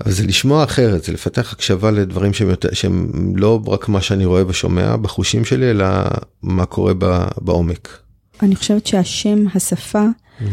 אבל 0.00 0.12
זה 0.12 0.26
לשמוע 0.26 0.64
אחרת 0.64 1.04
זה 1.04 1.12
לפתח 1.12 1.52
הקשבה 1.52 1.90
לדברים 1.90 2.32
שהם 2.32 2.50
יותר 2.50 2.74
שהם 2.74 3.32
לא 3.36 3.62
רק 3.66 3.88
מה 3.88 4.00
שאני 4.00 4.24
רואה 4.24 4.46
ושומע 4.46 4.96
בחושים 4.96 5.44
שלי 5.44 5.70
אלא 5.70 5.86
מה 6.42 6.66
קורה 6.66 6.92
בעומק. 7.40 7.98
אני 8.42 8.56
חושבת 8.56 8.86
שהשם 8.86 9.44
השפה 9.54 10.04
mm-hmm. 10.04 10.44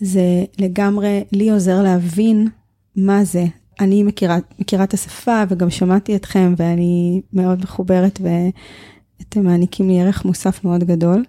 זה 0.00 0.22
לגמרי 0.58 1.24
לי 1.32 1.50
עוזר 1.50 1.82
להבין 1.82 2.48
מה 2.96 3.24
זה 3.24 3.44
אני 3.80 4.02
מכירה, 4.02 4.38
מכירה 4.58 4.84
את 4.84 4.94
השפה 4.94 5.42
וגם 5.48 5.70
שמעתי 5.70 6.16
אתכם 6.16 6.54
ואני 6.56 7.20
מאוד 7.32 7.58
מחוברת 7.62 8.20
ואתם 8.20 9.44
מעניקים 9.44 9.88
לי 9.88 10.00
ערך 10.00 10.24
מוסף 10.24 10.64
מאוד 10.64 10.84
גדול. 10.84 11.24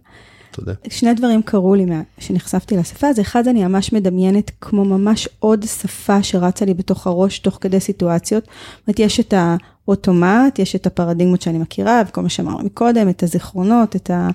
תודה. 0.51 0.73
שני 0.89 1.13
דברים 1.13 1.41
קרו 1.41 1.75
לי 1.75 1.85
כשנחשפתי 2.17 2.77
לשפה, 2.77 3.07
אז 3.07 3.19
אחד 3.19 3.47
אני 3.47 3.63
ממש 3.63 3.93
מדמיינת 3.93 4.51
כמו 4.61 4.85
ממש 4.85 5.29
עוד 5.39 5.65
שפה 5.65 6.23
שרצה 6.23 6.65
לי 6.65 6.73
בתוך 6.73 7.07
הראש 7.07 7.39
תוך 7.39 7.57
כדי 7.61 7.79
סיטואציות. 7.79 8.43
זאת 8.43 8.87
אומרת, 8.87 8.99
יש 8.99 9.19
את 9.19 9.33
האוטומט, 9.37 10.59
יש 10.59 10.75
את 10.75 10.87
הפרדיגמות 10.87 11.41
שאני 11.41 11.57
מכירה 11.57 12.01
וכל 12.07 12.21
מה 12.21 12.29
שאמרנו 12.29 12.63
מקודם, 12.63 13.09
את 13.09 13.23
הזיכרונות, 13.23 13.95
את 13.95 14.09
ה... 14.09 14.29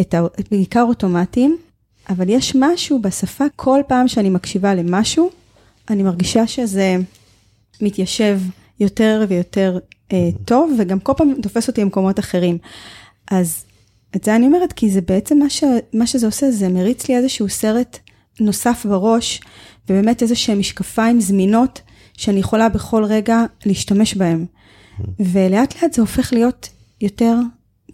את 0.00 0.14
ה... 0.14 0.22
בעיקר 0.50 0.82
אוטומטים, 0.82 1.56
אבל 2.08 2.28
יש 2.28 2.56
משהו 2.56 3.02
בשפה, 3.02 3.44
כל 3.56 3.80
פעם 3.86 4.08
שאני 4.08 4.30
מקשיבה 4.30 4.74
למשהו, 4.74 5.30
אני 5.90 6.02
מרגישה 6.02 6.46
שזה 6.46 6.96
מתיישב 7.80 8.40
יותר 8.80 9.24
ויותר 9.28 9.78
אה, 10.12 10.28
טוב, 10.44 10.72
וגם 10.78 11.00
כל 11.00 11.12
פעם 11.16 11.34
תופס 11.42 11.68
אותי 11.68 11.80
במקומות 11.80 12.18
אחרים. 12.18 12.58
אז 13.30 13.64
את 14.16 14.24
זה 14.24 14.36
אני 14.36 14.46
אומרת, 14.46 14.72
כי 14.72 14.90
זה 14.90 15.00
בעצם 15.00 15.38
מה, 15.38 15.50
ש, 15.50 15.64
מה 15.92 16.06
שזה 16.06 16.26
עושה, 16.26 16.50
זה 16.50 16.68
מריץ 16.68 17.08
לי 17.08 17.16
איזשהו 17.16 17.48
סרט 17.48 17.98
נוסף 18.40 18.86
בראש, 18.88 19.40
ובאמת 19.88 20.22
איזה 20.22 20.34
שהם 20.34 20.58
משקפיים 20.58 21.20
זמינות, 21.20 21.80
שאני 22.16 22.40
יכולה 22.40 22.68
בכל 22.68 23.04
רגע 23.04 23.44
להשתמש 23.66 24.14
בהם. 24.14 24.46
ולאט 25.20 25.82
לאט 25.82 25.92
זה 25.92 26.00
הופך 26.00 26.32
להיות 26.32 26.68
יותר 27.00 27.36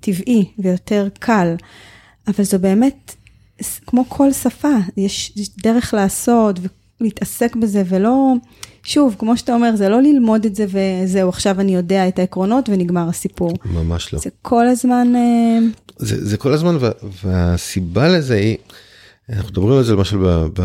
טבעי 0.00 0.44
ויותר 0.58 1.08
קל, 1.18 1.54
אבל 2.28 2.44
זו 2.44 2.58
באמת, 2.58 3.14
כמו 3.86 4.04
כל 4.08 4.32
שפה, 4.32 4.74
יש 4.96 5.32
דרך 5.62 5.94
לעשות 5.94 6.58
ולהתעסק 7.00 7.56
בזה, 7.56 7.82
ולא, 7.88 8.32
שוב, 8.82 9.16
כמו 9.18 9.36
שאתה 9.36 9.54
אומר, 9.54 9.76
זה 9.76 9.88
לא 9.88 10.02
ללמוד 10.02 10.44
את 10.44 10.54
זה 10.54 10.66
וזהו, 10.68 11.28
עכשיו 11.28 11.60
אני 11.60 11.74
יודע 11.74 12.08
את 12.08 12.18
העקרונות 12.18 12.68
ונגמר 12.68 13.08
הסיפור. 13.08 13.52
ממש 13.64 14.12
לא. 14.14 14.18
זה 14.18 14.30
כל 14.42 14.66
הזמן... 14.66 15.12
אה, 15.16 15.58
זה, 15.96 16.28
זה 16.28 16.36
כל 16.36 16.52
הזמן, 16.52 16.76
והסיבה 17.24 18.08
לזה 18.08 18.34
היא, 18.34 18.56
אנחנו 19.30 19.50
מדברים 19.50 19.78
על 19.78 19.84
זה 19.84 19.92
למשל 19.92 20.16
ב, 20.16 20.46
ב, 20.60 20.62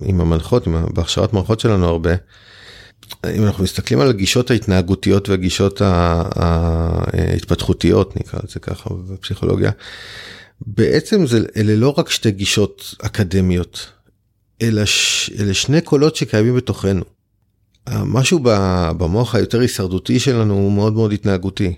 עם 0.00 0.20
המנחות, 0.20 0.66
עם, 0.66 0.86
בהכשרת 0.94 1.32
מערכות 1.32 1.60
שלנו 1.60 1.86
הרבה. 1.86 2.14
אם 3.26 3.44
אנחנו 3.44 3.64
מסתכלים 3.64 4.00
על 4.00 4.08
הגישות 4.08 4.50
ההתנהגותיות 4.50 5.28
והגישות 5.28 5.80
ההתפתחותיות 6.34 8.16
נקרא 8.16 8.40
לזה 8.44 8.60
ככה 8.60 8.90
בפסיכולוגיה, 8.94 9.70
בעצם 10.66 11.26
זה, 11.26 11.38
אלה 11.56 11.76
לא 11.76 11.94
רק 11.98 12.10
שתי 12.10 12.30
גישות 12.30 12.94
אקדמיות, 13.02 13.86
אלא, 14.62 14.84
ש, 14.84 15.30
אלה 15.38 15.54
שני 15.54 15.80
קולות 15.80 16.16
שקיימים 16.16 16.56
בתוכנו. 16.56 17.04
משהו 17.88 18.40
במוח 18.96 19.34
היותר 19.34 19.60
הישרדותי 19.60 20.20
שלנו 20.20 20.54
הוא 20.54 20.72
מאוד 20.72 20.92
מאוד 20.92 21.12
התנהגותי. 21.12 21.74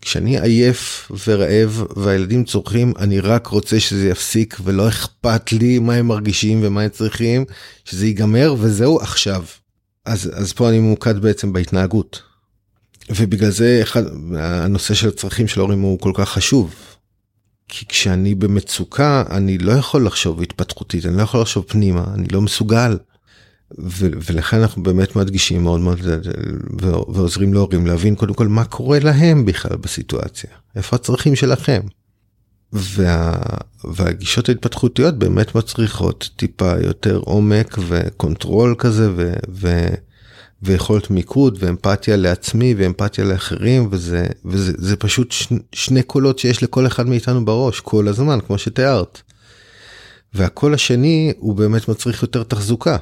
כשאני 0.00 0.40
עייף 0.40 1.10
ורעב 1.26 1.84
והילדים 1.96 2.44
צורכים, 2.44 2.92
אני 2.98 3.20
רק 3.20 3.46
רוצה 3.46 3.80
שזה 3.80 4.08
יפסיק 4.08 4.56
ולא 4.64 4.88
אכפת 4.88 5.52
לי 5.52 5.78
מה 5.78 5.94
הם 5.94 6.06
מרגישים 6.06 6.60
ומה 6.62 6.82
הם 6.82 6.88
צריכים, 6.88 7.44
שזה 7.84 8.06
ייגמר 8.06 8.54
וזהו 8.58 9.00
עכשיו. 9.00 9.44
אז, 10.04 10.30
אז 10.34 10.52
פה 10.52 10.68
אני 10.68 10.78
ממוקד 10.78 11.18
בעצם 11.18 11.52
בהתנהגות. 11.52 12.22
ובגלל 13.10 13.50
זה 13.50 13.80
אחד, 13.82 14.02
הנושא 14.38 14.94
של 14.94 15.08
הצרכים 15.08 15.48
של 15.48 15.60
ההורים 15.60 15.80
הוא 15.80 15.98
כל 15.98 16.12
כך 16.14 16.28
חשוב. 16.28 16.74
כי 17.68 17.86
כשאני 17.86 18.34
במצוקה, 18.34 19.24
אני 19.30 19.58
לא 19.58 19.72
יכול 19.72 20.06
לחשוב 20.06 20.42
התפתחותית, 20.42 21.06
אני 21.06 21.16
לא 21.16 21.22
יכול 21.22 21.40
לחשוב 21.40 21.64
פנימה, 21.68 22.04
אני 22.14 22.28
לא 22.28 22.40
מסוגל. 22.40 22.98
ו- 23.78 24.08
ולכן 24.26 24.60
אנחנו 24.60 24.82
באמת 24.82 25.16
מדגישים 25.16 25.62
מאוד 25.62 25.80
מאוד 25.80 25.98
ועוזרים 27.12 27.54
להורים 27.54 27.86
להבין 27.86 28.14
קודם 28.14 28.34
כל 28.34 28.48
מה 28.48 28.64
קורה 28.64 28.98
להם 28.98 29.44
בכלל 29.44 29.76
בסיטואציה, 29.76 30.50
איפה 30.76 30.96
הצרכים 30.96 31.36
שלכם. 31.36 31.80
וה, 32.72 33.32
והגישות 33.84 34.48
ההתפתחותיות 34.48 35.18
באמת 35.18 35.54
מצריכות 35.54 36.30
טיפה 36.36 36.72
יותר 36.82 37.16
עומק 37.16 37.78
ו 37.88 37.99
control 37.99 38.74
כזה 38.78 39.10
ו, 39.16 39.32
ו, 39.50 39.88
ויכולת 40.62 41.10
מיקוד 41.10 41.58
ואמפתיה 41.60 42.16
לעצמי 42.16 42.74
ואמפתיה 42.78 43.24
לאחרים 43.24 43.88
וזה 43.90 44.26
וזה 44.44 44.72
זה 44.76 44.96
פשוט 44.96 45.32
ש, 45.32 45.48
שני 45.72 46.02
קולות 46.02 46.38
שיש 46.38 46.62
לכל 46.62 46.86
אחד 46.86 47.06
מאיתנו 47.08 47.44
בראש 47.44 47.80
כל 47.80 48.08
הזמן 48.08 48.38
כמו 48.46 48.58
שתיארת. 48.58 49.20
והקול 50.34 50.74
השני 50.74 51.32
הוא 51.38 51.54
באמת 51.54 51.88
מצריך 51.88 52.22
יותר 52.22 52.42
תחזוקה. 52.42 52.96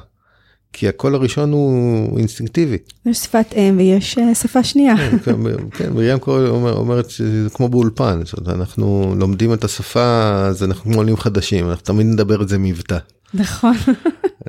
כי 0.73 0.87
הקול 0.87 1.15
הראשון 1.15 1.51
הוא 1.51 2.17
אינסטינקטיבי. 2.17 2.77
יש 3.05 3.17
שפת 3.17 3.45
אם 3.55 3.75
ויש 3.77 4.17
אה, 4.17 4.35
שפה 4.35 4.63
שנייה. 4.63 4.95
כן, 4.97 5.17
כן, 5.17 5.69
כן 5.71 5.93
מרים 5.93 6.17
אומר, 6.27 6.73
אומרת 6.73 7.09
שזה 7.09 7.49
כמו 7.53 7.69
באולפן, 7.69 8.21
זאת 8.25 8.39
אומרת, 8.39 8.55
אנחנו 8.55 9.15
לומדים 9.17 9.53
את 9.53 9.63
השפה, 9.63 10.25
אז 10.45 10.63
אנחנו 10.63 10.83
כמו 10.83 10.95
עולים 10.95 11.17
חדשים, 11.17 11.69
אנחנו 11.69 11.83
תמיד 11.83 12.07
נדבר 12.07 12.41
את 12.41 12.49
זה 12.49 12.57
במבטא. 12.57 12.97
נכון, 13.33 13.75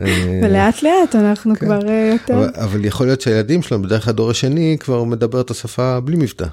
אה, 0.00 0.40
ולאט 0.42 0.82
לאט 0.82 1.14
אנחנו 1.14 1.54
כן. 1.54 1.66
כבר 1.66 1.88
אה, 1.88 2.10
יותר. 2.12 2.34
אבל, 2.38 2.50
אבל 2.54 2.84
יכול 2.84 3.06
להיות 3.06 3.20
שהילדים 3.20 3.62
שלנו, 3.62 3.82
בדרך 3.82 4.04
כלל 4.04 4.10
הדור 4.10 4.30
השני, 4.30 4.76
כבר 4.80 5.04
מדבר 5.04 5.40
את 5.40 5.50
השפה 5.50 6.00
בלי 6.00 6.16
מבטא. 6.16 6.46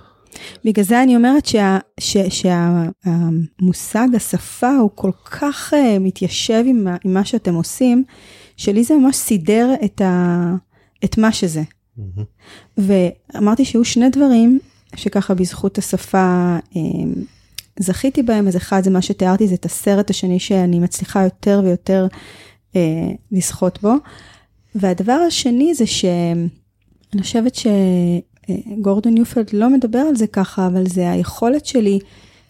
בגלל 0.66 0.86
זה 0.86 1.04
אני 1.04 1.16
אומרת 1.16 1.46
שה, 1.46 1.78
ש, 2.00 2.18
שהמושג 2.30 4.08
השפה 4.16 4.76
הוא 4.78 4.90
כל 4.96 5.12
כך 5.26 5.74
מתיישב 6.00 6.64
עם, 6.66 6.88
עם 7.06 7.14
מה 7.14 7.26
שאתם 7.26 7.54
עושים. 7.54 8.04
שלי 8.58 8.84
זה 8.84 8.94
ממש 8.94 9.16
סידר 9.16 9.74
את, 9.86 10.02
ה, 10.02 10.54
את 11.04 11.18
מה 11.18 11.32
שזה. 11.32 11.64
Mm-hmm. 12.00 12.22
ואמרתי 12.78 13.66
שהיו 13.66 13.86
שני 13.86 14.10
דברים 14.10 14.60
שככה 14.96 15.34
בזכות 15.34 15.78
השפה 15.78 16.58
זכיתי 17.80 18.24
בהם, 18.24 18.48
אז 18.48 18.56
אחד 18.56 18.84
זה 18.84 18.90
מה 18.90 19.02
שתיארתי, 19.02 19.48
זה 19.48 19.56
את 19.56 19.66
הסרט 19.66 20.10
השני 20.10 20.40
שאני 20.40 20.80
מצליחה 20.80 21.24
יותר 21.24 21.62
ויותר 21.64 22.08
אה, 22.76 23.12
לזכות 23.32 23.82
בו. 23.82 23.94
והדבר 24.76 25.20
השני 25.28 25.74
זה 25.74 25.86
שאני 25.86 27.22
חושבת 27.22 27.56
שגורדון 27.56 29.18
יופלד 29.18 29.50
לא 29.54 29.70
מדבר 29.70 30.00
על 30.00 30.16
זה 30.16 30.28
ככה, 30.28 30.68
אבל 30.68 30.88
זה 30.88 31.12
היכולת 31.12 31.66
שלי 31.66 32.00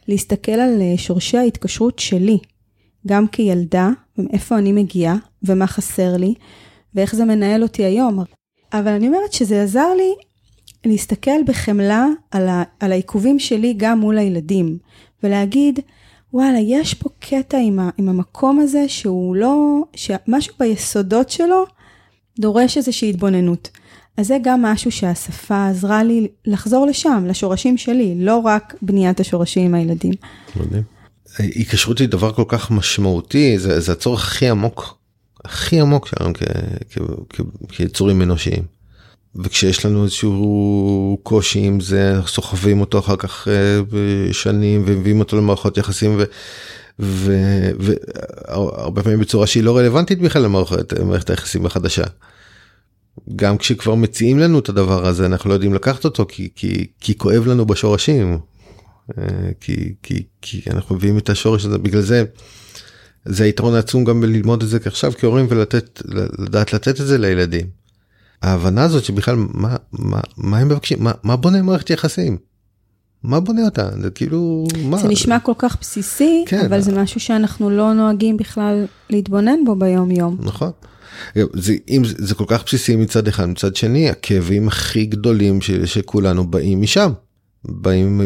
להסתכל 0.08 0.52
על 0.52 0.82
אה, 0.82 0.94
שורשי 0.98 1.38
ההתקשרות 1.38 2.00
שלי, 2.00 2.38
גם 3.08 3.28
כילדה, 3.28 3.90
מאיפה 4.18 4.58
אני 4.58 4.72
מגיעה, 4.72 5.16
ומה 5.44 5.68
חסר 5.68 6.18
לי, 6.18 6.34
ואיך 6.96 7.16
זה 7.16 7.26
מנהל 7.26 7.64
אותי 7.64 7.84
היום. 7.84 8.24
אבל 8.74 8.92
אני 8.92 9.08
אומרת 9.08 9.34
שזה 9.34 9.64
עזר 9.64 9.94
לי 9.98 10.14
להסתכל 10.86 11.44
בחמלה 11.46 12.06
על, 12.32 12.48
ה, 12.48 12.64
על 12.80 12.92
העיכובים 12.92 13.40
שלי 13.40 13.74
גם 13.78 14.00
מול 14.00 14.18
הילדים, 14.18 14.78
ולהגיד, 15.26 15.80
וואלה, 16.34 16.60
יש 16.60 16.94
פה 16.94 17.10
קטע 17.20 17.58
עם, 17.58 17.80
ה, 17.80 17.90
עם 17.98 18.10
המקום 18.10 18.60
הזה 18.60 18.86
שהוא 18.88 19.36
לא, 19.36 19.84
שמשהו 19.96 20.54
ביסודות 20.60 21.30
שלו 21.30 21.66
דורש 22.40 22.78
איזושהי 22.78 23.10
התבוננות. 23.10 23.70
אז 24.18 24.28
זה 24.28 24.38
גם 24.44 24.62
משהו 24.62 24.92
שהשפה 24.92 25.68
עזרה 25.68 26.04
לי 26.04 26.28
לחזור 26.46 26.86
לשם, 26.86 27.24
לשורשים 27.28 27.78
שלי, 27.78 28.16
לא 28.18 28.38
רק 28.38 28.76
בניית 28.82 29.20
השורשים 29.20 29.66
עם 29.66 29.74
הילדים. 29.74 30.14
מדהים. 30.56 30.84
היקשרות 31.38 32.00
היא 32.00 32.10
דבר 32.10 32.34
כל 32.34 32.44
כך 32.48 32.72
משמעותי, 32.72 33.60
זה, 33.60 33.80
זה 33.80 33.92
הצורך 33.92 34.24
הכי 34.24 34.50
עמוק 34.50 34.98
הכי 35.46 35.80
עמוק 35.80 36.08
שלנו 36.08 36.34
כיצורים 37.70 38.22
אנושיים. 38.22 38.64
וכשיש 39.36 39.86
לנו 39.86 40.04
איזשהו 40.04 41.20
קושי 41.24 41.60
עם 41.60 41.80
זה, 41.80 42.20
סוחבים 42.28 42.82
אותו 42.82 43.00
אחר 43.00 43.16
כך 43.16 43.48
אה, 43.48 43.82
בשנים 43.90 44.84
ומביאים 44.86 45.20
אותו 45.20 45.38
למערכות 45.38 45.78
יחסים 45.78 46.20
והרבה 47.00 49.04
פעמים 49.04 49.20
בצורה 49.20 49.48
שהיא 49.48 49.64
לא 49.64 49.78
רלוונטית 49.78 50.20
בכלל 50.20 50.42
למערכת 51.00 51.30
היחסים 51.30 51.66
החדשה. 51.66 52.04
גם 53.36 53.58
כשכבר 53.58 53.96
מציעים 53.96 54.40
לנו 54.40 54.60
את 54.60 54.70
הדבר 54.70 55.08
הזה 55.08 55.26
אנחנו 55.26 55.50
לא 55.50 55.54
יודעים 55.54 55.74
לקחת 55.74 56.06
אותו 56.06 56.26
כי, 56.30 56.50
כי, 56.56 56.88
כי 57.00 57.18
כואב 57.18 57.48
לנו 57.48 57.66
בשורשים. 57.66 58.38
אה, 59.18 59.24
כי, 59.60 59.94
כי, 60.04 60.24
כי 60.42 60.62
אנחנו 60.70 60.96
מביאים 60.96 61.18
את 61.18 61.30
השורש 61.30 61.66
הזה 61.66 61.78
בגלל 61.78 62.02
זה. 62.02 62.24
זה 63.26 63.44
היתרון 63.44 63.76
העצום 63.76 64.04
גם 64.04 64.22
בללמוד 64.22 64.64
את 64.64 64.70
זה 64.70 64.78
עכשיו 64.86 65.14
כהורים 65.18 65.46
ולתת 65.50 66.02
לדעת 66.40 66.74
לתת 66.74 67.02
את 67.02 67.08
זה 67.08 67.18
לילדים. 67.18 67.85
ההבנה 68.46 68.84
הזאת 68.84 69.04
שבכלל 69.04 69.36
מה 69.36 69.76
מה 69.92 70.20
מה 70.38 70.58
הם 70.58 70.68
מבקשים 70.68 71.04
מה 71.04 71.12
מה 71.24 71.36
בונה 71.36 71.62
מערכת 71.62 71.90
יחסים. 71.90 72.38
מה 73.24 73.40
בונה 73.40 73.66
אותה 73.66 73.90
זה 74.02 74.10
כאילו 74.10 74.68
מה 74.84 74.98
זה 74.98 75.08
נשמע 75.08 75.40
כל 75.40 75.54
כך 75.58 75.78
בסיסי 75.82 76.44
כן, 76.48 76.66
אבל 76.66 76.82
זה 76.82 77.02
משהו 77.02 77.20
שאנחנו 77.20 77.70
לא 77.70 77.94
נוהגים 77.94 78.38
בכלל 78.38 78.86
להתבונן 79.10 79.66
בו 79.66 79.76
ביום 79.76 80.12
יום 80.12 80.38
נכון. 80.40 80.72
זה, 81.54 81.76
אם 81.90 82.02
זה, 82.06 82.36
כל 82.36 82.44
כך 82.48 82.64
בסיסי 82.66 82.96
מצד 82.96 83.28
אחד 83.28 83.46
מצד 83.46 83.76
שני 83.76 84.10
הכאבים 84.10 84.68
הכי 84.68 85.06
גדולים 85.06 85.62
של, 85.62 85.86
שכולנו 85.86 86.48
באים 86.48 86.82
משם. 86.82 87.12
באים 87.66 88.22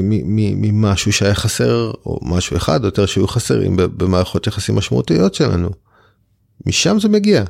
ממשהו 0.62 1.14
שהיה 1.14 1.36
חסר, 1.36 1.92
או 2.06 2.20
משהו 2.22 2.58
אחד 2.58 2.82
או 2.82 2.86
יותר 2.86 3.06
שהיו 3.06 3.28
חסרים 3.28 3.76
במערכות 3.78 4.48
יחסים 4.48 4.76
משמעותיות 4.76 5.34
שלנו. 5.34 5.70
משם 6.66 7.00
זה 7.00 7.10
מגיע. 7.10 7.44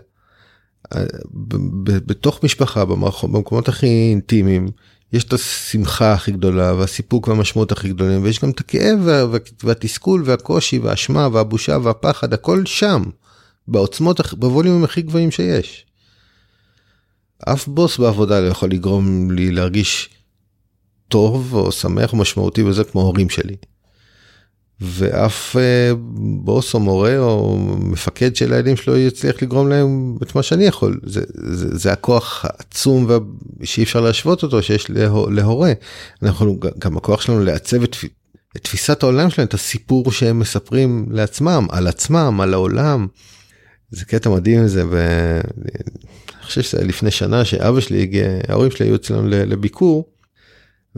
בתוך 2.05 2.43
משפחה, 2.43 2.85
במערכות, 2.85 3.31
במקומות 3.31 3.69
הכי 3.69 3.87
אינטימיים, 3.87 4.67
יש 5.13 5.23
את 5.23 5.33
השמחה 5.33 6.13
הכי 6.13 6.31
גדולה 6.31 6.73
והסיפוק 6.73 7.27
והמשמעות 7.27 7.71
הכי 7.71 7.89
גדולים, 7.89 8.23
ויש 8.23 8.39
גם 8.39 8.49
את 8.49 8.59
הכאב 8.59 8.99
והתסכול 9.63 10.23
והקושי 10.25 10.79
והאשמה 10.79 11.27
והבושה 11.31 11.77
והפחד, 11.83 12.33
הכל 12.33 12.65
שם, 12.65 13.03
בעוצמות, 13.67 14.33
בווליומים 14.33 14.83
הכי 14.83 15.01
גבוהים 15.01 15.31
שיש. 15.31 15.85
אף 17.39 17.67
בוס 17.67 17.97
בעבודה 17.97 18.39
לא 18.39 18.47
יכול 18.47 18.71
לגרום 18.71 19.31
לי 19.31 19.51
להרגיש 19.51 20.09
טוב 21.07 21.53
או 21.53 21.71
שמח 21.71 22.13
או 22.13 22.17
משמעותי 22.17 22.63
וזה 22.63 22.83
כמו 22.83 23.01
הורים 23.01 23.29
שלי. 23.29 23.55
ואף 24.81 25.55
אה, 25.55 25.91
בוס 26.43 26.73
או 26.73 26.79
מורה 26.79 27.19
או 27.19 27.57
מפקד 27.79 28.35
של 28.35 28.53
הילדים 28.53 28.75
שלו 28.75 28.97
יצליח 28.97 29.41
לגרום 29.41 29.69
להם 29.69 30.17
את 30.23 30.35
מה 30.35 30.43
שאני 30.43 30.65
יכול. 30.65 30.99
זה, 31.03 31.21
זה, 31.33 31.77
זה 31.77 31.91
הכוח 31.91 32.45
העצום 32.45 33.07
שאי 33.63 33.83
אפשר 33.83 34.01
להשוות 34.01 34.43
אותו 34.43 34.63
שיש 34.63 34.87
להורה. 35.29 35.73
אנחנו 36.23 36.59
גם 36.79 36.97
הכוח 36.97 37.21
שלנו 37.21 37.43
לעצב 37.43 37.83
את, 37.83 37.95
את 38.57 38.63
תפיסת 38.63 39.03
העולם 39.03 39.29
שלהם, 39.29 39.47
את 39.47 39.53
הסיפור 39.53 40.11
שהם 40.11 40.39
מספרים 40.39 41.05
לעצמם, 41.11 41.67
על 41.69 41.87
עצמם, 41.87 42.39
על 42.41 42.53
העולם. 42.53 43.07
זה 43.91 44.05
קטע 44.05 44.29
מדהים 44.29 44.67
זה, 44.67 44.83
ואני 44.89 46.43
חושב 46.43 46.61
שזה 46.61 46.83
לפני 46.83 47.11
שנה 47.11 47.45
שאבא 47.45 47.79
שלי 47.79 48.01
הגיע, 48.01 48.25
ההורים 48.47 48.71
שלי 48.71 48.85
היו 48.85 48.95
אצלנו 48.95 49.27
לביקור. 49.27 50.05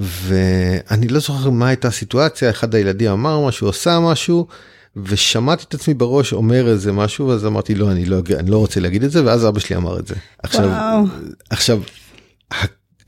ואני 0.02 1.08
לא 1.08 1.20
זוכר 1.20 1.50
מה 1.50 1.68
הייתה 1.68 1.88
הסיטואציה, 1.88 2.50
אחד 2.50 2.76
הילדים 2.76 3.12
אמר 3.12 3.48
משהו, 3.48 3.68
עושה 3.68 4.00
משהו, 4.00 4.48
ושמעתי 4.96 5.64
את 5.68 5.74
עצמי 5.74 5.94
בראש 5.94 6.34
אומר 6.34 6.68
איזה 6.68 6.92
משהו, 6.92 7.32
אז 7.32 7.46
אמרתי 7.46 7.76
לא, 7.76 7.92
אני 7.92 8.06
לא, 8.06 8.22
אני 8.40 8.52
לא 8.52 8.58
רוצה 8.58 8.80
להגיד 8.80 9.04
את 9.04 9.12
זה, 9.12 9.26
ואז 9.26 9.48
אבא 9.48 9.60
שלי 9.60 9.76
אמר 9.76 10.00
את 10.00 10.08
זה. 10.08 10.16
עכשיו, 10.44 10.66
וואו. 10.66 11.06
עכשיו, 11.50 11.82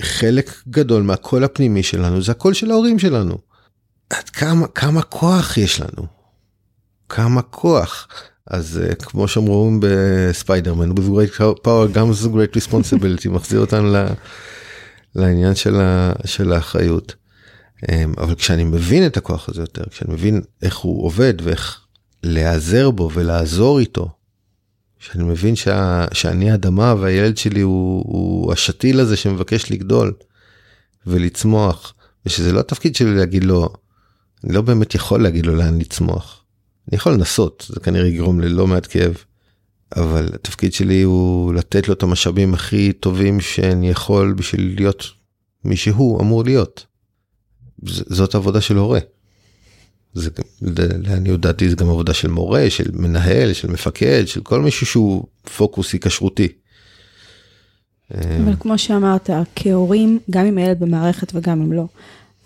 חלק 0.02 0.52
גדול 0.70 1.04
מהקול 1.04 1.44
הפנימי 1.44 1.84
שלנו 1.84 2.22
זה 2.22 2.32
הקול 2.32 2.54
של 2.54 2.72
ההורים 2.72 3.00
שלנו. 3.00 3.38
עד 4.10 4.30
כמה, 4.30 4.68
כמה 4.68 5.02
כוח 5.02 5.58
יש 5.58 5.82
לנו. 5.82 6.08
כמה 7.10 7.42
כוח. 7.42 8.08
אז 8.48 8.80
uh, 8.84 8.96
כמו 8.96 9.28
שאומרים 9.28 9.80
בספיידרמן, 9.84 10.92
with 10.92 11.10
great 11.10 11.42
power 11.66 11.92
גם 11.92 12.14
זה 12.14 12.30
great 12.30 12.58
responsibility, 12.58 13.30
מחזיר 13.36 13.60
אותנו 13.60 13.94
ל... 13.94 14.06
לעניין 15.16 15.56
של, 15.56 15.82
ה, 15.82 16.14
של 16.26 16.54
האחריות. 16.54 17.16
אמ, 17.92 18.14
אבל 18.18 18.36
כשאני 18.36 18.64
מבין 18.64 19.06
את 19.06 19.18
הכוח 19.18 19.50
הזה 19.50 19.62
יותר, 19.62 19.84
כשאני 19.90 20.14
מבין 20.14 20.42
איך 20.62 20.78
הוא 20.78 21.06
עובד 21.06 21.34
ואיך 21.44 21.82
להיעזר 22.24 22.92
בו 22.92 23.10
ולעזור 23.14 23.80
איתו, 23.80 24.10
שאני 25.00 25.24
מבין 25.24 25.56
שה, 25.56 26.06
שאני 26.14 26.54
אדמה 26.54 26.96
והילד 27.00 27.38
שלי 27.38 27.62
הוא, 27.62 28.04
הוא 28.06 28.54
השתיל 28.54 29.00
הזה 29.00 29.18
שמבקש 29.18 29.72
לגדול 29.72 30.14
ולצמוח, 31.08 31.94
ושזה 32.26 32.52
לא 32.52 32.60
התפקיד 32.60 32.96
שלי 32.96 33.16
להגיד 33.16 33.44
לו, 33.44 33.70
אני 34.44 34.54
לא 34.54 34.62
באמת 34.62 34.96
יכול 34.96 35.24
להגיד 35.24 35.46
לו 35.46 35.56
לאן 35.56 35.80
לצמוח. 35.80 36.44
אני 36.90 36.98
יכול 36.98 37.14
לנסות, 37.14 37.66
זה 37.70 37.80
כנראה 37.80 38.08
יגרום 38.08 38.42
ללא 38.42 38.68
מעט 38.68 38.88
כאב. 38.90 39.18
אבל 39.96 40.30
התפקיד 40.34 40.74
שלי 40.74 41.02
הוא 41.02 41.54
לתת 41.54 41.88
לו 41.88 41.94
את 41.94 42.04
המשאבים 42.04 42.54
הכי 42.54 42.94
טובים 42.94 43.42
שאני 43.42 43.90
יכול 43.90 44.34
בשביל 44.34 44.74
להיות 44.76 45.06
מי 45.66 45.76
שהוא 45.76 46.22
אמור 46.22 46.44
להיות. 46.44 46.86
זאת 47.86 48.36
עבודה 48.36 48.62
של 48.62 48.78
הורה. 48.78 49.00
זה 50.14 50.30
לעניות 50.62 51.40
דעתי 51.40 51.70
זה 51.70 51.76
גם 51.76 51.90
עבודה 51.90 52.14
של 52.14 52.28
מורה, 52.28 52.70
של 52.70 52.92
מנהל, 52.94 53.54
של 53.54 53.72
מפקד, 53.72 54.24
של 54.26 54.42
כל 54.42 54.62
מישהו 54.62 54.86
שהוא 54.86 55.26
פוקוס 55.58 55.94
היקשרותי. 55.94 56.48
אבל 58.12 58.56
כמו 58.60 58.78
שאמרת, 58.78 59.30
כהורים, 59.56 60.20
גם 60.30 60.46
אם 60.46 60.58
הילד 60.58 60.80
במערכת 60.80 61.32
וגם 61.36 61.62
אם 61.62 61.74
לא, 61.74 61.86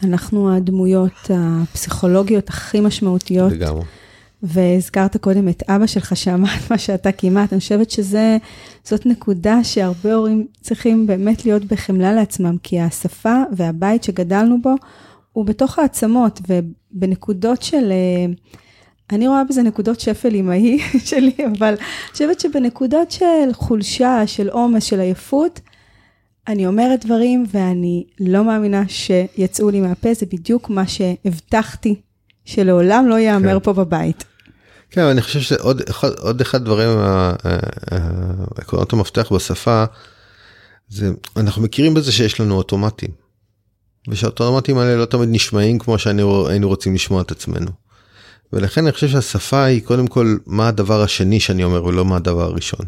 אנחנו 0.04 0.56
הדמויות 0.56 1.30
הפסיכולוגיות 1.30 2.50
הכי 2.50 2.80
משמעותיות. 2.80 3.52
לגמרי. 3.52 3.84
והזכרת 4.44 5.18
קודם 5.18 5.50
את 5.50 5.64
אבא 5.70 5.88
שלך 5.88 6.16
שאמר 6.16 6.50
את 6.66 6.72
מה 6.72 6.78
שאתה 6.78 7.12
כמעט, 7.12 7.54
אני 7.54 7.60
חושבת 7.60 7.90
שזאת 7.92 9.06
נקודה 9.06 9.64
שהרבה 9.64 10.14
הורים 10.14 10.48
צריכים 10.62 11.08
באמת 11.08 11.46
להיות 11.46 11.66
בחמלה 11.66 12.14
לעצמם, 12.14 12.56
כי 12.64 12.80
השפה 12.80 13.42
והבית 13.52 14.04
שגדלנו 14.04 14.62
בו 14.62 14.76
הוא 15.34 15.46
בתוך 15.46 15.80
העצמות 15.80 16.42
ובנקודות 16.48 17.62
של, 17.62 17.92
אה, 17.92 18.34
אני 19.12 19.28
רואה 19.28 19.44
בזה 19.44 19.62
נקודות 19.62 20.00
שפל 20.00 20.36
אמהי 20.36 20.80
שלי, 21.10 21.34
אבל 21.58 21.68
אני 21.68 22.12
חושבת 22.12 22.40
שבנקודות 22.40 23.12
של 23.12 23.54
חולשה, 23.54 24.28
של 24.28 24.50
עומס, 24.50 24.84
של 24.84 25.00
עייפות, 25.00 25.60
אני 26.48 26.68
אומרת 26.68 27.06
דברים 27.06 27.46
ואני 27.52 28.04
לא 28.20 28.44
מאמינה 28.44 28.84
שיצאו 28.88 29.70
לי 29.70 29.82
מהפה, 29.82 30.14
זה 30.14 30.26
בדיוק 30.26 30.70
מה 30.70 30.88
שהבטחתי 30.88 31.96
שלעולם 32.48 33.08
לא 33.10 33.16
ייאמר 33.16 33.54
כן. 33.54 33.64
פה 33.64 33.74
בבית. 33.74 34.24
כן, 34.92 35.02
אני 35.02 35.22
חושב 35.22 35.42
שעוד 35.42 35.82
אחד, 35.90 36.12
עוד 36.20 36.42
אחד 36.42 36.66
דברים, 36.66 36.90
עקרונות 38.56 38.94
המפתח 38.94 39.32
בשפה, 39.32 39.86
זה, 40.90 41.12
אנחנו 41.38 41.62
מכירים 41.62 41.94
בזה 41.94 42.12
שיש 42.12 42.40
לנו 42.40 42.56
אוטומטים. 42.56 43.10
ושהאוטומטים 44.08 44.78
האלה 44.78 44.96
לא 44.96 45.06
תמיד 45.06 45.30
נשמעים 45.32 45.80
כמו 45.80 46.00
שהיינו 46.00 46.48
רוצים 46.64 46.96
לשמוע 46.96 47.22
את 47.22 47.32
עצמנו. 47.32 47.72
ולכן 48.54 48.82
אני 48.84 48.92
חושב 48.92 49.08
שהשפה 49.08 49.64
היא 49.64 49.84
קודם 49.84 50.08
כל 50.08 50.38
מה 50.46 50.68
הדבר 50.68 51.02
השני 51.02 51.40
שאני 51.40 51.64
אומר 51.64 51.84
ולא 51.86 52.06
מה 52.06 52.16
הדבר 52.16 52.44
הראשון. 52.44 52.86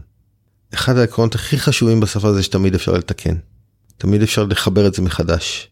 אחד 0.74 0.98
העקרונות 0.98 1.36
הכי 1.36 1.60
חשובים 1.60 2.00
בשפה 2.00 2.34
זה 2.34 2.44
שתמיד 2.44 2.76
אפשר 2.76 2.94
לתקן. 2.94 3.36
תמיד 3.98 4.22
אפשר 4.22 4.44
לחבר 4.44 4.88
את 4.88 4.94
זה 4.94 5.02
מחדש. 5.02 5.70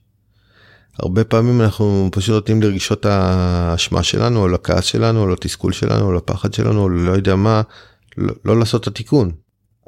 הרבה 0.99 1.23
פעמים 1.23 1.61
אנחנו 1.61 2.09
פשוט 2.11 2.35
נותנים 2.35 2.61
לרגישות 2.61 3.05
האשמה 3.05 4.03
שלנו, 4.03 4.41
או 4.41 4.47
לכעס 4.47 4.83
שלנו, 4.83 5.21
או 5.21 5.27
לתסכול 5.27 5.71
שלנו, 5.71 6.05
או 6.05 6.13
לפחד 6.13 6.53
שלנו, 6.53 6.81
או 6.81 6.89
לא 6.89 7.11
יודע 7.11 7.35
מה, 7.35 7.61
לא, 8.17 8.33
לא 8.45 8.59
לעשות 8.59 8.81
את 8.81 8.87
התיקון. 8.87 9.31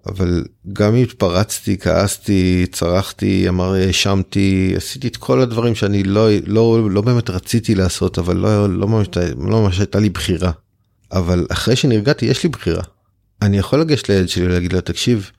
אבל 0.07 0.43
גם 0.73 0.95
אם 0.95 1.03
התפרצתי, 1.03 1.77
כעסתי, 1.77 2.65
צרחתי, 2.71 3.49
אמר, 3.49 3.73
האשמתי, 3.73 4.73
עשיתי 4.77 5.07
את 5.07 5.17
כל 5.17 5.41
הדברים 5.41 5.75
שאני 5.75 6.03
לא, 6.03 6.27
לא, 6.45 6.91
לא 6.91 7.01
באמת 7.01 7.29
רציתי 7.29 7.75
לעשות, 7.75 8.19
אבל 8.19 8.37
לא, 8.37 8.69
לא, 8.69 8.87
ממש, 8.87 9.07
לא 9.37 9.61
ממש 9.61 9.79
הייתה 9.79 9.99
לי 9.99 10.09
בחירה. 10.09 10.51
אבל 11.11 11.45
אחרי 11.51 11.75
שנרגעתי, 11.75 12.25
יש 12.25 12.43
לי 12.43 12.49
בחירה. 12.49 12.83
אני 13.41 13.57
יכול 13.57 13.79
לגשת 13.79 14.09
לילד 14.09 14.29
שלי 14.29 14.45
ולהגיד 14.45 14.73
לו, 14.73 14.81
תקשיב, 14.81 15.31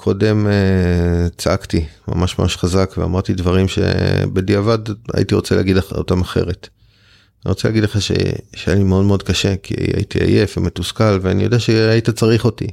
קודם 0.00 0.46
uh, 0.46 1.34
צעקתי 1.36 1.86
ממש 2.08 2.38
ממש 2.38 2.56
חזק 2.56 2.94
ואמרתי 2.98 3.34
דברים 3.34 3.68
שבדיעבד 3.68 4.78
הייתי 5.14 5.34
רוצה 5.34 5.56
להגיד 5.56 5.76
אותם 5.92 6.20
אחרת. 6.20 6.68
אני 7.44 7.50
רוצה 7.50 7.68
להגיד 7.68 7.84
לך. 7.84 7.98
שהיה 8.00 8.76
לי 8.76 8.82
מאוד 8.82 9.04
מאוד 9.04 9.22
קשה 9.22 9.56
כי 9.56 9.74
הייתי 9.96 10.18
עייף 10.24 10.58
ומתוסכל 10.58 11.18
ואני 11.22 11.44
יודע 11.44 11.58
שהיית 11.58 12.10
צריך 12.10 12.44
אותי 12.44 12.66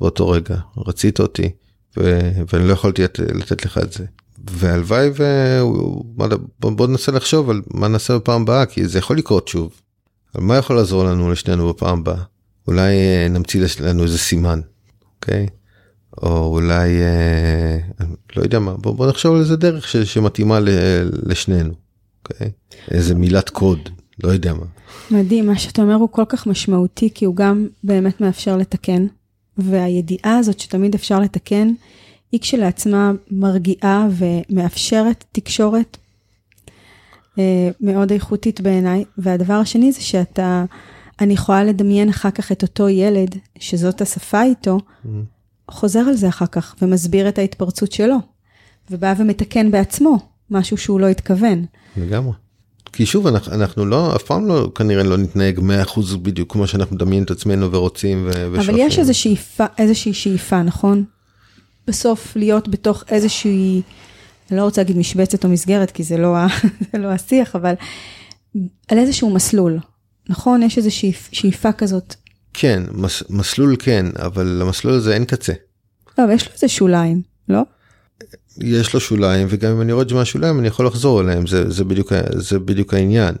באותו 0.00 0.28
רגע 0.28 0.56
רצית 0.86 1.20
אותי 1.20 1.50
ו... 1.96 2.20
ואני 2.52 2.68
לא 2.68 2.72
יכולתי 2.72 3.02
לת... 3.02 3.18
לתת 3.18 3.64
לך 3.64 3.78
את 3.78 3.92
זה. 3.92 4.04
והלוואי 4.50 5.10
ובוא 6.64 6.86
ננסה 6.86 7.12
לחשוב 7.12 7.50
על 7.50 7.62
מה 7.74 7.88
נעשה 7.88 8.18
בפעם 8.18 8.42
הבאה 8.42 8.66
כי 8.66 8.88
זה 8.88 8.98
יכול 8.98 9.18
לקרות 9.18 9.48
שוב. 9.48 9.80
על 10.34 10.42
מה 10.42 10.56
יכול 10.56 10.76
לעזור 10.76 11.04
לנו 11.04 11.30
לשנינו 11.30 11.68
בפעם 11.68 11.98
הבאה 11.98 12.22
אולי 12.66 12.92
אה, 12.92 13.28
נמציא 13.30 13.66
לנו 13.80 14.02
איזה 14.02 14.18
סימן. 14.18 14.60
אוקיי? 15.14 15.46
Okay? 15.46 15.57
או 16.22 16.46
אולי 16.46 17.00
אה, 17.02 17.78
לא 18.36 18.42
יודע 18.42 18.58
מה 18.58 18.72
בוא, 18.76 18.94
בוא 18.94 19.08
נחשוב 19.08 19.34
על 19.34 19.40
איזה 19.40 19.56
דרך 19.56 19.88
ש, 19.88 19.96
שמתאימה 19.96 20.60
ל, 20.60 20.68
לשנינו. 21.26 21.72
אוקיי? 22.22 22.50
איזה 22.90 23.14
מילת 23.14 23.50
קוד 23.50 23.88
לא 24.24 24.28
יודע 24.28 24.54
מה. 24.54 24.64
מדהים 25.10 25.46
מה 25.46 25.58
שאתה 25.58 25.82
אומר 25.82 25.94
הוא 25.94 26.08
כל 26.12 26.24
כך 26.28 26.46
משמעותי 26.46 27.10
כי 27.14 27.24
הוא 27.24 27.36
גם 27.36 27.66
באמת 27.84 28.20
מאפשר 28.20 28.56
לתקן 28.56 29.06
והידיעה 29.58 30.38
הזאת 30.38 30.60
שתמיד 30.60 30.94
אפשר 30.94 31.20
לתקן 31.20 31.72
היא 32.32 32.40
כשלעצמה 32.40 33.12
מרגיעה 33.30 34.08
ומאפשרת 34.10 35.24
תקשורת 35.32 35.96
אה, 37.38 37.70
מאוד 37.80 38.12
איכותית 38.12 38.60
בעיניי 38.60 39.04
והדבר 39.18 39.54
השני 39.54 39.92
זה 39.92 40.00
שאתה 40.00 40.64
אני 41.20 41.34
יכולה 41.34 41.64
לדמיין 41.64 42.08
אחר 42.08 42.30
כך 42.30 42.52
את 42.52 42.62
אותו 42.62 42.88
ילד 42.88 43.36
שזאת 43.58 44.00
השפה 44.00 44.42
איתו. 44.42 44.78
Mm-hmm. 44.78 45.08
חוזר 45.70 45.98
על 45.98 46.14
זה 46.14 46.28
אחר 46.28 46.46
כך 46.46 46.74
ומסביר 46.82 47.28
את 47.28 47.38
ההתפרצות 47.38 47.92
שלו, 47.92 48.16
ובא 48.90 49.14
ומתקן 49.18 49.70
בעצמו 49.70 50.18
משהו 50.50 50.76
שהוא 50.76 51.00
לא 51.00 51.08
התכוון. 51.08 51.64
לגמרי. 51.96 52.32
כי 52.92 53.06
שוב 53.06 53.26
אנחנו, 53.26 53.54
אנחנו 53.54 53.86
לא 53.86 54.16
אף 54.16 54.22
פעם 54.22 54.46
לא 54.46 54.70
כנראה 54.74 55.02
לא 55.02 55.16
נתנהג 55.16 55.58
100% 55.58 56.16
בדיוק 56.22 56.52
כמו 56.52 56.66
שאנחנו 56.66 56.96
מדמיינים 56.96 57.24
את 57.24 57.30
עצמנו 57.30 57.72
ורוצים 57.72 58.28
ושואפים. 58.28 58.60
אבל 58.60 58.74
יש 58.78 58.98
איזו 58.98 59.18
שאיפה, 59.18 59.64
איזושהי 59.78 60.14
שאיפה 60.14 60.62
נכון? 60.62 61.04
בסוף 61.86 62.36
להיות 62.36 62.68
בתוך 62.68 63.04
איזושהי, 63.08 63.82
אני 64.50 64.58
לא 64.58 64.62
רוצה 64.62 64.80
להגיד 64.80 64.96
משבצת 64.96 65.44
או 65.44 65.48
מסגרת 65.48 65.90
כי 65.90 66.02
זה 66.02 66.16
לא, 66.16 66.36
זה 66.92 66.98
לא 66.98 67.08
השיח 67.08 67.56
אבל 67.56 67.74
על 68.88 68.98
איזשהו 68.98 69.30
מסלול 69.30 69.78
נכון 70.28 70.62
יש 70.62 70.78
איזושהי 70.78 71.12
שאיפה 71.32 71.72
כזאת 71.72 72.14
כן, 72.54 72.82
מס, 72.92 73.22
מסלול 73.30 73.76
כן, 73.78 74.06
אבל 74.18 74.46
למסלול 74.46 74.94
הזה 74.94 75.14
אין 75.14 75.24
קצה. 75.24 75.52
לא, 76.18 76.24
אבל 76.24 76.32
יש 76.32 76.46
לו 76.46 76.52
איזה 76.54 76.68
שוליים, 76.68 77.22
לא? 77.48 77.62
יש 78.60 78.94
לו 78.94 79.00
שוליים, 79.00 79.46
וגם 79.50 79.72
אם 79.72 79.80
אני 79.80 79.92
רואה 79.92 80.02
את 80.02 80.08
זה 80.08 80.14
מהשוליים, 80.14 80.58
אני 80.58 80.68
יכול 80.68 80.86
לחזור 80.86 81.20
אליהם, 81.20 81.46
זה, 81.46 81.70
זה, 81.70 81.84
בדיוק, 81.84 82.12
זה 82.36 82.58
בדיוק 82.58 82.94
העניין. 82.94 83.34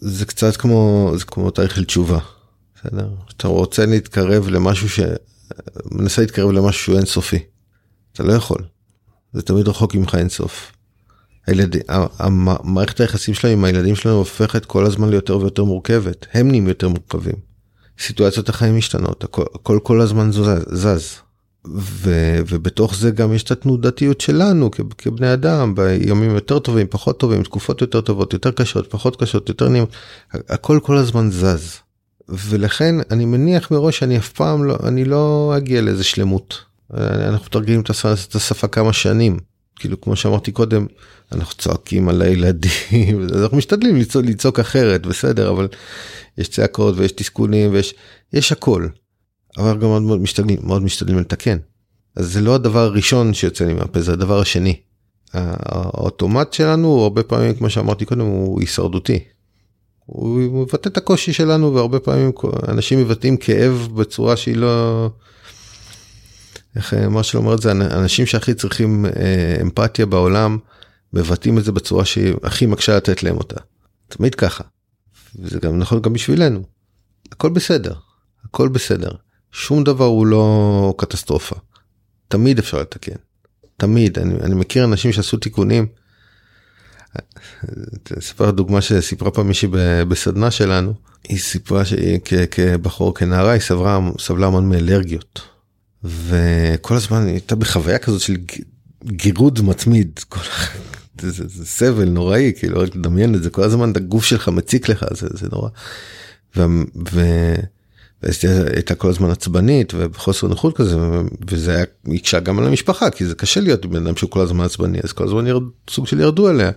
זה 0.00 0.26
קצת 0.26 0.56
כמו, 0.56 1.12
זה 1.16 1.24
כמו 1.24 1.50
תאריך 1.50 1.76
של 1.76 1.84
תשובה, 1.84 2.18
בסדר? 2.74 3.08
אתה 3.36 3.48
רוצה 3.48 3.86
להתקרב 3.86 4.48
למשהו 4.48 4.88
ש... 4.88 5.00
מנסה 5.92 6.22
להתקרב 6.22 6.50
למשהו 6.50 6.82
שהוא 6.82 6.96
אינסופי. 6.96 7.38
אתה 8.12 8.22
לא 8.22 8.32
יכול. 8.32 8.62
זה 9.32 9.42
תמיד 9.42 9.68
רחוק 9.68 9.94
ממך 9.94 10.14
אינסוף. 10.14 10.72
הילד, 11.46 11.76
המערכת 12.18 13.00
היחסים 13.00 13.34
שלנו 13.34 13.52
עם 13.52 13.64
הילדים 13.64 13.96
שלנו 13.96 14.16
הופכת 14.16 14.64
כל 14.64 14.86
הזמן 14.86 15.10
ליותר 15.10 15.38
ויותר 15.38 15.64
מורכבת, 15.64 16.26
הם 16.32 16.48
נהיים 16.48 16.68
יותר 16.68 16.88
מורכבים. 16.88 17.49
סיטואציות 18.00 18.48
החיים 18.48 18.76
משתנות, 18.76 19.24
הכל, 19.24 19.44
הכל 19.54 19.78
כל 19.82 20.00
הזמן 20.00 20.32
זז. 20.32 20.64
זז. 20.72 21.16
ו, 21.76 22.10
ובתוך 22.48 22.94
זה 22.94 23.10
גם 23.10 23.32
יש 23.32 23.42
את 23.42 23.50
התנודתיות 23.50 24.20
שלנו 24.20 24.70
כ, 24.70 24.80
כבני 24.98 25.32
אדם 25.32 25.74
בימים 25.74 26.34
יותר 26.34 26.58
טובים, 26.58 26.86
פחות 26.90 27.20
טובים, 27.20 27.42
תקופות 27.42 27.80
יותר 27.80 28.00
טובות, 28.00 28.32
יותר 28.32 28.50
קשות, 28.50 28.90
פחות 28.90 29.22
קשות, 29.22 29.48
יותר 29.48 29.68
נעים, 29.68 29.84
הכל 30.32 30.78
כל 30.82 30.96
הזמן 30.96 31.30
זז. 31.30 31.76
ולכן 32.28 32.94
אני 33.10 33.24
מניח 33.24 33.70
מראש 33.70 33.98
שאני 33.98 34.18
אף 34.18 34.28
פעם 34.28 34.64
לא, 34.64 34.76
אני 34.82 35.04
לא 35.04 35.52
אגיע 35.56 35.80
לאיזה 35.80 36.04
שלמות. 36.04 36.58
אנחנו 36.94 37.46
מתרגלים 37.46 37.80
את 37.80 37.90
השפה, 37.90 38.12
את 38.12 38.34
השפה 38.34 38.68
כמה 38.68 38.92
שנים. 38.92 39.38
כאילו 39.76 40.00
כמו 40.00 40.16
שאמרתי 40.16 40.52
קודם, 40.52 40.86
אנחנו 41.32 41.54
צועקים 41.54 42.08
על 42.08 42.22
הילדים, 42.22 43.26
אנחנו 43.42 43.56
משתדלים 43.56 43.96
לצעוק, 43.96 44.24
לצעוק 44.26 44.60
אחרת, 44.60 45.06
בסדר, 45.06 45.50
אבל 45.50 45.68
יש 46.38 46.48
צעקות 46.48 46.94
ויש 46.98 47.12
תסכולים 47.12 47.72
ויש 47.72 47.94
יש 48.32 48.52
הכל. 48.52 48.88
אבל 49.58 49.78
גם 49.78 49.88
מאוד 49.88 50.02
מאוד 50.02 50.20
משתדלים, 50.20 50.58
מאוד 50.62 50.82
משתדלים 50.82 51.18
לתקן. 51.18 51.58
אז 52.16 52.32
זה 52.32 52.40
לא 52.40 52.54
הדבר 52.54 52.80
הראשון 52.80 53.34
שיוצא 53.34 53.64
לי 53.64 53.74
מהפה, 53.74 54.00
זה 54.00 54.12
הדבר 54.12 54.40
השני. 54.40 54.80
האוטומט 55.34 56.52
שלנו 56.52 57.02
הרבה 57.02 57.22
פעמים, 57.22 57.54
כמו 57.54 57.70
שאמרתי 57.70 58.04
קודם, 58.04 58.20
הוא 58.20 58.60
הישרדותי. 58.60 59.18
הוא 60.06 60.62
מבטא 60.62 60.88
את 60.88 60.96
הקושי 60.96 61.32
שלנו 61.32 61.74
והרבה 61.74 61.98
פעמים 61.98 62.32
אנשים 62.68 62.98
מבטאים 62.98 63.36
כאב 63.36 63.88
בצורה 63.94 64.36
שהיא 64.36 64.56
לא... 64.56 65.10
איך 66.76 66.94
מה 66.94 67.22
שאומר 67.22 67.54
את 67.54 67.62
זה, 67.62 67.70
אנשים 67.70 68.26
שהכי 68.26 68.54
צריכים 68.54 69.06
אה, 69.06 69.56
אמפתיה 69.60 70.06
בעולם 70.06 70.58
מבטאים 71.12 71.58
את 71.58 71.64
זה 71.64 71.72
בצורה 71.72 72.04
שהיא 72.04 72.34
הכי 72.42 72.66
מקשה 72.66 72.96
לתת 72.96 73.22
להם 73.22 73.36
אותה. 73.36 73.56
תמיד 74.08 74.34
ככה. 74.34 74.64
וזה 75.38 75.58
גם 75.58 75.78
נכון 75.78 76.02
גם 76.02 76.12
בשבילנו. 76.12 76.62
הכל 77.32 77.48
בסדר, 77.48 77.94
הכל 78.44 78.68
בסדר. 78.68 79.10
שום 79.52 79.84
דבר 79.84 80.04
הוא 80.04 80.26
לא 80.26 80.94
קטסטרופה. 80.98 81.56
תמיד 82.28 82.58
אפשר 82.58 82.80
לתקן. 82.80 83.16
תמיד. 83.76 84.18
אני, 84.18 84.34
אני 84.34 84.54
מכיר 84.54 84.84
אנשים 84.84 85.12
שעשו 85.12 85.36
תיקונים. 85.36 85.86
אספר 88.18 88.50
דוגמה 88.50 88.80
שסיפרה 88.80 89.30
פעם 89.30 89.48
מישהי 89.48 89.68
בסדנה 90.08 90.50
שלנו. 90.50 90.94
היא 91.28 91.38
סיפרה 91.38 91.84
שהיא 91.84 92.18
כבחור, 92.50 93.14
כנערה, 93.14 93.52
היא 93.52 93.60
סבלה, 93.60 93.98
סבלה 94.18 94.46
המון 94.46 94.68
מאלרגיות. 94.68 95.40
וכל 96.04 96.96
הזמן 96.96 97.22
היא 97.26 97.32
הייתה 97.32 97.56
בחוויה 97.56 97.98
כזאת 97.98 98.20
של 98.20 98.36
גירוד 99.04 99.60
מתמיד. 99.62 100.20
כל... 100.28 100.40
זה, 101.20 101.30
זה, 101.48 101.66
סבל 101.66 102.08
נוראי, 102.08 102.52
כאילו 102.58 102.80
רק 102.80 102.96
לדמיין 102.96 103.34
את 103.34 103.42
זה, 103.42 103.50
כל 103.50 103.62
הזמן 103.62 103.92
הגוף 103.96 104.24
שלך 104.24 104.48
מציק 104.48 104.88
לך, 104.88 105.04
זה, 105.14 105.28
זה 105.30 105.48
נורא. 105.52 105.68
ו... 106.56 106.62
ו... 107.12 107.20
הייתה 108.74 108.94
כל 108.94 109.08
הזמן 109.08 109.30
עצבנית 109.30 109.92
ובחוסר 109.96 110.46
נוחות 110.46 110.76
כזה 110.76 110.98
וזה 111.50 111.74
היה 111.74 111.84
הקשה 112.14 112.40
גם 112.40 112.58
על 112.58 112.66
המשפחה 112.66 113.10
כי 113.10 113.26
זה 113.26 113.34
קשה 113.34 113.60
להיות 113.60 113.86
בן 113.86 114.06
אדם 114.06 114.16
שהוא 114.16 114.30
כל 114.30 114.40
הזמן 114.40 114.64
עצבני 114.64 114.98
אז 115.04 115.12
כל 115.12 115.24
הזמן 115.24 115.46
ירד, 115.46 115.62
סוג 115.90 116.06
של 116.06 116.20
ירדו 116.20 116.48
עליה. 116.48 116.70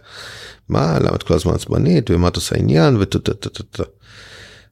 מה 0.70 1.00
למה 1.00 1.16
את 1.16 1.24
כל 1.24 1.34
הזמן 1.34 1.54
עצבנית 1.54 2.12
ומה 2.12 2.28
את 2.28 2.36
עושה 2.36 2.56
עניין 2.56 2.98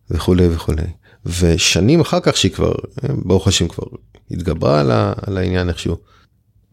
וכולי 0.09 0.47
וכולי 0.47 0.83
ושנים 1.25 2.01
אחר 2.01 2.19
כך 2.19 2.37
שהיא 2.37 2.51
כבר 2.51 2.73
ברוך 3.07 3.47
השם 3.47 3.67
כבר 3.67 3.83
התגברה 4.31 4.79
על 5.25 5.37
העניין 5.37 5.69
איכשהו. 5.69 5.97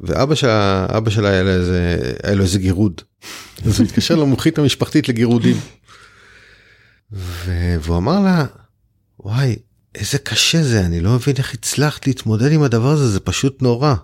ואבא 0.00 0.34
שלה 0.34 0.86
אבא 0.90 1.10
שלה 1.10 1.28
היה 1.28 1.42
לו 1.42 1.50
איזה 1.50 1.96
היה 2.22 2.34
לו 2.34 2.42
איזה 2.42 2.58
גירוד 2.58 3.00
אז 3.66 3.80
הוא 3.80 3.86
התקשר 3.86 4.14
למומחית 4.14 4.58
המשפחתית 4.58 5.08
לגירודים. 5.08 5.56
והוא 7.80 7.96
אמר 7.96 8.20
לה 8.20 8.46
וואי 9.20 9.56
איזה 9.94 10.18
קשה 10.18 10.62
זה, 10.62 10.86
אני 10.86 11.00
לא 11.00 11.14
מבין 11.14 11.34
איך 11.38 11.54
הצלחת 11.54 12.06
להתמודד 12.06 12.52
עם 12.52 12.62
הדבר 12.62 12.88
הזה, 12.90 13.08
זה 13.08 13.20
פשוט 13.20 13.62
נורא. 13.62 13.94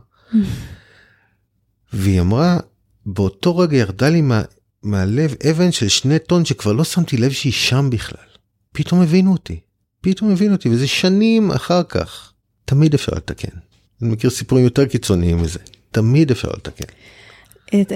והיא 1.92 2.20
אמרה, 2.20 2.58
באותו 3.06 3.58
רגע 3.58 3.76
ירדה 3.76 4.08
לי 4.08 4.20
מה, 4.20 4.42
מהלב 4.82 5.34
אבן 5.50 5.72
של 5.72 5.88
שני 5.88 6.18
טון 6.18 6.44
שכבר 6.44 6.72
לא 6.72 6.84
שמתי 6.84 7.16
לב 7.16 7.32
שהיא 7.32 7.52
שם 7.52 7.90
בכלל. 7.90 8.26
פתאום 8.72 9.00
הבינו 9.00 9.32
אותי, 9.32 9.60
פתאום 10.00 10.30
הבינו 10.30 10.52
אותי, 10.52 10.68
וזה 10.68 10.86
שנים 10.86 11.50
אחר 11.50 11.82
כך. 11.82 12.32
תמיד 12.64 12.94
אפשר 12.94 13.12
לתקן. 13.16 13.56
אני 14.02 14.10
מכיר 14.10 14.30
סיפורים 14.30 14.64
יותר 14.64 14.86
קיצוניים 14.86 15.42
מזה, 15.42 15.58
תמיד 15.94 16.30
אפשר 16.30 16.48
לתקן. 16.48 16.84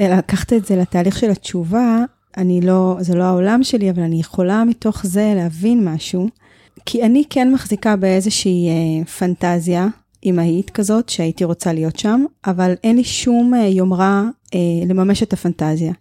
לקחת 0.01 0.53
את 0.53 0.65
זה 0.65 0.77
לתהליך 0.77 1.19
של 1.19 1.31
התשובה, 1.31 2.05
אני 2.37 2.61
לא, 2.61 2.97
זה 3.01 3.15
לא 3.15 3.23
העולם 3.23 3.63
שלי, 3.63 3.91
אבל 3.91 4.03
אני 4.03 4.21
יכולה 4.21 4.65
מתוך 4.65 5.07
זה 5.07 5.33
להבין 5.37 5.89
משהו. 5.89 6.29
כי 6.87 7.03
אני 7.03 7.25
כן 7.31 7.53
מחזיקה 7.53 7.97
באיזושהי 7.97 8.69
אה, 8.69 9.05
פנטזיה 9.05 9.87
אמהית 10.27 10.71
כזאת, 10.71 11.09
שהייתי 11.09 11.45
רוצה 11.45 11.73
להיות 11.73 11.99
שם, 11.99 12.25
אבל 12.47 12.75
אין 12.85 12.97
לי 12.97 13.05
שום 13.05 13.55
אה, 13.55 13.67
יומרה 13.67 14.25
אה, 14.55 14.59
לממש 14.87 15.23
את 15.23 15.33
הפנטזיה. 15.33 15.93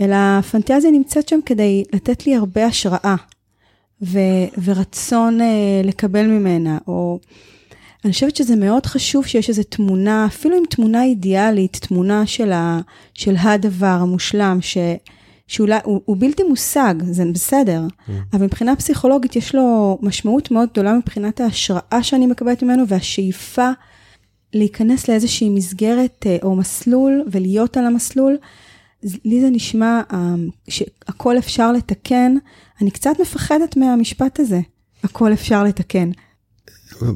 אלא 0.00 0.14
הפנטזיה 0.14 0.90
נמצאת 0.90 1.28
שם 1.28 1.40
כדי 1.46 1.84
לתת 1.92 2.26
לי 2.26 2.36
הרבה 2.36 2.66
השראה 2.66 3.14
ו- 4.02 4.48
ורצון 4.64 5.40
אה, 5.40 5.80
לקבל 5.84 6.26
ממנה, 6.26 6.78
או 6.86 7.20
אני 8.04 8.12
חושבת 8.12 8.36
שזה 8.36 8.56
מאוד 8.56 8.86
חשוב 8.86 9.26
שיש 9.26 9.48
איזו 9.48 9.62
תמונה, 9.62 10.26
אפילו 10.26 10.58
אם 10.58 10.62
תמונה 10.70 11.04
אידיאלית, 11.04 11.76
תמונה 11.76 12.26
של, 12.26 12.52
ה- 12.52 12.80
של 13.14 13.34
הדבר 13.38 13.86
המושלם, 13.86 14.58
ש... 14.60 14.78
שאולי 15.46 15.78
הוא, 15.84 16.00
הוא 16.04 16.16
בלתי 16.18 16.42
מושג, 16.42 16.94
זה 17.02 17.24
בסדר, 17.32 17.82
mm. 17.86 18.12
אבל 18.32 18.44
מבחינה 18.44 18.76
פסיכולוגית 18.76 19.36
יש 19.36 19.54
לו 19.54 19.98
משמעות 20.02 20.50
מאוד 20.50 20.68
גדולה 20.72 20.94
מבחינת 20.94 21.40
ההשראה 21.40 22.02
שאני 22.02 22.26
מקבלת 22.26 22.62
ממנו 22.62 22.88
והשאיפה 22.88 23.70
להיכנס 24.54 25.08
לאיזושהי 25.08 25.48
מסגרת 25.48 26.26
אה, 26.26 26.36
או 26.42 26.56
מסלול 26.56 27.24
ולהיות 27.30 27.76
על 27.76 27.86
המסלול. 27.86 28.36
לי 29.24 29.40
זה 29.40 29.50
נשמע 29.50 30.00
אה, 30.12 30.34
שהכל 30.68 31.38
אפשר 31.38 31.72
לתקן, 31.72 32.36
אני 32.80 32.90
קצת 32.90 33.20
מפחדת 33.20 33.76
מהמשפט 33.76 34.40
הזה, 34.40 34.60
הכל 35.04 35.32
אפשר 35.32 35.64
לתקן. 35.64 36.10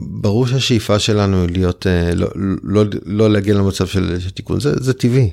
ברור 0.00 0.46
שהשאיפה 0.46 0.98
שלנו 0.98 1.42
היא 1.42 1.50
להיות, 1.52 1.86
אה, 1.86 2.14
לא, 2.14 2.28
לא, 2.62 2.84
לא 3.04 3.30
להגיע 3.30 3.54
למצב 3.54 3.86
של, 3.86 4.30
תיקון, 4.34 4.60
זה, 4.60 4.72
זה 4.80 4.92
טבעי. 4.92 5.30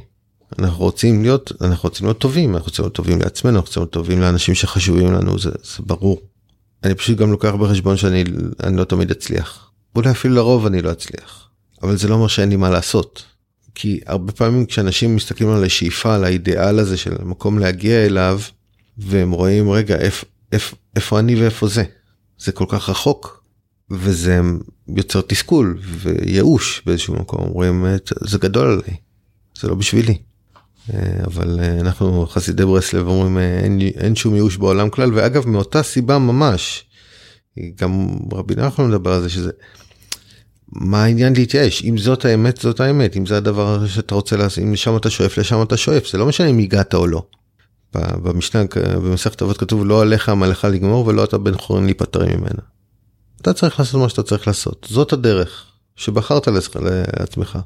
אנחנו 0.60 0.84
רוצים 0.84 1.22
להיות, 1.22 1.51
אנחנו 1.62 1.89
רוצים 1.89 2.08
להיות 2.08 2.18
טובים, 2.18 2.56
אנחנו 2.56 2.66
רוצים 2.66 2.84
להיות 2.84 2.95
טובים 2.95 3.22
לעצמנו, 3.22 3.56
אנחנו 3.56 3.68
רוצים 3.68 3.82
להיות 3.82 3.91
טובים 3.91 4.22
לאנשים 4.22 4.56
שחשובים 4.56 5.14
לנו, 5.14 5.39
זה, 5.39 5.49
זה 5.49 5.84
ברור. 5.86 6.22
אני 6.84 6.95
פשוט 6.95 7.18
גם 7.18 7.32
לוקח 7.32 7.54
בחשבון 7.54 7.97
שאני 7.97 8.24
לא 8.74 8.84
תמיד 8.84 9.12
אצליח. 9.12 9.70
אולי 9.95 10.12
אפילו 10.12 10.36
לרוב 10.36 10.66
אני 10.66 10.82
לא 10.82 10.91
אצליח. 10.91 11.49
אבל 11.84 11.97
זה 11.97 12.08
לא 12.08 12.14
אומר 12.14 12.28
שאין 12.28 12.49
לי 12.49 12.56
מה 12.56 12.70
לעשות. 12.70 13.24
כי 13.76 13.99
הרבה 14.06 14.32
פעמים 14.32 14.66
כשאנשים 14.66 15.16
מסתכלים 15.16 15.49
על 15.49 15.64
השאיפה, 15.64 16.16
על 16.16 16.24
האידיאל 16.24 16.80
הזה 16.80 16.97
של 16.97 17.14
מקום 17.24 17.60
להגיע 17.60 18.06
אליו, 18.06 18.39
והם 18.97 19.32
רואים 19.32 19.70
רגע 19.70 19.95
איפה, 19.95 20.26
איפה, 20.51 20.76
איפה 20.95 21.20
אני 21.20 21.41
ואיפה 21.41 21.68
זה. 21.68 21.84
זה 22.38 22.51
כל 22.51 22.66
כך 22.70 22.89
רחוק. 22.89 23.43
וזה 23.91 24.39
יוצר 24.88 25.21
תסכול 25.21 25.79
וייאוש 25.84 26.81
באיזשהו 26.86 27.13
מקום, 27.13 27.39
אומרים 27.39 27.86
זה 28.21 28.38
גדול 28.38 28.67
עליי, 28.67 28.97
זה 29.61 29.67
לא 29.67 29.75
בשבילי. 29.75 30.17
אה, 30.93 31.23
אבל 31.25 31.59
אה, 31.59 31.79
אנחנו 31.79 32.25
חסידי 32.27 32.65
ברסלב 32.65 33.07
אומרים 33.07 33.38
אה, 33.38 33.59
אין, 33.59 33.79
אין 33.81 34.15
שום 34.15 34.36
ייאוש 34.36 34.57
בעולם 34.57 34.89
כלל 34.89 35.13
ואגב 35.13 35.47
מאותה 35.47 35.84
סיבה 35.84 36.17
ממש. 36.17 36.86
גם 37.75 38.07
רבי 38.31 38.55
נחמן 38.55 38.88
מדבר 38.89 39.11
על 39.11 39.21
זה 39.21 39.29
שזה. 39.29 39.51
מה 40.71 41.03
העניין 41.03 41.34
להתייאש 41.34 41.84
אם 41.84 41.97
זאת 41.97 42.25
האמת 42.25 42.57
זאת 42.57 42.79
האמת 42.79 43.17
אם 43.17 43.25
זה 43.25 43.38
הדבר 43.38 43.88
שאתה 43.88 44.15
רוצה 44.15 44.38
לעשות 44.38 44.63
אם 44.63 44.73
לשם 44.73 44.97
אתה 44.97 45.09
שואף 45.09 45.38
לשם 45.38 45.61
אתה 45.61 45.77
שואף 45.77 46.11
זה 46.11 46.17
לא 46.17 46.25
משנה 46.25 46.47
אם 46.47 46.59
הגעת 46.59 46.93
או 46.93 47.07
לא. 47.07 47.25
במשנה 47.95 48.63
במסכת 48.75 49.41
אבות 49.41 49.57
כתוב 49.57 49.86
לא 49.86 50.01
עליך 50.01 50.29
עמלך 50.29 50.67
לגמור 50.71 51.07
ולא 51.07 51.23
אתה 51.23 51.38
בן 51.38 51.57
חורין 51.57 51.86
להיפטר 51.86 52.25
ממנה. 52.25 52.72
אתה 53.44 53.54
צריך 53.54 53.80
לעשות 53.80 54.02
מה 54.02 54.10
שאתה 54.10 54.24
צריך 54.24 54.48
לעשות 54.48 54.88
זאת 54.89 55.14
הדרך 55.14 55.66
שבחרת 55.96 56.48
לעצמך. 57.20 57.60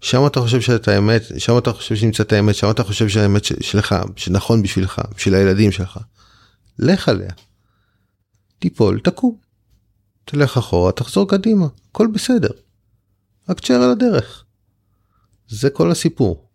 שם 0.00 0.26
אתה 0.26 0.40
חושב 0.40 0.60
שאת 0.60 0.88
האמת, 0.88 1.22
שם 1.38 1.58
אתה 1.58 1.72
חושב 1.72 1.96
שנמצאת 1.96 2.32
האמת, 2.32 2.54
שם 2.54 2.70
אתה 2.70 2.84
חושב 2.84 3.08
שהאמת 3.08 3.44
שלך, 3.44 3.94
שנכון 4.16 4.62
בשבילך, 4.62 5.00
בשביל 5.16 5.34
הילדים 5.34 5.72
שלך. 5.72 5.98
לך 6.78 7.08
עליה. 7.08 7.30
תיפול, 8.58 9.00
תקום. 9.00 9.36
תלך 10.24 10.56
אחורה, 10.56 10.92
תחזור 10.92 11.28
קדימה, 11.28 11.66
הכל 11.90 12.06
בסדר. 12.14 12.50
רק 13.48 13.60
תשאר 13.60 13.82
על 13.82 13.90
הדרך. 13.90 14.44
זה 15.48 15.70
כל 15.70 15.90
הסיפור. 15.90 16.48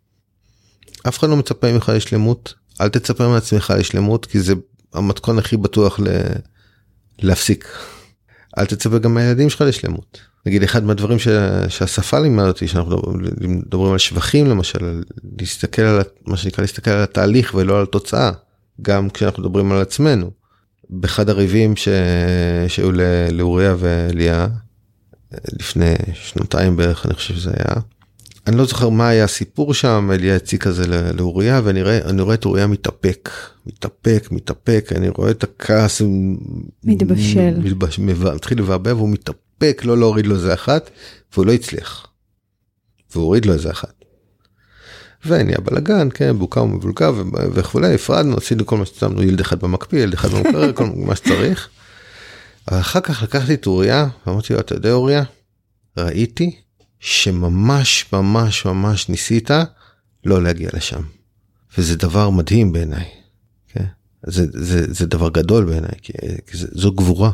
אף 1.08 1.18
אחד 1.18 1.28
לא 1.28 1.36
מצפה 1.36 1.72
ממך 1.72 1.92
לשלמות, 1.94 2.54
אל 2.80 2.88
תצפה 2.88 3.28
מעצמך 3.28 3.74
לשלמות, 3.78 4.26
כי 4.26 4.40
זה 4.40 4.54
המתכון 4.92 5.38
הכי 5.38 5.56
בטוח 5.56 6.00
ל... 6.00 6.06
להפסיק. 7.18 7.68
אל 8.58 8.66
תצפה 8.66 8.98
גם 8.98 9.14
מהילדים 9.14 9.50
שלך 9.50 9.60
לשלמות. 9.60 10.20
נגיד 10.46 10.62
אחד 10.62 10.84
מהדברים 10.84 11.18
ש... 11.18 11.28
שהשפה 11.68 12.18
לימד 12.18 12.44
אותי 12.44 12.68
שאנחנו 12.68 13.02
מדברים 13.40 13.92
על 13.92 13.98
שבחים 13.98 14.46
למשל 14.46 15.02
להסתכל 15.38 15.82
על 15.82 16.02
מה 16.26 16.36
שנקרא 16.36 16.62
להסתכל 16.62 16.90
על 16.90 17.02
התהליך 17.02 17.54
ולא 17.54 17.76
על 17.76 17.82
התוצאה 17.82 18.30
גם 18.82 19.10
כשאנחנו 19.10 19.42
מדברים 19.42 19.72
על 19.72 19.80
עצמנו. 19.80 20.30
באחד 20.90 21.28
הריבים 21.28 21.76
ש... 21.76 21.88
שהיו 22.68 22.90
לאוריה 23.32 23.74
וליה 23.78 24.48
לפני 25.52 25.94
שנתיים 26.14 26.76
בערך 26.76 27.06
אני 27.06 27.14
חושב 27.14 27.34
שזה 27.34 27.50
היה. 27.56 27.80
אני 28.46 28.56
לא 28.56 28.64
זוכר 28.64 28.88
מה 28.88 29.08
היה 29.08 29.24
הסיפור 29.24 29.74
שם 29.74 30.10
אליה 30.14 30.36
הציג 30.36 30.60
כזה 30.60 31.12
לאוריה 31.12 31.60
ואני 31.64 31.82
רואה 31.82 31.98
אני 31.98 32.22
רואה 32.22 32.34
את 32.34 32.44
אוריה 32.44 32.66
מתאפק 32.66 33.30
מתאפק 33.66 34.28
מתאפק 34.30 34.92
אני 34.96 35.08
רואה 35.08 35.30
את 35.30 35.44
הכעס 35.44 36.02
מתבשל 37.64 38.08
מתחיל 38.34 38.58
לבעבע 38.58 38.94
והוא 38.94 39.08
מתאפק 39.08 39.82
לא 39.84 39.98
להוריד 39.98 40.26
לו 40.26 40.34
איזה 40.34 40.54
אחת 40.54 40.90
והוא 41.32 41.46
לא 41.46 41.52
הצליח. 41.52 42.06
והוא 43.12 43.24
הוריד 43.24 43.46
לו 43.46 43.52
איזה 43.52 43.70
אחת. 43.70 44.04
ונהיה 45.26 45.58
בלאגן 45.58 46.08
כן 46.14 46.38
בוקה 46.38 46.62
ומבולקה 46.62 47.10
וכולי 47.32 47.94
הפרדנו 47.94 48.36
עשינו 48.36 48.66
כל 48.66 48.76
מה 48.76 48.86
ששמנו 48.86 49.22
ילד 49.22 49.40
אחד 49.40 49.60
במקפיא 49.60 50.02
ילד 50.02 50.14
אחד 50.14 50.28
במקרר 50.28 50.72
כל 50.72 50.86
מה 50.96 51.16
שצריך. 51.16 51.68
אחר 52.66 53.00
כך 53.00 53.22
לקחתי 53.22 53.54
את 53.54 53.66
אוריה 53.66 54.06
ואמרתי 54.26 54.52
לו 54.52 54.60
אתה 54.60 54.74
יודע 54.74 54.92
אוריה 54.92 55.22
ראיתי 55.96 56.56
שממש 57.02 58.06
ממש 58.12 58.64
ממש 58.64 59.08
ניסית 59.08 59.50
לא 60.24 60.42
להגיע 60.42 60.70
לשם. 60.72 61.02
וזה 61.78 61.96
דבר 61.96 62.30
מדהים 62.30 62.72
בעיניי. 62.72 63.04
כן? 63.68 63.84
זה, 64.26 64.46
זה, 64.52 64.92
זה 64.92 65.06
דבר 65.06 65.28
גדול 65.28 65.64
בעיניי 65.64 65.90
כי, 66.02 66.12
זה, 66.52 66.68
זו 66.72 66.92
גבורה. 66.92 67.30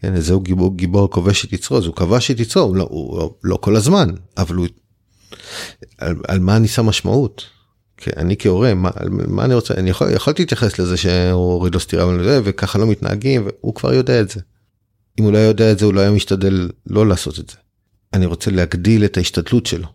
כן, 0.00 0.20
זהו 0.20 0.40
גיבור, 0.40 0.76
גיבור 0.76 1.10
כובש 1.10 1.44
את 1.44 1.52
יצרו 1.52 1.78
אז 1.78 1.86
הוא 1.86 1.94
כבש 1.94 2.30
את 2.30 2.40
יצרו 2.40 2.62
הוא 2.62 2.76
לא, 2.76 2.86
הוא, 2.90 3.30
לא 3.44 3.56
כל 3.56 3.76
הזמן 3.76 4.08
אבל 4.36 4.54
הוא 4.54 4.66
על, 5.98 6.16
על 6.28 6.40
מה 6.40 6.56
אני 6.56 6.68
שם 6.68 6.86
משמעות. 6.86 7.44
אני 8.16 8.36
כהורה 8.38 8.74
מה, 8.74 8.90
מה 9.28 9.44
אני 9.44 9.54
רוצה 9.54 9.74
אני 9.74 9.90
יכול 9.90 10.10
יכולתי 10.10 10.42
להתייחס 10.42 10.78
לזה 10.78 10.96
שהוא 10.96 11.52
הוריד 11.52 11.74
לו 11.74 11.80
סטירה 11.80 12.06
וככה 12.44 12.78
לא 12.78 12.86
מתנהגים 12.86 13.46
והוא 13.46 13.74
כבר 13.74 13.92
יודע 13.92 14.20
את 14.20 14.30
זה. 14.30 14.40
אם 15.18 15.24
הוא 15.24 15.32
לא 15.32 15.38
יודע 15.38 15.72
את 15.72 15.78
זה 15.78 15.84
הוא 15.84 15.94
לא 15.94 16.00
היה 16.00 16.10
משתדל 16.10 16.70
לא 16.86 17.06
לעשות 17.06 17.38
את 17.38 17.50
זה. 17.50 17.56
אני 18.14 18.26
רוצה 18.26 18.50
להגדיל 18.50 19.04
את 19.04 19.16
ההשתדלות 19.16 19.66
שלו. 19.66 19.88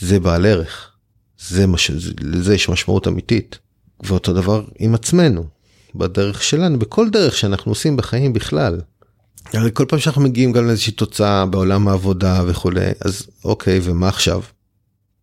זה 0.00 0.20
בעל 0.20 0.46
ערך. 0.46 0.90
זה 1.38 1.66
מש... 1.66 1.90
לזה 2.20 2.54
יש 2.54 2.68
משמעות 2.68 3.08
אמיתית. 3.08 3.58
ואותו 4.00 4.32
דבר 4.32 4.64
עם 4.78 4.94
עצמנו, 4.94 5.46
בדרך 5.94 6.42
שלנו, 6.42 6.78
בכל 6.78 7.10
דרך 7.10 7.36
שאנחנו 7.36 7.72
עושים 7.72 7.96
בחיים 7.96 8.32
בכלל. 8.32 8.80
הרי 9.52 9.70
כל 9.74 9.84
פעם 9.88 9.98
שאנחנו 9.98 10.22
מגיעים 10.22 10.52
גם 10.52 10.66
לאיזושהי 10.66 10.92
תוצאה 10.92 11.46
בעולם 11.46 11.88
העבודה 11.88 12.42
וכולי, 12.46 12.90
אז 13.00 13.26
אוקיי, 13.44 13.80
ומה 13.82 14.08
עכשיו? 14.08 14.42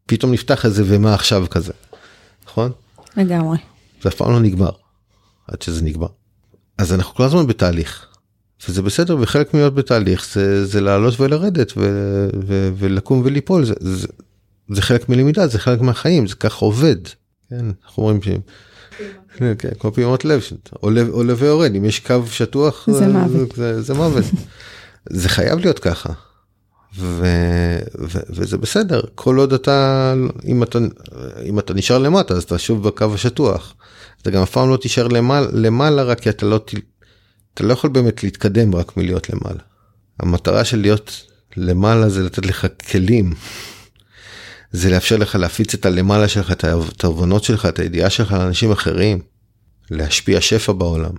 פתאום 0.06 0.32
נפתח 0.32 0.66
איזה 0.66 0.84
ומה 0.86 1.14
עכשיו 1.14 1.46
כזה, 1.50 1.74
נכון? 2.46 2.72
לגמרי. 3.18 3.58
זה 4.02 4.10
אף 4.10 4.16
פעם 4.16 4.32
לא 4.32 4.40
נגמר, 4.40 4.72
עד 5.48 5.62
שזה 5.62 5.82
נגמר. 5.82 6.08
אז 6.78 6.94
אנחנו 6.94 7.16
כל 7.16 7.24
הזמן 7.24 7.48
בתהליך. 7.48 8.08
וזה 8.68 8.82
בסדר 8.82 9.18
וחלק 9.20 9.54
מלהיות 9.54 9.76
בתהליך 9.76 10.28
זה, 10.34 10.66
זה 10.66 10.82
לעלות 10.82 11.20
ולרדת 11.20 11.74
ו, 11.78 11.82
ו, 12.48 12.72
ולקום 12.78 13.22
וליפול 13.26 13.66
זה, 13.66 13.74
זה, 13.80 14.08
זה 14.70 14.82
חלק 14.82 15.10
מלמידה 15.10 15.48
זה 15.48 15.60
חלק 15.60 15.82
מהחיים 15.82 16.28
זה 16.28 16.36
ככה 16.36 16.66
עובד. 16.66 16.96
כן, 17.50 17.66
אנחנו 17.86 18.04
אומרים 18.04 18.22
ש... 18.22 18.28
כן, 19.38 19.54
כן, 19.60 19.70
כמו 19.80 19.94
פעימות 19.94 20.26
לב 20.26 20.42
עולה, 20.70 21.04
עולה 21.12 21.34
ויורד 21.38 21.76
אם 21.76 21.86
יש 21.86 22.00
קו 22.00 22.28
שטוח 22.32 22.90
זה 22.92 23.08
מוות 23.08 23.56
זה, 23.56 23.82
זה 23.82 23.94
מוות 23.94 24.24
זה 25.10 25.30
חייב 25.30 25.60
להיות 25.60 25.80
ככה. 25.80 26.14
ו, 26.98 27.26
ו, 28.00 28.20
וזה 28.30 28.58
בסדר 28.58 29.02
כל 29.16 29.38
עוד 29.38 29.54
אתה 29.54 30.14
אם 30.46 30.64
אתה 30.64 30.80
אם 31.46 31.60
אתה 31.60 31.74
נשאר 31.74 31.98
למטה 31.98 32.34
אז 32.34 32.44
אתה 32.44 32.58
שוב 32.58 32.88
בקו 32.88 33.14
השטוח. 33.14 33.74
אתה 34.22 34.32
גם 34.32 34.42
אף 34.42 34.52
פעם 34.52 34.70
לא 34.70 34.78
תישאר 34.78 35.08
למעלה, 35.08 35.48
למעלה 35.54 36.04
רק 36.04 36.20
כי 36.20 36.30
אתה 36.30 36.46
לא 36.46 36.62
אתה 37.56 37.64
לא 37.64 37.74
יכול 37.74 37.90
באמת 37.90 38.24
להתקדם 38.24 38.76
רק 38.76 38.98
מלהיות 38.98 39.30
למעלה. 39.30 39.62
המטרה 40.20 40.66
של 40.66 40.80
להיות 40.80 41.26
למעלה 41.58 42.10
זה 42.10 42.24
לתת 42.24 42.46
לך 42.46 42.68
כלים. 42.92 43.34
זה 44.72 44.90
לאפשר 44.90 45.18
לך 45.18 45.36
להפיץ 45.36 45.74
את 45.74 45.86
הלמעלה 45.86 46.28
שלך, 46.28 46.52
את 46.52 46.64
התובנות 46.64 47.44
שלך, 47.44 47.66
את 47.66 47.80
הידיעה 47.80 48.10
שלך 48.10 48.32
לאנשים 48.32 48.72
אחרים. 48.72 49.20
להשפיע 49.92 50.42
שפע 50.42 50.72
בעולם. 50.72 51.12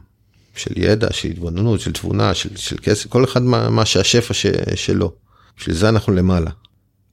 של 0.56 0.72
ידע, 0.76 1.08
של 1.10 1.28
התבוננות, 1.28 1.80
של 1.80 1.92
תבונה, 1.92 2.34
של, 2.34 2.56
של 2.56 2.76
כסף, 2.82 3.06
כל 3.06 3.24
אחד 3.24 3.42
מה, 3.42 3.70
מה 3.70 3.84
שהשפע 3.84 4.34
ש, 4.34 4.46
שלו. 4.74 5.12
בשביל 5.58 5.76
זה 5.76 5.88
אנחנו 5.88 6.12
למעלה. 6.12 6.50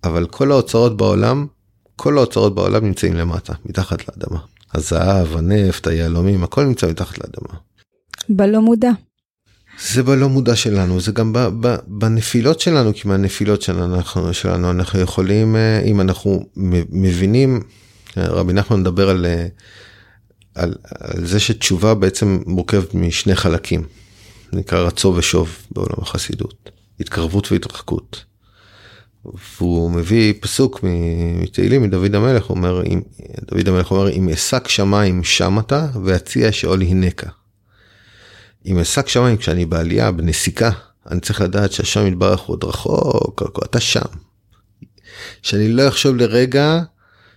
אבל 0.04 0.28
כל 0.28 0.52
האוצרות 0.52 0.98
בעולם, 0.98 1.48
כל 1.96 2.18
האוצרות 2.18 2.56
בעולם 2.56 2.86
נמצאים 2.86 3.14
למטה, 3.14 3.54
מתחת 3.66 4.00
לאדמה. 4.10 4.40
הזהב, 4.74 5.36
הנפט, 5.36 5.88
היהלומים, 5.88 6.44
הכל 6.44 6.64
נמצא 6.64 6.90
מתחת 6.90 7.18
לאדמה. 7.18 7.60
בלא 8.30 8.62
מודע. 8.62 8.92
זה 9.82 10.04
בלא 10.04 10.30
מודע 10.30 10.56
שלנו 10.56 11.02
זה 11.02 11.12
גם 11.12 11.34
בנפילות 11.88 12.60
שלנו 12.60 12.94
כי 12.94 13.08
מהנפילות 13.08 13.62
שלנו 13.62 13.98
שלנו 14.34 14.72
אנחנו 14.72 15.00
יכולים 15.00 15.56
אה, 15.56 15.80
אם 15.80 16.02
אנחנו 16.02 16.46
מבינים 16.90 17.62
רבי 18.18 18.54
נחמן 18.54 18.80
מדבר 18.80 19.10
על, 19.10 19.26
אה, 19.26 19.48
על, 20.56 20.74
על 21.00 21.26
זה 21.26 21.40
שתשובה 21.40 21.94
בעצם 21.94 22.40
מורכבת 22.46 22.94
משני 22.94 23.36
חלקים. 23.36 23.84
נקרא 24.54 24.80
רצו 24.80 25.14
ושוב 25.18 25.58
בעולם 25.72 25.96
החסידות 26.02 26.70
התקרבות 27.00 27.52
והתרחקות. 27.52 28.24
והוא 29.60 29.92
מביא 29.92 30.34
פסוק 30.40 30.80
מתהילים 31.42 31.84
מדוד 31.84 32.16
המלך 32.16 32.50
אומר 32.50 32.84
אם 32.86 33.02
דוד 33.52 33.68
המלך 33.68 33.92
אומר 33.92 34.10
אם 34.10 34.30
אשק 34.30 34.68
שמיים 34.68 35.24
שם 35.24 35.60
אתה 35.60 35.88
ואציע 36.04 36.52
שאול 36.52 36.82
הנקה. 36.82 37.30
אם 38.66 38.80
אשק 38.80 39.08
שמיים 39.08 39.38
כשאני 39.38 39.66
בעלייה, 39.66 40.12
בנסיקה, 40.12 40.72
אני 41.12 41.20
צריך 41.20 41.42
לדעת 41.42 41.72
שהשם 41.72 42.08
יתברך 42.08 42.40
עוד 42.40 42.64
רחוק, 42.64 43.44
אתה 43.64 43.80
שם. 43.80 44.02
שאני 45.42 45.70
לא 45.70 45.88
אחשוב 45.88 46.16
לרגע 46.16 46.82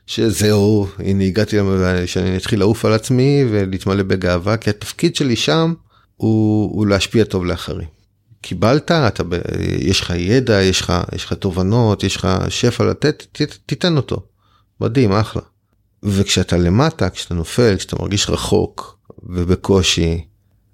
שזהו, 0.07 0.87
הנה 0.99 1.25
הגעתי, 1.25 1.57
שאני 2.07 2.37
אתחיל 2.37 2.59
לעוף 2.59 2.85
על 2.85 2.93
עצמי 2.93 3.45
ולהתמלא 3.51 4.03
בגאווה, 4.03 4.57
כי 4.57 4.71
התפקיד 4.71 5.17
שלי 5.17 5.37
שם 5.37 5.75
הוא, 6.17 6.71
הוא 6.77 6.87
להשפיע 6.87 7.25
טוב 7.25 7.45
לאחרים. 7.45 7.89
קיבלת, 8.41 8.91
אתה, 8.91 9.23
יש 9.79 10.01
לך 10.01 10.13
ידע, 10.17 10.63
יש 10.63 10.81
לך, 10.81 10.93
יש 11.15 11.25
לך 11.25 11.33
תובנות, 11.33 12.05
יש 12.05 12.17
לך 12.17 12.29
שפע 12.49 12.85
לתת, 12.85 13.27
ת, 13.33 13.43
תיתן 13.67 13.97
אותו. 13.97 14.23
מדהים, 14.81 15.13
אחלה. 15.13 15.43
וכשאתה 16.03 16.57
למטה, 16.57 17.11
כשאתה 17.11 17.35
נופל, 17.35 17.77
כשאתה 17.77 17.97
מרגיש 18.01 18.31
רחוק 18.31 18.99
ובקושי, 19.23 20.25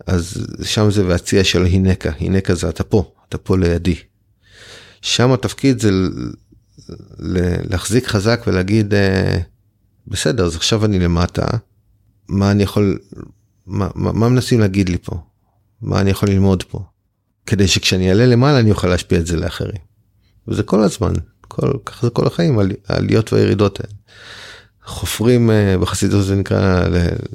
אז 0.07 0.46
שם 0.62 0.90
זה 0.90 1.07
והציע 1.07 1.44
של 1.44 1.64
הינקה, 1.64 2.11
הינקה 2.18 2.55
זה 2.55 2.68
אתה 2.68 2.84
פה, 2.84 3.12
אתה 3.28 3.38
פה 3.38 3.59
לידי. 3.59 3.96
שם 5.03 5.32
התפקיד 5.32 5.80
זה 5.80 5.90
להחזיק 7.70 8.07
חזק 8.07 8.44
ולהגיד 8.46 8.94
אה, 8.94 9.38
בסדר 10.07 10.44
אז 10.44 10.57
עכשיו 10.57 10.84
אני 10.84 10.98
למטה, 10.98 11.46
מה 12.28 12.50
אני 12.50 12.62
יכול, 12.62 12.98
מה, 13.66 13.88
מה, 13.94 14.12
מה 14.12 14.28
מנסים 14.28 14.61
להגיד 14.61 14.88
לי 14.88 14.98
פה? 14.98 15.20
מה 15.82 16.00
אני 16.00 16.11
יכול 16.11 16.28
ללמוד 16.28 16.62
פה? 16.62 16.84
כדי 17.46 17.68
שכשאני 17.68 18.11
אעלה 18.11 18.26
למעלה 18.26 18.59
אני 18.59 18.70
אוכל 18.70 18.88
להשפיע 18.88 19.18
את 19.18 19.26
זה 19.26 19.36
לאחרים. 19.36 19.82
וזה 20.48 20.62
כל 20.62 20.82
הזמן, 20.82 21.12
כל, 21.40 21.72
ככה 21.86 22.07
זה 22.07 22.11
כל 22.11 22.26
החיים, 22.26 22.59
העליות 22.88 23.32
והירידות 23.32 23.80
האלה. 23.80 23.92
חופרים 24.84 25.50
אה, 25.50 25.78
בחסידות 25.80 26.24
זה 26.26 26.34
נקרא 26.34 26.88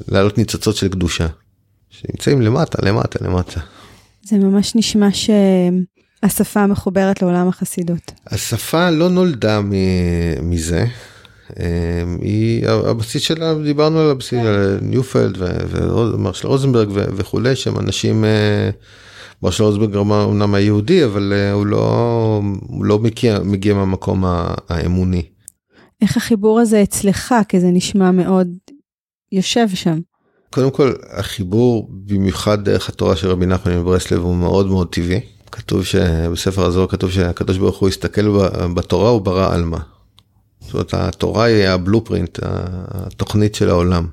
לעלות 0.08 0.38
ניצוצות 0.38 0.76
של 0.76 0.88
קדושה. 0.88 1.28
שנמצאים 2.00 2.42
למטה, 2.42 2.78
למטה, 2.86 3.26
למטה. 3.26 3.60
זה 4.24 4.38
ממש 4.38 4.76
נשמע 4.76 5.08
שהשפה 5.12 6.68
מחוברת 6.68 7.22
לעולם 7.22 7.48
החסידות. 7.48 8.12
השפה 8.28 8.90
לא 8.90 9.10
נולדה 9.10 9.62
מזה. 10.44 10.86
אמ, 11.60 12.18
היא 12.22 12.68
הבסיס 12.68 13.22
שלה 13.22 13.54
דיברנו 13.64 14.00
על 14.00 14.10
הבסיס 14.10 14.40
על 14.40 14.80
ניופלד 14.82 15.38
ומרשל 15.40 16.48
רוזנברג 16.48 16.90
וכולי 16.94 17.56
שהם 17.56 17.80
אנשים 17.80 18.26
אה, 18.26 18.70
מרשל 19.44 19.64
רוזנברג 19.64 19.96
אמנם 19.96 20.54
היהודי 20.54 21.06
אבל 21.06 21.34
אה, 21.34 21.52
הוא 21.52 21.66
לא 21.66 22.42
הוא 22.68 22.86
לא 22.86 23.00
מגיע, 23.00 23.40
מגיע 23.44 23.74
מהמקום 23.74 24.24
האמוני. 24.70 25.24
איך 26.02 26.18
החיבור 26.18 26.60
הזה 26.60 26.84
אצלך 26.84 27.36
כי 27.48 27.60
זה 27.60 27.68
נשמע 27.68 28.12
מאוד 28.12 28.48
יושב 29.32 29.68
שם. 29.74 30.00
קודם 30.50 30.72
כל 30.72 30.94
החיבור 31.10 31.90
במיוחד 31.92 32.64
דרך 32.64 32.90
התורה 32.90 33.16
של 33.16 33.30
רבי 33.30 33.46
נחמן 33.46 33.78
מברסלב 33.80 34.20
הוא 34.22 34.36
מאוד 34.36 34.68
מאוד 34.68 34.88
טבעי. 34.90 35.20
כתוב 35.52 35.84
שבספר 35.84 36.66
הזוהר 36.66 36.88
כתוב 36.88 37.12
שהקדוש 37.12 37.58
ברוך 37.58 37.78
הוא 37.78 37.90
הסתכל 37.90 38.38
בתורה 38.74 39.10
הוא 39.10 39.22
ברא 39.22 39.54
עלמא. 39.54 39.78
זאת 40.62 40.74
אומרת 40.74 40.94
התורה 40.94 41.44
היא 41.44 41.68
הבלופרינט 41.68 42.40
התוכנית 42.44 43.56
של 43.56 43.70
העולם. 43.70 44.08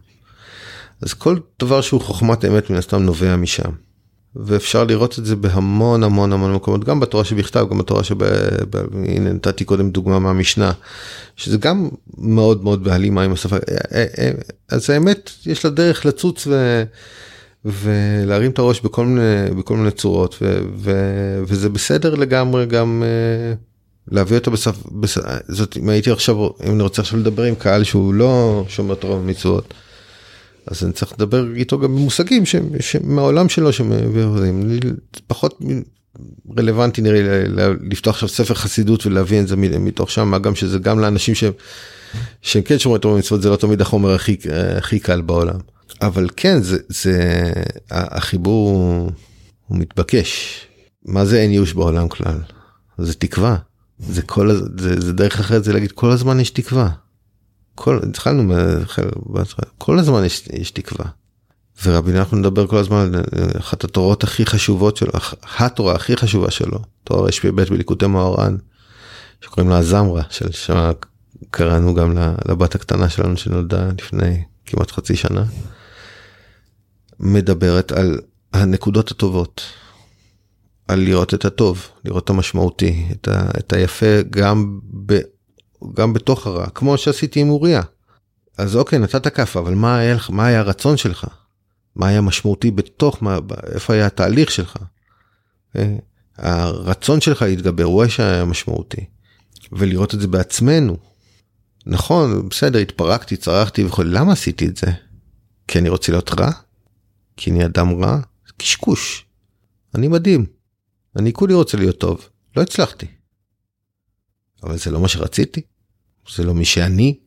אז 1.03 1.15
כל 1.15 1.37
דבר 1.61 1.81
שהוא 1.81 2.01
חוכמת 2.01 2.45
אמת 2.45 2.71
מן 2.71 2.77
הסתם 2.77 3.03
נובע 3.03 3.37
משם. 3.37 3.71
ואפשר 4.37 4.85
לראות 4.85 5.19
את 5.19 5.25
זה 5.25 5.37
בהמון 5.37 6.03
המון 6.03 6.33
המון 6.33 6.55
מקומות, 6.55 6.85
גם 6.85 7.01
בתורה 7.01 7.25
שבכתב, 7.25 7.67
גם 7.71 7.79
בתורה 7.79 8.05
שב... 8.05 8.23
הנה 9.09 9.33
נתתי 9.33 9.65
קודם 9.65 9.91
דוגמה 9.91 10.19
מהמשנה, 10.19 10.73
שזה 11.37 11.59
גם 11.59 11.89
מאוד 12.19 12.65
מאוד 12.65 12.85
בהלימה 12.85 13.23
עם 13.23 13.33
השפה. 13.33 13.57
אה, 13.57 14.05
אה, 14.19 14.31
אז 14.69 14.91
האמת, 14.91 15.31
יש 15.47 15.65
לה 15.65 15.71
דרך 15.71 16.07
לצוץ 16.07 16.47
ו... 16.47 16.83
ולהרים 17.65 18.51
את 18.51 18.59
הראש 18.59 18.81
בכל 18.81 19.07
מיני, 19.07 19.55
בכל 19.59 19.77
מיני 19.77 19.91
צורות, 19.91 20.37
ו... 20.43 20.59
ו... 20.77 20.93
וזה 21.47 21.69
בסדר 21.69 22.15
לגמרי 22.15 22.67
גם 22.67 23.03
אה, 23.07 23.55
להביא 24.11 24.39
אותו 24.39 24.51
בסוף, 24.51 24.77
בס... 24.93 25.19
זאת 25.49 25.77
אם 25.77 25.89
הייתי 25.89 26.11
עכשיו, 26.11 26.37
אם 26.47 26.71
אני 26.75 26.83
רוצה 26.83 27.03
עכשיו 27.03 27.19
לדבר 27.19 27.43
עם 27.43 27.55
קהל 27.55 27.85
שהוא 27.85 28.15
לא 28.15 28.65
שומר 28.69 28.95
תורה 28.95 29.17
ומצוות. 29.17 29.75
אז 30.67 30.85
אני 30.85 30.93
צריך 30.93 31.13
לדבר 31.13 31.55
איתו 31.55 31.79
גם 31.79 31.95
במושגים 31.95 32.43
שמהעולם 32.81 33.49
שלו 33.49 33.71
פחות 35.27 35.61
רלוונטי 36.59 37.03
נראה 37.03 37.21
לי 37.23 37.65
לפתוח 37.91 38.15
עכשיו 38.15 38.29
ספר 38.29 38.55
חסידות 38.55 39.07
ולהביא 39.07 39.41
את 39.41 39.49
זה 39.49 39.57
מתוך 39.57 40.11
שם 40.11 40.29
מה 40.29 40.39
גם 40.39 40.55
שזה 40.55 40.79
גם 40.79 41.01
לאנשים 41.01 41.35
שהם, 41.35 41.53
שהם 42.43 42.63
כן 42.63 42.79
שומרים 42.79 43.01
את 43.01 43.05
המצוות 43.05 43.43
זה 43.43 43.51
לא 43.51 43.57
תמיד 43.57 43.81
החומר 43.81 44.15
הכי 44.15 44.37
הכי 44.77 44.99
קל 44.99 45.21
בעולם. 45.21 45.59
אבל 46.03 46.29
כן 46.37 46.63
זה 46.63 46.79
זה 46.89 47.43
החיבור 47.91 48.69
הוא, 48.71 49.11
הוא 49.67 49.79
מתבקש. 49.79 50.61
מה 51.05 51.25
זה 51.25 51.41
אין 51.41 51.51
ייאוש 51.51 51.73
בעולם 51.73 52.09
כלל? 52.09 52.39
זה 52.99 53.15
תקווה. 53.15 53.57
זה 53.99 54.23
כל 54.23 54.51
זה, 54.79 55.01
זה 55.01 55.13
דרך 55.13 55.41
אחרת 55.41 55.65
זה 55.65 55.73
להגיד 55.73 55.93
כל 55.93 56.11
הזמן 56.11 56.41
יש 56.41 56.51
תקווה. 56.51 56.89
כל, 57.75 58.01
התחלנו, 58.09 58.55
כל 59.79 59.99
הזמן 59.99 60.25
יש, 60.25 60.49
יש 60.53 60.71
תקווה. 60.71 61.07
ורבי 61.85 62.13
נחמן 62.13 62.39
מדבר 62.39 62.67
כל 62.67 62.77
הזמן 62.77 63.15
על 63.15 63.23
אחת 63.59 63.85
התורות 63.85 64.25
הכי 64.25 64.47
חשובות 64.47 64.97
שלו, 64.97 65.13
התורה 65.59 65.95
הכי 65.95 66.17
חשובה 66.17 66.51
שלו, 66.51 66.79
תורה 67.05 67.23
רש"ב 67.23 67.63
בליקוטי 67.63 68.07
מאורן, 68.07 68.57
שקוראים 69.41 69.71
לה 69.71 69.79
הזמרה, 69.79 70.23
של 70.31 70.53
שם 70.53 70.93
קראנו 71.51 71.95
גם 71.95 72.19
לבת 72.49 72.75
הקטנה 72.75 73.09
שלנו 73.09 73.37
שנולדה 73.37 73.89
לפני 73.99 74.43
כמעט 74.67 74.91
חצי 74.91 75.17
שנה, 75.17 75.45
מדברת 77.21 77.93
על 77.93 78.21
הנקודות 78.53 79.11
הטובות, 79.11 79.63
על 80.89 81.01
לראות 81.01 81.35
את 81.35 81.45
הטוב, 81.45 81.89
לראות 82.05 82.25
את 82.25 82.31
המשמעותי, 82.31 83.07
את, 83.13 83.29
ה, 83.29 83.47
את 83.59 83.73
היפה 83.73 84.23
גם 84.31 84.81
גם 85.95 86.13
בתוך 86.13 86.47
הרע, 86.47 86.67
כמו 86.71 86.99
שעשיתי 86.99 87.41
עם 87.41 87.51
אוריה. 87.51 87.83
אז 88.59 88.77
אוקיי, 88.77 88.99
נתת 88.99 89.29
כאפה, 89.29 89.61
אבל 89.61 89.75
מה 89.75 89.99
היה, 89.99 90.17
מה 90.29 90.47
היה 90.47 90.61
הרצון 90.61 90.97
שלך? 90.97 91.27
מה 91.97 92.09
היה 92.09 92.21
משמעותי 92.21 92.71
בתוך, 92.71 93.23
מה, 93.23 93.39
איפה 93.73 93.95
היה 93.95 94.07
התהליך 94.07 94.51
שלך? 94.51 94.77
אה, 95.77 95.97
הרצון 96.37 97.21
שלך 97.21 97.43
להתגבר 97.43 97.85
הוא 97.85 98.05
היה 98.19 98.45
משמעותי. 98.45 99.05
ולראות 99.73 100.15
את 100.15 100.21
זה 100.21 100.29
בעצמנו. 100.29 100.97
נכון, 101.87 102.49
בסדר, 102.49 102.79
התפרקתי, 102.79 103.37
צרחתי 103.37 103.85
וכו', 103.85 104.03
למה 104.03 104.33
עשיתי 104.33 104.67
את 104.67 104.77
זה? 104.77 104.87
כי 105.69 105.79
אני 105.79 105.89
רוצה 105.89 106.13
להיות 106.13 106.31
רע? 106.41 106.51
כי 107.37 107.51
אני 107.51 107.65
אדם 107.65 108.03
רע? 108.03 108.21
קשקוש. 108.57 109.25
אני 109.95 110.09
מדהים. 110.09 110.47
אני 111.17 111.33
כולי 111.33 111.55
רוצה 111.55 111.77
להיות 111.77 111.99
טוב. 111.99 112.29
לא 112.57 112.63
הצלחתי. 112.63 113.07
אבל 114.63 114.79
זה 114.79 114.91
לא 114.91 115.01
מה 115.01 115.09
שרציתי. 115.09 115.63
זה 116.35 116.45
לא 116.45 116.55
מי 116.55 116.65
שאני, 116.65 117.19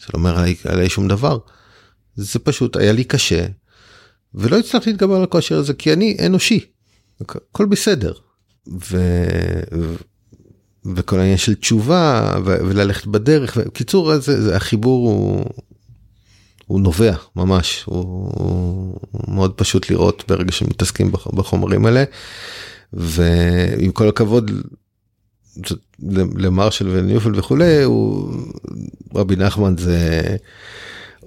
זה 0.00 0.06
לא 0.14 0.18
אומר 0.18 0.38
עליי, 0.38 0.54
עליי 0.64 0.88
שום 0.88 1.08
דבר. 1.08 1.38
זה 2.16 2.38
פשוט 2.38 2.76
היה 2.76 2.92
לי 2.92 3.04
קשה, 3.04 3.46
ולא 4.34 4.58
הצלחתי 4.58 4.90
להתגבר 4.90 5.16
על 5.16 5.22
הכושר 5.22 5.58
הזה 5.58 5.74
כי 5.74 5.92
אני 5.92 6.16
אנושי, 6.26 6.60
הכל 7.20 7.66
בסדר. 7.66 8.12
ו... 8.90 8.98
וכל 10.96 11.18
העניין 11.18 11.38
של 11.38 11.54
תשובה 11.54 12.34
ו... 12.44 12.56
וללכת 12.68 13.06
בדרך, 13.06 13.56
בקיצור 13.56 14.18
זה 14.18 14.56
החיבור 14.56 15.10
הוא, 15.10 15.44
הוא 16.66 16.80
נובע 16.80 17.16
ממש, 17.36 17.82
הוא, 17.86 18.02
הוא 19.10 19.34
מאוד 19.34 19.52
פשוט 19.52 19.90
לראות 19.90 20.24
ברגע 20.28 20.52
שמתעסקים 20.52 21.12
בחומרים 21.12 21.86
האלה. 21.86 22.04
ועם 22.92 23.92
כל 23.92 24.08
הכבוד 24.08 24.50
למרשל 26.36 26.88
וניופל 26.88 27.38
וכולי 27.38 27.82
הוא 27.82 28.34
רבי 29.14 29.36
נחמן 29.36 29.74
זה 29.78 30.36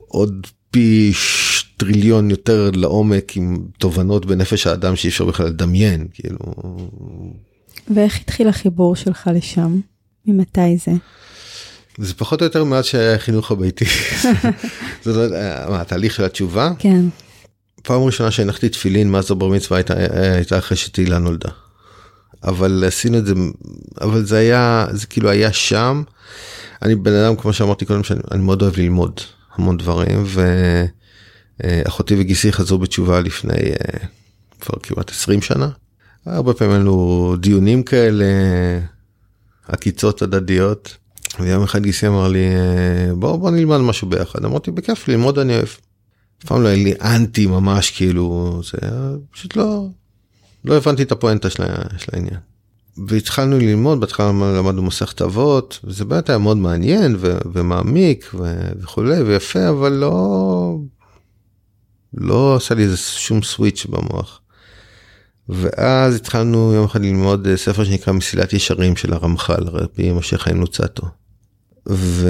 עוד 0.08 0.48
פי 0.72 1.14
טריליון 1.78 2.32
יותר 2.32 2.72
לעומק 2.74 3.38
עם 3.38 3.58
תובנות 3.78 4.26
בנפש 4.26 4.68
האדם 4.68 4.96
שאי 4.96 5.10
אפשר 5.10 5.26
בכלל 5.26 5.46
לדמיין 5.48 6.08
כאילו. 6.14 6.38
ואיך 7.96 8.20
התחיל 8.22 8.48
החיבור 8.48 8.96
שלך 8.96 9.30
לשם? 9.36 9.80
ממתי 10.26 10.78
זה? 10.78 10.92
זה 11.98 12.14
פחות 12.14 12.42
או 12.42 12.46
יותר 12.46 12.64
מאז 12.64 12.86
שהיה 12.86 13.16
החינוך 13.16 13.52
הביתי. 13.52 13.86
זאת 15.04 15.16
אומרת, 15.16 15.32
מה, 15.70 15.82
התהליך 15.82 16.14
של 16.14 16.24
התשובה? 16.24 16.72
כן. 16.80 17.06
פעם 17.84 18.02
ראשונה 18.02 18.32
שהנחתי 18.32 18.70
תפילין 18.70 19.12
מאז 19.12 19.32
הבר 19.32 19.48
מצווה 19.48 19.78
הייתה, 19.78 19.94
הייתה 20.34 20.58
אחרי 20.58 20.78
שתהילה 20.78 21.18
נולדה. 21.18 21.50
אבל 22.44 22.84
עשינו 22.88 23.18
את 23.18 23.26
זה, 23.26 23.34
אבל 24.02 24.26
זה 24.26 24.38
היה, 24.38 24.86
זה 24.92 25.08
כאילו 25.08 25.30
היה 25.30 25.54
שם. 25.54 26.04
אני 26.82 26.96
בן 26.96 27.14
אדם, 27.14 27.36
כמו 27.36 27.54
שאמרתי 27.54 27.86
קודם, 27.86 28.04
שאני 28.04 28.20
מאוד 28.44 28.62
אוהב 28.62 28.78
ללמוד 28.78 29.22
המון 29.56 29.78
דברים, 29.78 30.24
ואחותי 31.60 32.16
וגיסי 32.20 32.52
חזרו 32.52 32.78
בתשובה 32.78 33.22
לפני 33.22 33.54
אה, 33.54 34.08
כבר 34.62 34.80
כמעט 34.84 35.10
20 35.10 35.42
שנה. 35.42 35.70
הרבה 36.26 36.54
פעמים 36.54 36.82
היו 36.82 37.36
דיונים 37.38 37.84
כאלה, 37.84 38.26
עקיצות 39.68 40.22
הדדיות. 40.22 40.98
ויום 41.40 41.64
אחד 41.64 41.84
גיסי 41.84 42.08
אמר 42.08 42.28
לי, 42.28 42.46
אה, 42.46 43.16
בוא, 43.16 43.38
בוא 43.38 43.52
נלמד 43.52 43.78
משהו 43.78 44.10
ביחד. 44.10 44.46
אמרתי, 44.46 44.72
בכיף, 44.72 45.08
ללמוד 45.08 45.40
אני 45.40 45.56
אוהב. 45.56 45.68
אף 46.40 46.46
פעם 46.46 46.62
לא 46.62 46.68
היה 46.68 46.84
לי 46.84 46.94
אנטי 47.02 47.48
ממש, 47.48 47.92
כאילו, 47.92 48.62
זה 48.72 48.78
פשוט 49.32 49.56
לא, 49.56 49.88
לא 50.68 50.78
הבנתי 50.78 51.04
את 51.04 51.12
הפואנטה 51.12 51.50
של, 51.50 51.64
של 51.98 52.12
העניין. 52.14 52.40
והתחלנו 53.08 53.58
ללמוד, 53.58 54.00
בהתחלה 54.00 54.28
למדנו 54.28 54.82
מסכת 54.82 55.22
אבות, 55.22 55.80
וזה 55.84 56.06
באמת 56.06 56.30
היה 56.30 56.38
מאוד 56.38 56.58
מעניין 56.58 57.16
ו- 57.20 57.38
ומעמיק 57.54 58.32
ו- 58.34 58.70
וכולי 58.80 59.22
ויפה, 59.22 59.70
אבל 59.70 59.92
לא, 59.92 60.78
לא 62.14 62.56
עשה 62.56 62.76
לי 62.76 62.84
איזה 62.84 62.98
שום 62.98 63.44
סוויץ' 63.44 63.86
במוח. 63.90 64.42
ואז 65.50 66.16
התחלנו 66.16 66.74
יום 66.74 66.86
אחד 66.86 67.02
ללמוד 67.02 67.48
ספר 67.56 67.84
שנקרא 67.84 68.14
מסילת 68.14 68.54
ישרים 68.54 68.96
של 68.96 69.14
הרמח"ל, 69.14 69.64
רבי 69.68 70.12
משה 70.12 70.38
חיים 70.38 70.60
לוצטו. 70.62 71.08
ו... 71.90 72.30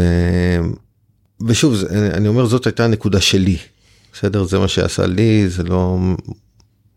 ושוב, 1.48 1.76
אני 2.14 2.28
אומר 2.28 2.46
זאת 2.46 2.66
הייתה 2.66 2.86
הנקודה 2.86 3.22
שלי, 3.22 3.58
בסדר? 4.14 4.44
זה 4.44 4.60
מה 4.60 4.68
שעשה 4.68 5.06
לי, 5.06 5.50
זה 5.50 5.64
לא 5.64 5.98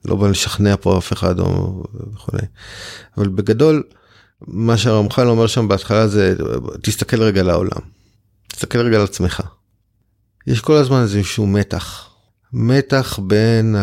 לא 0.05 0.17
בא 0.17 0.29
לשכנע 0.29 0.75
פה 0.81 0.99
אף 0.99 1.13
אחד 1.13 1.41
או 1.41 1.83
וכולי. 2.15 2.43
אבל 3.17 3.29
בגדול 3.29 3.83
מה 4.47 4.77
שהרמח"ל 4.77 5.29
אומר 5.29 5.47
שם 5.47 5.69
בהתחלה 5.69 6.09
זה 6.09 6.35
תסתכל 6.83 7.23
רגע 7.23 7.43
לעולם. 7.43 7.81
תסתכל 8.49 8.79
רגע 8.79 8.97
על 8.97 9.03
עצמך. 9.03 9.43
יש 10.47 10.61
כל 10.61 10.77
הזמן 10.77 11.03
איזשהו 11.03 11.47
מתח. 11.47 12.11
מתח 12.53 13.19
בין 13.19 13.77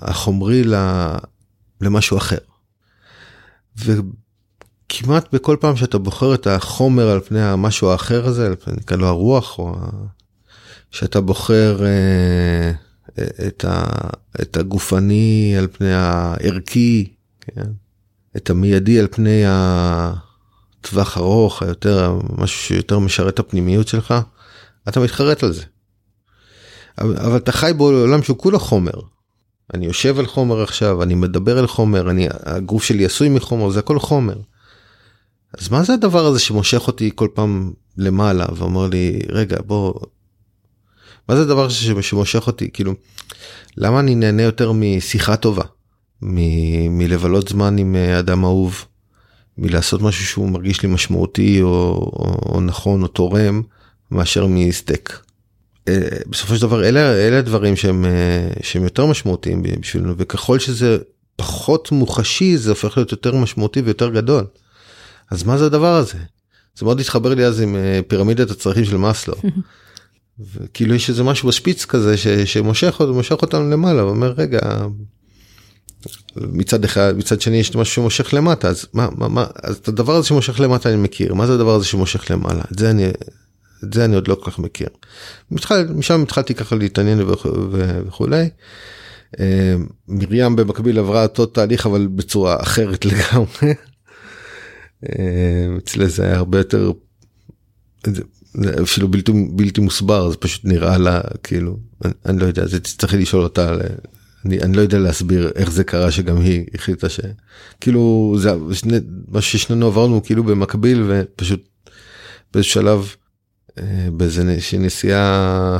החומרי 0.00 0.62
למשהו 1.80 2.16
אחר. 2.16 2.38
וכמעט 3.76 5.34
בכל 5.34 5.56
פעם 5.60 5.76
שאתה 5.76 5.98
בוחר 5.98 6.34
את 6.34 6.46
החומר 6.46 7.08
על 7.08 7.20
פני 7.20 7.42
המשהו 7.42 7.90
האחר 7.90 8.26
הזה, 8.26 8.54
נקרא 8.66 8.96
לו 8.96 9.06
הרוח, 9.06 9.58
או 9.58 9.74
שאתה 10.90 11.20
בוחר 11.20 11.84
אה, 11.84 12.72
את, 13.46 13.64
ה, 13.68 13.84
את 14.42 14.56
הגופני 14.56 15.54
על 15.58 15.66
פני 15.72 15.92
הערכי, 15.92 17.12
כן? 17.40 17.70
את 18.36 18.50
המיידי 18.50 19.00
על 19.00 19.06
פני 19.10 19.42
הטווח 19.46 21.18
ארוך, 21.18 21.62
היותר, 21.62 22.18
משהו 22.38 22.58
שיותר 22.60 22.98
משרת 22.98 23.34
את 23.34 23.38
הפנימיות 23.38 23.88
שלך, 23.88 24.14
אתה 24.88 25.00
מתחרט 25.00 25.42
על 25.42 25.52
זה. 25.52 25.62
אבל, 26.98 27.16
אבל 27.16 27.36
אתה 27.36 27.52
חי 27.52 27.72
בעולם 27.76 28.22
שהוא 28.22 28.38
כולו 28.38 28.58
חומר. 28.58 29.00
אני 29.74 29.86
יושב 29.86 30.18
על 30.18 30.26
חומר 30.26 30.62
עכשיו, 30.62 31.02
אני 31.02 31.14
מדבר 31.14 31.58
על 31.58 31.66
חומר, 31.66 32.10
אני, 32.10 32.28
הגוף 32.30 32.84
שלי 32.84 33.04
עשוי 33.04 33.28
מחומר, 33.28 33.70
זה 33.70 33.78
הכל 33.78 33.98
חומר. 33.98 34.36
אז 35.58 35.68
מה 35.68 35.82
זה 35.82 35.94
הדבר 35.94 36.26
הזה 36.26 36.38
שמושך 36.38 36.86
אותי 36.86 37.10
כל 37.14 37.28
פעם 37.34 37.72
למעלה 37.96 38.46
ואומר 38.56 38.86
לי, 38.86 39.20
רגע, 39.28 39.56
בוא, 39.66 39.94
מה 41.28 41.36
זה 41.36 41.42
הדבר 41.42 41.68
שמושך 42.00 42.46
אותי 42.46 42.70
כאילו 42.72 42.94
למה 43.76 44.00
אני 44.00 44.14
נהנה 44.14 44.42
יותר 44.42 44.72
משיחה 44.72 45.36
טובה 45.36 45.64
מ- 46.22 46.98
מלבלות 46.98 47.48
זמן 47.48 47.78
עם 47.78 47.96
אה, 47.96 48.18
אדם 48.18 48.44
אהוב 48.44 48.84
מלעשות 49.58 50.02
משהו 50.02 50.26
שהוא 50.26 50.50
מרגיש 50.50 50.82
לי 50.82 50.88
משמעותי 50.88 51.62
או, 51.62 51.68
או, 51.68 52.52
או 52.52 52.60
נכון 52.60 53.02
או 53.02 53.08
תורם 53.08 53.62
מאשר 54.10 54.46
מסטייק. 54.46 55.20
אה, 55.88 56.08
בסופו 56.26 56.56
של 56.56 56.62
דבר 56.62 56.84
אלה 56.84 57.14
אלה 57.14 57.38
הדברים 57.38 57.76
שהם 57.76 58.04
אה, 58.04 58.48
שהם 58.62 58.84
יותר 58.84 59.06
משמעותיים 59.06 59.62
בשבילנו 59.80 60.14
וככל 60.18 60.58
שזה 60.58 60.98
פחות 61.36 61.92
מוחשי 61.92 62.56
זה 62.56 62.70
הופך 62.70 62.96
להיות 62.96 63.12
יותר 63.12 63.34
משמעותי 63.34 63.80
ויותר 63.80 64.08
גדול. 64.10 64.44
אז 65.30 65.44
מה 65.44 65.58
זה 65.58 65.66
הדבר 65.66 65.94
הזה? 65.94 66.18
זה 66.78 66.84
מאוד 66.84 67.00
התחבר 67.00 67.34
לי 67.34 67.44
אז 67.44 67.60
עם 67.60 67.76
פירמידת 68.08 68.50
הצרכים 68.50 68.84
של 68.84 68.96
מאסלו. 68.96 69.34
וכאילו 70.40 70.94
יש 70.94 71.10
איזה 71.10 71.22
משהו 71.22 71.48
בשפיץ 71.48 71.84
כזה 71.84 72.16
ש, 72.16 72.28
שמושך 72.28 73.00
מושך 73.14 73.42
אותנו 73.42 73.70
למעלה 73.70 74.04
ואומר 74.04 74.34
רגע 74.36 74.86
מצד 76.36 76.84
אחד 76.84 77.14
מצד 77.16 77.40
שני 77.40 77.56
יש 77.56 77.76
משהו 77.76 77.94
שמושך 77.94 78.34
למטה 78.34 78.68
אז 78.68 78.86
מה 78.92 79.08
מה 79.16 79.28
מה 79.28 79.46
אז 79.62 79.76
את 79.76 79.88
הדבר 79.88 80.14
הזה 80.14 80.28
שמושך 80.28 80.60
למטה 80.60 80.88
אני 80.88 80.96
מכיר 80.96 81.34
מה 81.34 81.46
זה 81.46 81.54
הדבר 81.54 81.74
הזה 81.74 81.84
שמושך 81.84 82.30
למעלה 82.30 82.62
את 82.72 82.78
זה 82.78 82.90
אני 82.90 83.10
את 83.84 83.94
זה 83.94 84.04
אני 84.04 84.14
עוד 84.14 84.28
לא 84.28 84.34
כל 84.34 84.50
כך 84.50 84.58
מכיר. 84.58 84.88
מתחל, 85.50 85.86
משם 85.94 86.22
התחלתי 86.22 86.54
ככה 86.54 86.76
להתעניין 86.76 87.20
וכולי. 88.06 88.48
אה, 89.40 89.74
מרים 90.08 90.56
במקביל 90.56 90.98
עברה 90.98 91.22
אותו 91.22 91.46
תהליך 91.46 91.86
אבל 91.86 92.06
בצורה 92.06 92.56
אחרת 92.62 93.04
לגמרי. 93.10 93.74
אה, 95.08 95.66
אצלה 95.78 96.06
זה 96.06 96.24
היה 96.24 96.36
הרבה 96.36 96.58
יותר 96.58 96.92
אפילו 98.82 99.08
בלתי 99.08 99.32
בלתי 99.50 99.80
מוסבר 99.80 100.30
זה 100.30 100.36
פשוט 100.36 100.64
נראה 100.64 100.98
לה 100.98 101.20
כאילו 101.42 101.76
אני, 102.04 102.12
אני 102.26 102.38
לא 102.38 102.46
יודע 102.46 102.66
זה 102.66 102.80
תצטרכי 102.80 103.16
לשאול 103.16 103.42
אותה 103.42 103.74
אני, 104.44 104.60
אני 104.60 104.76
לא 104.76 104.80
יודע 104.80 104.98
להסביר 104.98 105.52
איך 105.54 105.70
זה 105.70 105.84
קרה 105.84 106.10
שגם 106.10 106.40
היא 106.40 106.66
החליטה 106.74 107.06
שכאילו 107.08 108.34
זה 108.38 108.52
שני, 108.72 108.98
מה 109.28 109.40
ששנינו 109.40 109.86
עברנו 109.86 110.22
כאילו 110.22 110.44
במקביל 110.44 111.04
ופשוט 111.08 111.68
באיזה 112.54 112.68
שלב 112.68 113.14
אה, 113.78 114.08
באיזה 114.12 114.44
נסיעה 114.78 115.78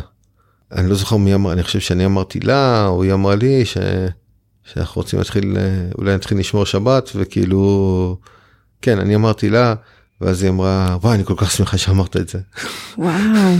אני 0.72 0.88
לא 0.90 0.94
זוכר 0.94 1.16
מי 1.16 1.34
אמר 1.34 1.52
אני 1.52 1.62
חושב 1.62 1.80
שאני 1.80 2.06
אמרתי 2.06 2.40
לה 2.40 2.86
או 2.86 3.02
היא 3.02 3.12
אמרה 3.12 3.34
לי 3.34 3.64
ש, 3.64 3.76
שאנחנו 4.64 5.02
רוצים 5.02 5.18
להתחיל 5.18 5.56
אה, 5.56 5.88
אולי 5.98 6.14
נתחיל 6.14 6.38
לשמור 6.38 6.66
שבת 6.66 7.10
וכאילו 7.14 8.18
כן 8.82 8.98
אני 8.98 9.14
אמרתי 9.14 9.50
לה. 9.50 9.74
ואז 10.20 10.42
היא 10.42 10.50
אמרה 10.50 10.96
וואי 11.02 11.14
אני 11.14 11.24
כל 11.24 11.34
כך 11.36 11.50
שמחה 11.50 11.78
שאמרת 11.78 12.16
את 12.16 12.28
זה. 12.28 12.38
וואו. 12.98 13.12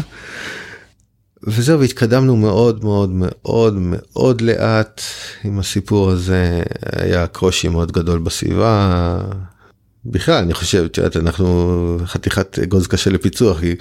וזהו 1.47 1.81
והתקדמנו 1.81 2.37
מאוד 2.37 2.85
מאוד 2.85 3.11
מאוד 3.13 3.75
מאוד 3.79 4.41
לאט 4.41 5.01
עם 5.45 5.59
הסיפור 5.59 6.11
הזה 6.11 6.63
היה 6.93 7.27
קושי 7.27 7.69
מאוד 7.69 7.93
גדול 7.93 8.19
בסביבה. 8.19 9.21
בכלל 10.05 10.35
אני 10.35 10.55
חושב 10.55 10.85
את 10.85 10.97
יודעת 10.99 11.17
אנחנו 11.17 11.99
חתיכת 12.05 12.59
אגוז 12.59 12.87
קשה 12.87 13.11
לפיצוח 13.11 13.61
כי 13.61 13.75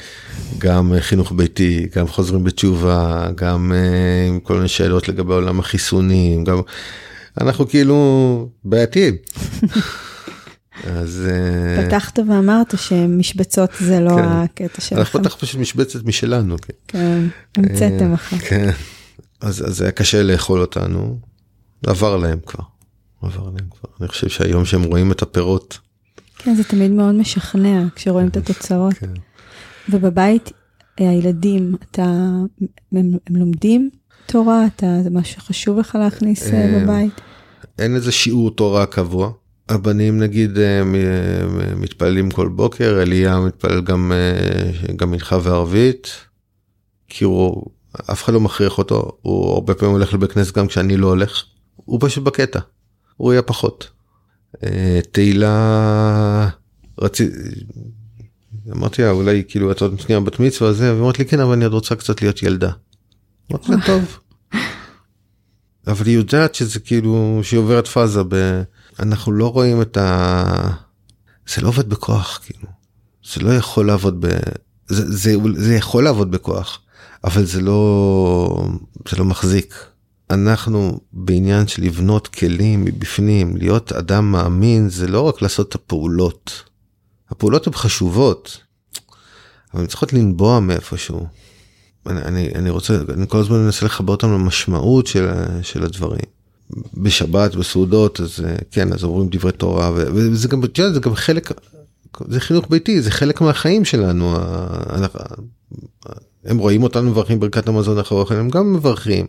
גם 0.57 0.93
חינוך 0.99 1.32
ביתי 1.32 1.88
גם 1.95 2.07
חוזרים 2.07 2.43
בתשובה 2.43 3.28
גם 3.36 3.71
אה, 3.76 4.28
עם 4.28 4.39
כל 4.39 4.55
מיני 4.55 4.67
שאלות 4.67 5.09
לגבי 5.09 5.34
עולם 5.34 5.59
החיסונים 5.59 6.43
גם 6.43 6.61
אנחנו 7.41 7.67
כאילו 7.67 8.49
בעייתיים. 8.63 9.15
אז 10.84 11.28
אה, 11.32 11.86
פתחת 11.86 12.19
ואמרת 12.19 12.73
שמשבצות 12.78 13.69
זה 13.80 13.99
לא 13.99 14.15
כן. 14.15 14.23
הקטע 14.23 14.82
שלכם. 14.82 14.97
אנחנו 14.97 15.19
פתחנו 15.19 15.39
פשוט 15.39 15.61
משבצת 15.61 16.03
משלנו. 16.03 16.55
כן, 16.57 16.73
כן 16.88 17.61
המצאתם 17.61 18.13
אחר. 18.13 18.38
כן, 18.38 18.69
אז 19.41 19.63
זה 19.67 19.84
היה 19.84 19.91
קשה 19.91 20.23
לאכול 20.23 20.61
אותנו, 20.61 21.19
עבר 21.88 22.17
להם 22.17 22.39
כבר. 22.45 22.63
עבר 23.21 23.43
להם 23.43 23.67
כבר. 23.69 23.89
אני 23.99 24.07
חושב 24.07 24.30
שהיום 24.30 24.65
שהם 24.65 24.84
רואים 24.84 25.11
את 25.11 25.21
הפירות. 25.21 25.80
כן, 26.38 26.55
זה 26.55 26.63
תמיד 26.63 26.91
מאוד 26.91 27.15
משכנע 27.15 27.84
כשרואים 27.95 28.28
את 28.28 28.38
התוצאות. 28.38 28.93
כן. 28.93 29.11
ובבית 29.89 30.51
הילדים, 30.97 31.76
אתה, 31.91 32.03
הם, 32.03 33.11
הם 33.28 33.36
לומדים 33.36 33.89
תורה? 34.26 34.65
אתה, 34.65 35.03
זה 35.03 35.09
משהו 35.09 35.41
שחשוב 35.41 35.80
לך 35.80 35.95
להכניס 35.95 36.47
אה, 36.47 36.80
בבית? 36.80 37.21
אין 37.80 37.95
איזה 37.95 38.11
שיעור 38.11 38.51
תורה 38.51 38.86
קבוע. 38.86 39.32
הבנים 39.70 40.20
נגיד 40.20 40.57
אה, 40.57 40.84
מתפללים 41.76 42.32
כל 42.32 42.47
בוקר, 42.47 43.01
אליה 43.01 43.39
מתפלל 43.39 43.82
גם, 43.82 44.11
אה, 44.16 44.93
גם 44.95 45.11
מנחה 45.11 45.38
וערבית, 45.43 46.11
כי 47.07 47.24
הוא, 47.24 47.66
אף 48.11 48.24
אחד 48.24 48.34
לא 48.34 48.39
מכריח 48.39 48.78
אותו, 48.78 49.18
הוא 49.22 49.53
הרבה 49.53 49.74
פעמים 49.74 49.95
הולך 49.95 50.13
לבית 50.13 50.32
כנסת 50.32 50.57
גם 50.57 50.68
כשאני 50.68 50.97
לא 50.97 51.07
הולך, 51.07 51.43
הוא 51.76 51.99
פשוט 52.01 52.24
בקטע, 52.24 52.59
הוא 53.18 53.34
יהיה 53.34 53.41
פחות. 53.41 53.89
אה, 54.63 54.99
תהילה, 55.11 56.49
רציתי, 56.99 57.38
אמרתי 58.72 59.01
לה 59.01 59.11
אולי 59.11 59.43
כאילו 59.47 59.72
את 59.72 59.82
עוד 59.82 59.99
שנייה 59.99 60.20
בת 60.22 60.39
מצווה 60.39 60.74
זה, 60.74 60.95
ואמרת 60.95 61.20
לי 61.20 61.26
כן 61.26 61.39
אבל 61.39 61.53
אני 61.53 61.63
עוד 61.63 61.74
רוצה 61.74 61.95
קצת 61.95 62.22
להיות 62.22 62.43
ילדה. 62.43 62.72
אמרתי 63.51 63.72
לה 63.72 63.78
טוב. 63.86 64.20
אבל 65.88 66.05
היא 66.05 66.16
יודעת 66.16 66.55
שזה 66.55 66.80
כאילו 66.80 67.39
שהיא 67.43 67.59
עוברת 67.59 67.88
פאזה 67.88 68.22
ב... 68.28 68.61
אנחנו 69.00 69.32
לא 69.32 69.52
רואים 69.52 69.82
את 69.82 69.98
ה... 69.98 70.43
זה 71.56 71.62
לא 71.62 71.68
עובד 71.68 71.89
בכוח 71.89 72.39
כאילו. 72.46 72.68
זה 73.34 73.41
לא 73.41 73.54
יכול 73.56 73.88
לעבוד 73.88 74.26
ב... 74.26 74.30
זה, 74.88 75.12
זה, 75.12 75.36
זה 75.56 75.76
יכול 75.76 76.04
לעבוד 76.04 76.32
בכוח, 76.32 76.80
אבל 77.24 77.46
זה 77.46 77.62
לא, 77.62 78.68
זה 79.10 79.18
לא 79.18 79.26
מחזיק. 79.26 79.76
אנחנו 80.30 81.00
בעניין 81.14 81.68
של 81.68 81.84
לבנות 81.84 82.28
כלים 82.28 82.86
מבפנים, 82.86 83.58
להיות 83.58 83.91
אדם 83.91 84.32
מאמין, 84.32 84.89
זה 84.89 85.08
לא 85.08 85.22
רק 85.22 85.41
לעשות 85.41 85.70
את 85.70 85.76
הפעולות. 85.76 86.64
הפעולות 87.30 87.68
הן 87.68 87.74
חשובות, 87.74 88.62
אבל 89.74 89.82
הן 89.82 89.88
צריכות 89.88 90.14
לנבוע 90.14 90.60
מאיפשהו. 90.60 91.28
אני, 92.08 92.22
אני, 92.22 92.50
אני 92.56 92.70
רוצה, 92.70 93.00
אני 93.14 93.26
כל 93.28 93.38
הזמן 93.38 93.58
מנסה 93.58 93.86
לחבר 93.86 94.14
אותם 94.14 94.34
למשמעות 94.34 95.08
של, 95.08 95.32
של 95.62 95.84
הדברים. 95.84 96.26
בשבת 96.93 97.55
בסעודות 97.55 98.22
אז 98.22 98.45
אה, 98.45 98.55
כן 98.72 98.93
אז 98.93 99.03
אומרים 99.03 99.30
דברי 99.32 99.51
תורה 99.51 99.91
וזה 99.93 100.47
גם 100.47 100.61
זה 100.93 100.99
גם 100.99 101.16
חלק 101.16 101.51
זה 102.28 102.39
חינוך 102.39 102.66
ביתי 102.70 103.01
זה 103.01 103.11
חלק 103.11 103.41
מהחיים 103.41 103.86
שלנו 103.86 104.38
הם 106.45 106.57
רואים 106.57 106.84
אותנו 106.84 107.09
מברכים 107.09 107.39
ברכת 107.39 107.68
המזון 107.68 107.99
אחר 107.99 108.39
הם 108.39 108.49
גם 108.49 108.74
מברכים 108.74 109.26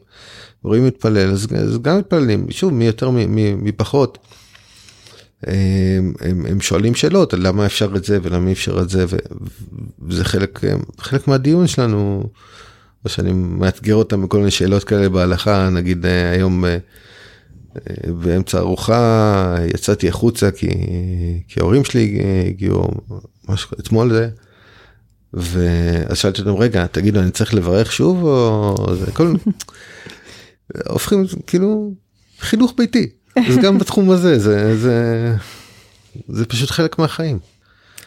רואים 0.62 0.87
מתפלל 0.87 1.30
אז, 1.30 1.47
אז 1.59 1.78
גם 1.82 1.99
מתפללים 1.99 2.47
שוב 2.51 2.72
מי 2.72 2.84
יותר 2.84 3.11
מי 3.11 3.72
פחות. 3.72 4.18
הם, 5.43 6.14
הם, 6.20 6.47
הם 6.47 6.61
שואלים 6.61 6.95
שאלות 6.95 7.34
למה 7.34 7.66
אפשר 7.66 7.93
את 7.97 8.05
זה 8.05 8.18
ולמה 8.22 8.49
אי 8.49 8.53
אפשר 8.53 8.80
את 8.80 8.89
זה 8.89 9.05
וזה 10.03 10.24
חלק 10.24 10.61
חלק 10.99 11.28
מהדיון 11.28 11.66
שלנו. 11.66 12.28
או 13.07 13.11
שאני 13.11 13.32
מאתגר 13.32 13.95
אותם 13.95 14.22
בכל 14.22 14.39
מיני 14.39 14.51
שאלות 14.51 14.84
כאלה 14.84 15.09
בהלכה 15.09 15.68
נגיד 15.70 16.07
אה, 16.07 16.30
היום 16.30 16.64
אה, 16.64 16.78
באמצע 18.22 18.59
ארוחה 18.59 19.57
יצאתי 19.74 20.09
החוצה 20.09 20.51
כי, 20.51 20.68
כי 21.49 21.61
ההורים 21.61 21.85
שלי 21.85 22.20
הגיעו 22.49 22.89
משהו 23.49 23.70
אתמול 23.81 24.12
זה. 24.12 24.29
ואז 25.33 26.18
שאלתי 26.18 26.41
אותם 26.41 26.55
רגע 26.55 26.87
תגידו 26.87 27.20
אני 27.20 27.31
צריך 27.31 27.55
לברך 27.55 27.93
שוב 27.93 28.22
או 28.22 28.74
זה 28.95 29.12
כל 29.12 29.35
הופכים 30.93 31.27
כאילו 31.47 31.93
חינוך 32.41 32.74
ביתי 32.77 33.09
אז 33.49 33.57
גם 33.62 33.79
בתחום 33.79 34.11
הזה 34.11 34.39
זה 34.39 34.77
זה 34.77 35.35
זה 36.29 36.47
פשוט 36.47 36.70
חלק 36.70 36.99
מהחיים. 36.99 37.39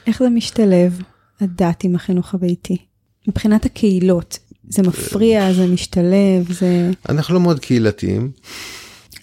איך 0.07 0.19
זה 0.19 0.29
משתלב 0.29 1.01
הדת 1.41 1.83
עם 1.83 1.95
החינוך 1.95 2.33
הביתי 2.33 2.77
מבחינת 3.27 3.65
הקהילות 3.65 4.39
זה 4.69 4.81
מפריע 4.81 5.53
זה 5.53 5.67
משתלב 5.67 6.51
זה 6.51 6.91
אנחנו 7.09 7.33
לא 7.33 7.39
מאוד 7.39 7.59
קהילתיים. 7.59 8.31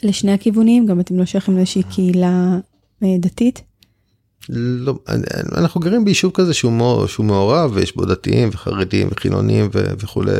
לשני 0.06 0.32
הכיוונים? 0.32 0.86
גם 0.86 1.00
אתם 1.00 1.18
לא 1.18 1.24
שייכים 1.24 1.56
לאיזושהי 1.56 1.82
קהילה 1.82 2.58
אה, 3.02 3.08
דתית? 3.18 3.62
לא, 4.48 4.94
אנחנו 5.56 5.80
גרים 5.80 6.04
ביישוב 6.04 6.32
כזה 6.34 6.54
שהוא, 6.54 7.06
שהוא 7.06 7.26
מעורב 7.26 7.70
ויש 7.74 7.96
בו 7.96 8.04
דתיים 8.04 8.48
וחרדים 8.52 9.08
וחילונים 9.10 9.68
ו, 9.74 9.84
וכולי 9.98 10.32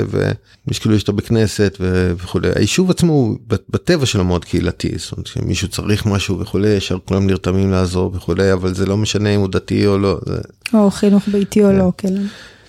ויש 0.66 0.78
כאילו 0.78 0.94
יש 0.94 1.02
את 1.02 1.08
הבית 1.08 1.26
כנסת 1.26 1.76
וכולי 2.16 2.48
היישוב 2.54 2.90
עצמו 2.90 3.12
הוא 3.12 3.36
בטבע 3.48 4.06
שלו 4.06 4.24
מאוד 4.24 4.44
קהילתי 4.44 4.92
זאת 4.98 5.12
אומרת 5.12 5.26
שמישהו 5.26 5.68
צריך 5.68 6.06
משהו 6.06 6.38
וכולי 6.38 6.68
ישר 6.68 6.98
כולם 7.04 7.26
נרתמים 7.26 7.70
לעזור 7.70 8.12
וכולי 8.14 8.52
אבל 8.52 8.74
זה 8.74 8.86
לא 8.86 8.96
משנה 8.96 9.28
אם 9.28 9.40
הוא 9.40 9.48
דתי 9.48 9.86
או 9.86 9.98
לא. 9.98 10.18
זה... 10.26 10.38
או 10.74 10.90
חינוך 10.90 11.28
ביתי 11.28 11.64
או 11.64 11.72
לא 11.72 11.92
כן. 11.98 12.14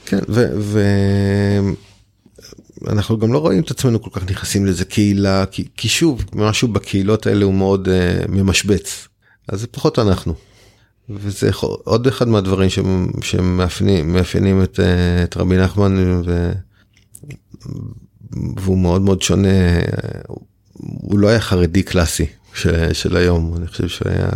כן 0.05 0.19
ו, 0.29 0.45
ו, 0.57 0.79
אנחנו 2.87 3.19
גם 3.19 3.33
לא 3.33 3.37
רואים 3.37 3.63
את 3.63 3.71
עצמנו 3.71 4.01
כל 4.01 4.09
כך 4.13 4.29
נכנסים 4.29 4.65
לזה 4.65 4.85
קהילה 4.85 5.45
כי, 5.45 5.67
כי 5.77 5.89
שוב 5.89 6.25
משהו 6.33 6.67
בקהילות 6.67 7.27
האלה 7.27 7.45
הוא 7.45 7.53
מאוד 7.53 7.87
uh, 7.87 8.31
ממשבץ 8.31 9.07
אז 9.47 9.61
זה 9.61 9.67
פחות 9.67 9.99
אנחנו. 9.99 10.33
וזה 11.09 11.49
עוד 11.83 12.07
אחד 12.07 12.27
מהדברים 12.27 12.69
שמאפיינים 13.21 14.13
מאפיינים 14.13 14.63
את, 14.63 14.79
uh, 14.79 15.23
את 15.23 15.37
רבי 15.37 15.57
נחמן 15.57 16.21
ו, 16.25 16.51
והוא 18.57 18.77
מאוד 18.77 19.01
מאוד 19.01 19.21
שונה 19.21 19.49
הוא 20.73 21.19
לא 21.19 21.27
היה 21.27 21.39
חרדי 21.39 21.83
קלאסי 21.83 22.25
של, 22.53 22.93
של 22.93 23.17
היום 23.17 23.53
אני 23.57 23.67
חושב 23.67 23.87
שהוא 23.87 24.11
היה 24.11 24.29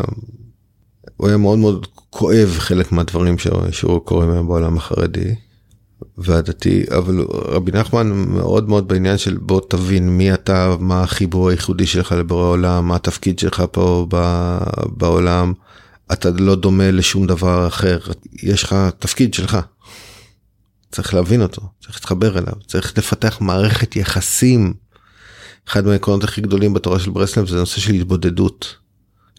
הוא 1.18 1.28
היה 1.28 1.38
מאוד 1.38 1.60
מאוד 1.60 1.88
כואב 2.10 2.56
חלק 2.58 2.92
מהדברים 2.92 3.36
שהוא 3.72 4.00
קוראים 4.00 4.32
היום 4.32 4.48
בעולם 4.48 4.78
החרדי. 4.78 5.36
והדתי, 6.24 6.84
אבל 6.98 7.26
רבי 7.30 7.72
נחמן 7.72 8.12
מאוד 8.12 8.70
מאוד 8.70 8.88
בעניין 8.88 9.18
של 9.18 9.38
בוא 9.38 9.62
תבין 9.70 10.10
מי 10.10 10.34
אתה, 10.34 10.76
מה 10.80 11.04
החיבור 11.04 11.50
הייחודי 11.50 11.86
שלך 11.86 12.12
לבורא 12.12 12.44
עולם, 12.44 12.88
מה 12.88 12.96
התפקיד 12.96 13.40
שלך 13.40 13.64
פה 13.72 14.08
בעולם, 14.98 15.54
אתה 16.14 16.30
לא 16.30 16.56
דומה 16.56 16.92
לשום 16.92 17.28
דבר 17.28 17.68
אחר, 17.68 18.00
יש 18.44 18.64
לך 18.64 18.76
תפקיד 19.00 19.34
שלך. 19.34 19.58
צריך 20.92 21.14
להבין 21.14 21.42
אותו, 21.42 21.62
צריך 21.82 21.96
להתחבר 21.96 22.38
אליו, 22.38 22.54
צריך 22.68 22.98
לפתח 22.98 23.38
מערכת 23.42 23.96
יחסים. 23.96 24.74
אחד 25.68 25.86
מהעקרונות 25.86 26.24
הכי 26.24 26.42
גדולים 26.42 26.74
בתורה 26.74 27.00
של 27.00 27.12
ברסלב 27.12 27.48
זה 27.48 27.56
נושא 27.56 27.82
של 27.82 27.94
התבודדות. 27.94 28.76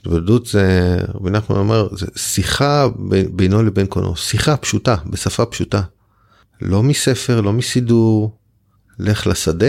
התבודדות 0.00 0.46
זה, 0.46 0.96
רבי 1.14 1.30
נחמן 1.30 1.56
אומר, 1.56 1.88
זה 1.96 2.06
שיחה 2.16 2.86
בינו 3.32 3.62
לבין 3.62 3.86
קונו, 3.86 4.16
שיחה 4.16 4.56
פשוטה, 4.56 4.96
בשפה 5.06 5.46
פשוטה. 5.46 5.82
לא 6.62 6.82
מספר, 6.82 7.40
לא 7.40 7.52
מסידור, 7.52 8.38
לך 8.98 9.26
לשדה 9.26 9.68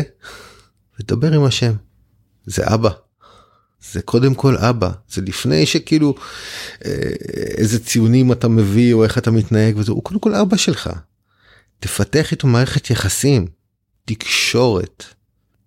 ודבר 0.99 1.33
עם 1.33 1.43
השם. 1.43 1.73
זה 2.45 2.73
אבא. 2.73 2.89
זה 3.91 4.01
קודם 4.01 4.33
כל 4.33 4.57
אבא, 4.57 4.91
זה 5.09 5.21
לפני 5.21 5.65
שכאילו 5.65 6.15
אה, 6.85 6.91
איזה 7.57 7.83
ציונים 7.83 8.31
אתה 8.31 8.47
מביא 8.47 8.93
או 8.93 9.03
איך 9.03 9.17
אתה 9.17 9.31
מתנהג 9.31 9.77
וזה, 9.77 9.91
הוא 9.91 10.03
קודם 10.03 10.19
כל 10.19 10.35
אבא 10.35 10.57
שלך. 10.57 10.89
תפתח 11.79 12.31
איתו 12.31 12.47
מערכת 12.47 12.89
יחסים, 12.89 13.47
תקשורת, 14.05 15.03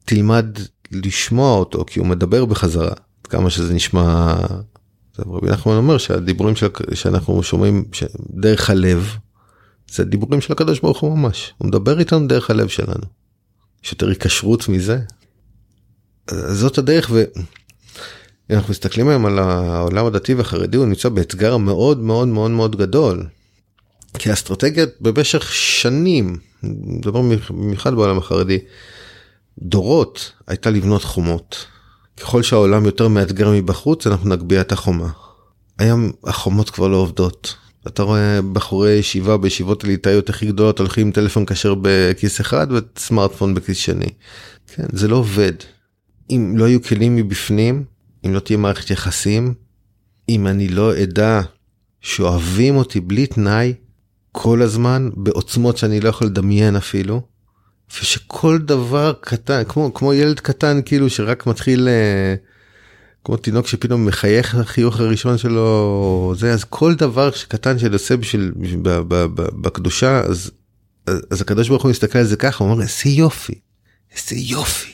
תלמד 0.05 0.47
לשמוע 0.93 1.59
אותו 1.59 1.85
כי 1.87 1.99
הוא 1.99 2.07
מדבר 2.07 2.45
בחזרה, 2.45 2.93
כמה 3.25 3.51
שזה 3.51 3.75
נשמע, 3.75 4.35
רבי 5.19 5.51
נחמן 5.51 5.73
אומר 5.73 5.99
שהדיבורים 5.99 6.57
של, 6.57 6.69
שאנחנו 6.95 7.43
שומעים 7.43 7.85
דרך 8.31 8.71
הלב, 8.71 9.17
זה 9.91 10.05
דיבורים 10.05 10.41
של 10.41 10.53
הקדוש 10.53 10.81
ברוך 10.81 11.01
הוא 11.01 11.19
ממש, 11.19 11.55
הוא 11.59 11.69
מדבר 11.69 11.99
איתנו 11.99 12.27
דרך 12.27 12.51
הלב 12.51 12.69
שלנו. 12.69 13.05
יש 13.85 13.93
יותר 13.93 14.09
היקשרות 14.09 14.69
מזה. 14.69 14.99
זאת 16.31 16.79
הדרך 16.79 17.11
ואם 17.13 18.57
אנחנו 18.57 18.71
מסתכלים 18.71 19.09
היום 19.09 19.27
על 19.27 19.39
העולם 19.39 20.07
הדתי 20.07 20.35
והחרדי 20.35 20.77
הוא 20.77 20.87
נמצא 20.87 21.09
באתגר 21.09 21.57
מאוד 21.57 21.99
מאוד 21.99 22.29
מאוד 22.29 22.51
מאוד 22.51 22.77
גדול. 22.77 23.27
כי 24.19 24.31
האסטרטגיה 24.31 24.87
במשך 25.01 25.53
שנים, 25.53 26.39
מדבר 26.63 27.23
במיוחד 27.51 27.95
בעולם 27.95 28.19
החרדי, 28.19 28.59
דורות 29.59 30.33
הייתה 30.47 30.71
לבנות 30.71 31.05
חומות. 31.05 31.67
ככל 32.17 32.43
שהעולם 32.43 32.85
יותר 32.85 33.09
מאתגר 33.09 33.51
מבחוץ 33.51 34.07
אנחנו 34.07 34.29
נגביה 34.29 34.61
את 34.61 34.73
החומה. 34.73 35.09
היום 35.79 36.13
החומות 36.25 36.71
כבר 36.71 36.89
לא 36.89 36.97
עובדות. 36.97 37.55
אתה 37.87 38.03
רואה 38.03 38.43
בחורי 38.53 38.93
ישיבה 38.93 39.37
בישיבות 39.37 39.85
הליטאיות 39.85 40.29
הכי 40.29 40.47
גדולות 40.47 40.79
הולכים 40.79 41.07
עם 41.07 41.13
טלפון 41.13 41.47
כשר 41.47 41.75
בכיס 41.83 42.41
אחד 42.41 42.67
וסמארטפון 42.71 43.55
בכיס 43.55 43.77
שני. 43.77 44.09
כן, 44.67 44.87
זה 44.93 45.09
לא 45.09 45.17
עובד. 45.17 45.53
אם 46.31 46.55
לא 46.57 46.65
יהיו 46.65 46.83
כלים 46.83 47.17
מבפנים, 47.17 47.85
אם 48.27 48.35
לא 48.35 48.41
תהיה 48.41 48.57
מערכת 48.57 48.91
יחסים, 48.91 49.55
אם 50.29 50.47
אני 50.47 50.69
לא 50.69 51.03
אדע 51.03 51.41
שאוהבים 52.01 52.77
אותי 52.77 53.01
בלי 53.01 53.27
תנאי 53.27 53.75
כל 54.33 54.63
הזמן 54.63 55.11
בעוצמות 55.17 55.77
שאני 55.77 56.01
לא 56.01 56.09
יכול 56.09 56.27
לדמיין 56.27 56.77
אפילו, 56.77 57.23
ושכל 58.01 58.59
דבר 58.59 59.13
קטן, 59.21 59.63
כמו, 59.69 59.95
כמו 59.95 60.15
ילד 60.15 60.41
קטן 60.41 60.81
כאילו 60.85 61.11
שרק 61.11 61.47
מתחיל... 61.47 61.89
Uh, 61.89 62.56
כמו 63.27 63.37
תינוק 63.37 63.67
שפתאום 63.67 64.07
מחייך 64.07 64.55
החיוך 64.55 65.01
הראשון 65.01 65.39
שלו 65.39 66.35
זה 66.39 66.53
אז 66.53 66.65
כל 66.65 66.95
דבר 66.95 67.31
קטן 67.49 67.79
שאני 67.79 67.93
עושה 67.93 68.17
בשביל 68.17 68.53
בקדושה 69.61 70.21
אז 70.21 70.51
אז 71.07 71.41
הקדוש 71.41 71.69
ברוך 71.69 71.83
הוא 71.83 71.91
מסתכל 71.91 72.19
על 72.19 72.25
זה 72.25 72.37
ככה 72.37 72.65
הוא 72.65 72.73
אומר 72.73 72.83
איזה 72.83 73.11
יופי 73.11 73.55
איזה 74.17 74.37
יופי 74.37 74.93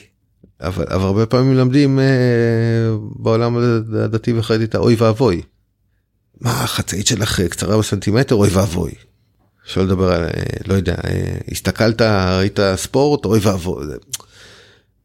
אבל, 0.61 0.85
אבל 0.89 1.05
הרבה 1.05 1.25
פעמים 1.25 1.53
מלמדים 1.53 1.99
אה, 1.99 2.05
בעולם 3.15 3.57
הדתי 4.03 4.33
וחרדי 4.33 4.63
את 4.63 4.75
האוי 4.75 4.95
ואבוי. 4.95 5.41
מה 6.41 6.63
החצאית 6.63 7.07
שלך 7.07 7.41
קצרה 7.41 7.77
בסנטימטר 7.77 8.35
אוי 8.35 8.49
ואבוי. 8.49 8.91
שלא 9.65 9.83
לדבר 9.83 10.11
על 10.11 10.23
אה, 10.23 10.29
לא 10.67 10.73
יודע 10.73 10.95
אה, 11.05 11.37
הסתכלת 11.51 12.01
ראית 12.01 12.59
ספורט 12.75 13.25
אוי 13.25 13.39
ואבוי. 13.43 13.85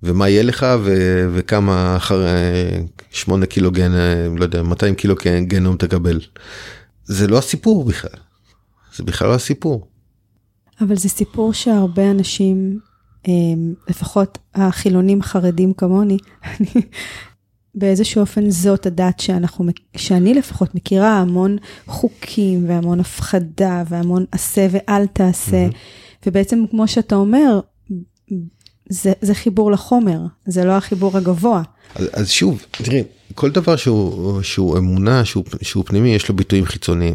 ומה 0.03 0.28
יהיה 0.28 0.42
לך 0.42 0.66
ו- 0.84 1.28
וכמה 1.34 1.96
אחר 1.96 2.26
8 3.11 3.46
קילו 3.46 3.70
גן 3.70 3.92
לא 4.36 4.44
יודע 4.44 4.62
200 4.62 4.94
קילו 4.94 5.14
גנום 5.46 5.76
תקבל. 5.76 6.20
זה 7.05 7.26
לא 7.26 7.38
הסיפור 7.38 7.84
בכלל. 7.84 8.20
זה 8.96 9.05
בכלל 9.05 9.28
לא 9.28 9.34
הסיפור. 9.34 9.86
אבל 10.80 10.96
זה 10.96 11.09
סיפור 11.09 11.53
שהרבה 11.53 12.11
אנשים 12.11 12.78
אמ, 13.28 13.74
לפחות 13.88 14.38
החילונים 14.55 15.22
חרדים 15.22 15.72
כמוני 15.72 16.16
באיזשהו 17.74 18.20
אופן 18.20 18.51
זאת 18.51 18.86
הדת 18.86 19.20
שאנחנו 19.20 19.64
שאני 19.96 20.34
לפחות 20.34 20.74
מכירה 20.74 21.18
המון 21.18 21.57
חוקים 21.86 22.68
והמון 22.68 23.01
הפחדה 23.01 23.82
והמון 23.88 24.24
עשה 24.32 24.66
ואל 24.70 25.07
תעשה 25.07 25.68
mm-hmm. 25.68 26.22
ובעצם 26.26 26.64
כמו 26.70 26.88
שאתה 26.88 27.14
אומר 27.14 27.61
זה, 28.89 29.12
זה 29.20 29.34
חיבור 29.34 29.72
לחומר, 29.72 30.20
זה 30.47 30.64
לא 30.64 30.72
החיבור 30.72 31.16
הגבוה. 31.16 31.62
אז, 31.95 32.09
אז 32.12 32.30
שוב, 32.30 32.62
תראי, 32.70 33.03
כל 33.34 33.51
דבר 33.51 33.76
שהוא, 33.76 34.43
שהוא 34.43 34.78
אמונה, 34.78 35.24
שהוא, 35.24 35.45
שהוא 35.62 35.84
פנימי, 35.86 36.14
יש 36.14 36.28
לו 36.28 36.36
ביטויים 36.36 36.66
חיצוניים. 36.66 37.14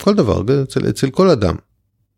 כל 0.00 0.14
דבר, 0.14 0.42
אצל, 0.62 0.88
אצל 0.88 1.10
כל 1.10 1.30
אדם. 1.30 1.56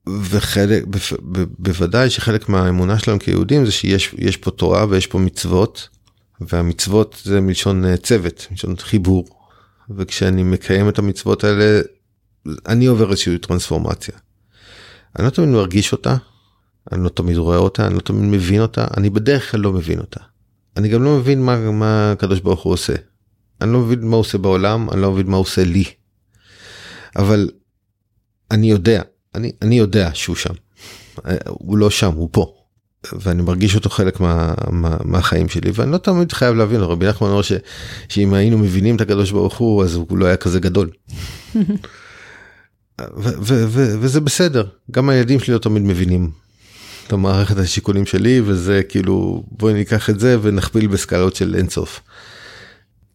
וחלק, 0.07 0.85
ב, 0.87 0.97
ב, 1.33 1.45
בוודאי 1.59 2.11
שחלק 2.11 2.49
מהאמונה 2.49 2.99
שלהם 2.99 3.19
כיהודים 3.19 3.67
זה 3.67 3.73
שיש 3.73 4.37
פה 4.41 4.51
תורה 4.51 4.87
ויש 4.89 5.07
פה 5.07 5.19
מצוות, 5.19 5.89
והמצוות 6.41 7.21
זה 7.25 7.41
מלשון 7.41 7.85
אה, 7.85 7.97
צוות, 7.97 8.47
מלשון 8.51 8.77
חיבור. 8.77 9.25
וכשאני 9.97 10.43
מקיים 10.43 10.89
את 10.89 10.99
המצוות 10.99 11.45
האלה, 11.45 11.81
אני 12.67 12.87
עובר 12.87 13.11
איזושהי 13.11 13.39
טרנספורמציה. 13.39 14.15
אני 15.19 15.25
לא 15.25 15.31
תמיד 15.31 15.49
מרגיש 15.49 15.93
אותה, 15.93 16.17
אני 16.93 17.05
לא 17.05 17.09
תמיד 17.09 17.37
רואה 17.37 17.57
אותה, 17.57 17.87
אני 17.87 17.95
לא 17.95 18.01
תמיד 18.01 18.23
מבין 18.23 18.61
אותה, 18.61 18.87
אני 18.97 19.11
בדרך 19.11 19.51
כלל 19.51 19.61
לא 19.61 19.73
מבין 19.73 19.99
אותה. 19.99 20.21
אני 20.77 20.89
גם 20.89 21.03
לא 21.03 21.17
מבין 21.17 21.43
מה, 21.43 21.71
מה 21.71 22.13
הקדוש 22.13 22.41
ברוך 22.41 22.63
הוא 22.63 22.73
עושה. 22.73 22.95
אני 23.61 23.73
לא 23.73 23.79
מבין 23.81 24.01
מה 24.01 24.17
הוא 24.17 24.21
עושה 24.21 24.39
בעולם, 24.39 24.91
אני 24.91 25.01
לא 25.01 25.13
מבין 25.13 25.27
מה 25.27 25.37
הוא 25.37 25.43
עושה 25.43 25.65
לי. 25.65 25.85
אבל 27.17 27.51
אני 28.51 28.71
יודע, 28.71 29.03
אני, 29.35 29.53
אני 29.63 29.79
יודע 29.79 30.11
שהוא 30.15 30.37
שם. 30.37 30.55
הוא 31.45 31.79
לא 31.79 31.91
שם, 31.91 32.13
הוא 32.13 32.29
פה. 32.33 32.55
ואני 33.13 33.43
מרגיש 33.43 33.75
אותו 33.75 33.91
חלק 33.91 34.21
מה, 34.21 34.55
מה, 34.71 34.97
מהחיים 35.05 35.49
שלי 35.49 35.71
ואני 35.75 35.93
לא 35.93 35.99
תמיד 35.99 36.33
חייב 36.33 36.55
להבין 36.55 36.81
רבי 36.81 37.07
נחמן 37.07 37.29
אומר 37.29 37.41
שאם 38.09 38.35
היינו 38.35 38.59
מבינים 38.59 38.97
את 38.97 39.01
הקדוש 39.01 39.31
ברוך 39.31 39.59
הוא 39.59 39.85
אז 39.85 39.95
הוא 39.95 40.19
לא 40.19 40.27
היה 40.27 40.37
כזה 40.37 40.61
גדול. 40.61 40.91
וזה 44.01 44.21
בסדר 44.21 44.65
גם 44.91 45.09
הילדים 45.09 45.41
שלי 45.41 45.55
לא 45.55 45.59
תמיד 45.59 45.83
מבינים 45.83 46.31
את 47.11 47.15
המערכת 47.15 47.57
השיקולים 47.57 48.07
שלי 48.07 48.41
וזה 48.45 48.83
כאילו 48.89 49.43
בואי 49.51 49.75
ניקח 49.75 50.11
את 50.11 50.21
זה 50.21 50.37
ונכפיל 50.43 50.87
בסקלות 50.87 51.37
של 51.37 51.55
אינסוף. 51.55 52.01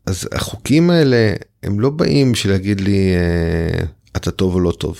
אז 0.06 0.28
החוקים 0.32 0.90
האלה 0.90 1.34
הם 1.64 1.80
לא 1.80 1.90
באים 1.90 2.32
בשביל 2.32 2.54
להגיד 2.54 2.82
לי 2.82 3.14
אה, 3.16 3.86
אתה 4.16 4.32
טוב 4.32 4.54
או 4.54 4.60
לא 4.60 4.72
טוב. 4.72 5.00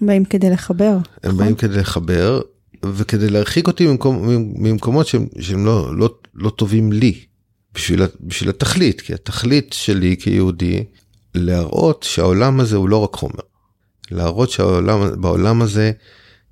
באים 0.00 0.24
כדי 0.24 0.50
לחבר. 0.50 0.90
הם 0.90 1.00
נכון? 1.22 1.36
באים 1.38 1.54
כדי 1.54 1.76
לחבר 1.76 2.40
וכדי 2.84 3.30
להרחיק 3.30 3.66
אותי 3.66 3.86
ממקום, 3.86 4.28
ממקומות 4.56 5.06
שהם, 5.06 5.26
שהם 5.40 5.66
לא, 5.66 5.96
לא, 5.96 6.14
לא 6.34 6.50
טובים 6.50 6.92
לי 6.92 7.20
בשביל, 7.74 8.02
בשביל 8.20 8.50
התכלית 8.50 9.00
כי 9.00 9.14
התכלית 9.14 9.72
שלי 9.72 10.16
כיהודי 10.20 10.84
להראות 11.34 12.02
שהעולם 12.02 12.60
הזה 12.60 12.76
הוא 12.76 12.88
לא 12.88 12.96
רק 12.96 13.14
חומר. 13.14 13.44
להראות 14.10 14.50
שהעולם 14.50 15.20
בעולם 15.20 15.62
הזה 15.62 15.92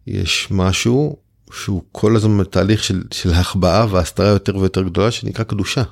יש 0.07 0.48
משהו 0.50 1.26
שהוא 1.53 1.82
כל 1.92 2.16
הזמן 2.16 2.38
בתהליך 2.38 2.84
של, 2.84 3.03
של 3.11 3.32
החבאה 3.32 3.87
והסתרה 3.91 4.29
יותר 4.29 4.57
ויותר 4.57 4.83
גדולה 4.83 5.11
שנקרא 5.11 5.45
קדושה. 5.45 5.83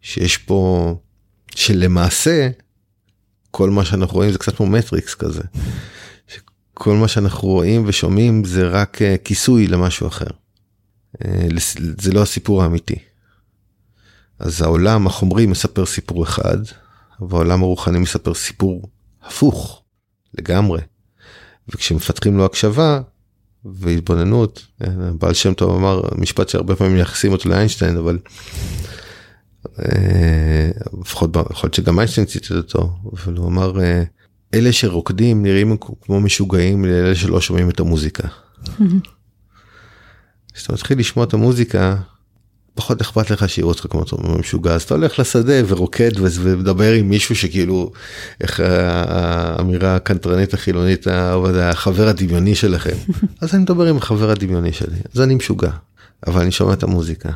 שיש 0.00 0.38
פה, 0.38 0.94
שלמעשה, 1.54 2.50
כל 3.50 3.70
מה 3.70 3.84
שאנחנו 3.84 4.14
רואים 4.14 4.32
זה 4.32 4.38
קצת 4.38 4.56
כמו 4.56 4.66
מטריקס 4.66 5.14
כזה. 5.14 5.42
כל 6.74 6.94
מה 6.94 7.08
שאנחנו 7.08 7.48
רואים 7.48 7.84
ושומעים 7.86 8.44
זה 8.44 8.68
רק 8.68 8.98
uh, 9.02 9.24
כיסוי 9.24 9.66
למשהו 9.66 10.06
אחר. 10.06 10.26
Uh, 11.16 11.28
זה 12.00 12.12
לא 12.12 12.22
הסיפור 12.22 12.62
האמיתי. 12.62 12.98
אז 14.38 14.62
העולם 14.62 15.06
החומרי 15.06 15.46
מספר 15.46 15.86
סיפור 15.86 16.24
אחד, 16.24 16.58
והעולם 17.20 17.62
הרוחני 17.62 17.98
מספר 17.98 18.34
סיפור 18.34 18.88
הפוך 19.22 19.82
לגמרי. 20.38 20.80
וכשמפתחים 21.68 22.36
לו 22.36 22.44
הקשבה, 22.44 23.00
והתבוננות. 23.64 24.66
בעל 25.18 25.34
שם 25.34 25.54
טוב 25.54 25.76
אמר 25.76 26.02
משפט 26.18 26.48
שהרבה 26.48 26.76
פעמים 26.76 26.94
מייחסים 26.94 27.32
אותו 27.32 27.48
לאיינשטיין 27.48 27.96
אבל 27.96 28.18
אה, 29.78 30.70
לפחות 31.00 31.30
יכול 31.36 31.66
להיות 31.66 31.74
שגם 31.74 31.98
איינשטיין 31.98 32.26
ציטט 32.26 32.50
אותו 32.50 32.96
אבל 33.12 33.36
הוא 33.36 33.46
אמר 33.46 33.80
אה, 33.80 34.02
אלה 34.54 34.72
שרוקדים 34.72 35.42
נראים 35.42 35.76
כמו 36.00 36.20
משוגעים 36.20 36.84
לאלה 36.84 37.14
שלא 37.14 37.40
שומעים 37.40 37.70
את 37.70 37.80
המוזיקה. 37.80 38.28
כשאתה 40.54 40.72
מתחיל 40.72 40.98
לשמוע 40.98 41.24
את 41.24 41.34
המוזיקה, 41.34 41.96
פחות 42.74 43.00
אכפת 43.00 43.30
לך 43.30 43.48
שיראו 43.48 43.68
אותך 43.68 43.86
כמו 43.90 44.04
משוגע, 44.38 44.74
אז 44.74 44.82
אתה 44.82 44.94
הולך 44.94 45.18
לשדה 45.18 45.54
ורוקד 45.66 46.10
ומדבר 46.40 46.92
עם 46.92 47.08
מישהו 47.08 47.36
שכאילו, 47.36 47.92
איך 48.40 48.60
האמירה 48.64 49.96
הקנטרנית 49.96 50.54
החילונית, 50.54 51.06
החבר 51.60 52.08
הדמיוני 52.08 52.54
שלכם. 52.54 52.96
אז 53.40 53.54
אני 53.54 53.62
מדבר 53.62 53.86
עם 53.86 53.96
החבר 53.96 54.30
הדמיוני 54.30 54.72
שלי, 54.72 54.96
אז 55.14 55.20
אני 55.20 55.34
משוגע, 55.34 55.70
אבל 56.26 56.40
אני 56.40 56.52
שומע 56.52 56.72
את 56.72 56.82
המוזיקה. 56.82 57.30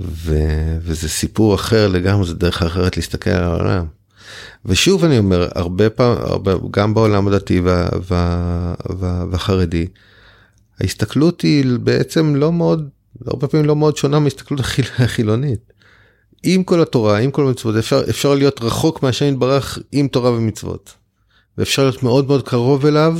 ו... 0.00 0.34
וזה 0.82 1.08
סיפור 1.08 1.54
אחר 1.54 1.88
לגמרי, 1.88 2.26
זה 2.26 2.34
דרך 2.34 2.62
אחרת 2.62 2.96
להסתכל 2.96 3.30
על 3.30 3.44
העולם. 3.44 3.84
ושוב 4.64 5.04
אני 5.04 5.18
אומר, 5.18 5.48
הרבה 5.54 5.84
הרבה, 5.98 6.52
גם 6.70 6.94
בעולם 6.94 7.28
הדתי 7.28 7.60
וה, 7.60 7.88
וה, 8.08 8.74
וה, 8.98 9.24
והחרדי, 9.30 9.86
ההסתכלות 10.80 11.40
היא 11.40 11.64
בעצם 11.82 12.36
לא 12.36 12.52
מאוד, 12.52 12.88
הרבה 13.26 13.48
פעמים 13.48 13.66
לא 13.66 13.76
מאוד 13.76 13.96
שונה 13.96 14.18
מהסתכלות 14.18 14.60
החילונית. 14.98 15.72
עם 16.42 16.62
כל 16.62 16.82
התורה, 16.82 17.18
עם 17.18 17.30
כל 17.30 17.46
המצוות, 17.46 17.76
אפשר, 17.76 18.02
אפשר 18.10 18.34
להיות 18.34 18.60
רחוק 18.62 19.02
מהשם 19.02 19.24
יתברך 19.24 19.78
עם 19.92 20.08
תורה 20.08 20.32
ומצוות. 20.32 20.94
ואפשר 21.58 21.82
להיות 21.82 22.02
מאוד 22.02 22.26
מאוד 22.26 22.48
קרוב 22.48 22.86
אליו, 22.86 23.18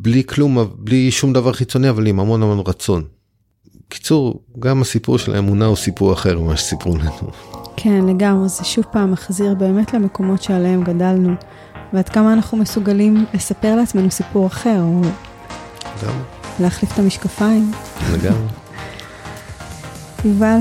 בלי 0.00 0.24
כלום, 0.24 0.58
בלי 0.78 1.10
שום 1.10 1.32
דבר 1.32 1.52
חיצוני, 1.52 1.90
אבל 1.90 2.06
עם 2.06 2.20
המון 2.20 2.42
המון 2.42 2.62
רצון. 2.66 3.04
קיצור, 3.88 4.42
גם 4.58 4.82
הסיפור 4.82 5.18
של 5.18 5.34
האמונה 5.34 5.64
הוא 5.64 5.76
סיפור 5.76 6.12
אחר 6.12 6.38
ממה 6.38 6.56
שסיפרו 6.56 6.96
לנו. 6.96 7.30
כן, 7.76 8.06
לגמרי, 8.06 8.48
זה 8.48 8.64
שוב 8.64 8.84
פעם 8.92 9.12
מחזיר 9.12 9.54
באמת 9.54 9.94
למקומות 9.94 10.42
שעליהם 10.42 10.84
גדלנו, 10.84 11.34
ועד 11.92 12.08
כמה 12.08 12.32
אנחנו 12.32 12.58
מסוגלים 12.58 13.26
לספר 13.34 13.76
לעצמנו 13.76 14.10
סיפור 14.10 14.46
אחר, 14.46 14.80
או 14.82 15.02
גם. 16.04 16.22
להחליף 16.60 16.92
את 16.92 16.98
המשקפיים. 16.98 17.72
לגמרי. 18.12 18.67
יובל, 20.24 20.58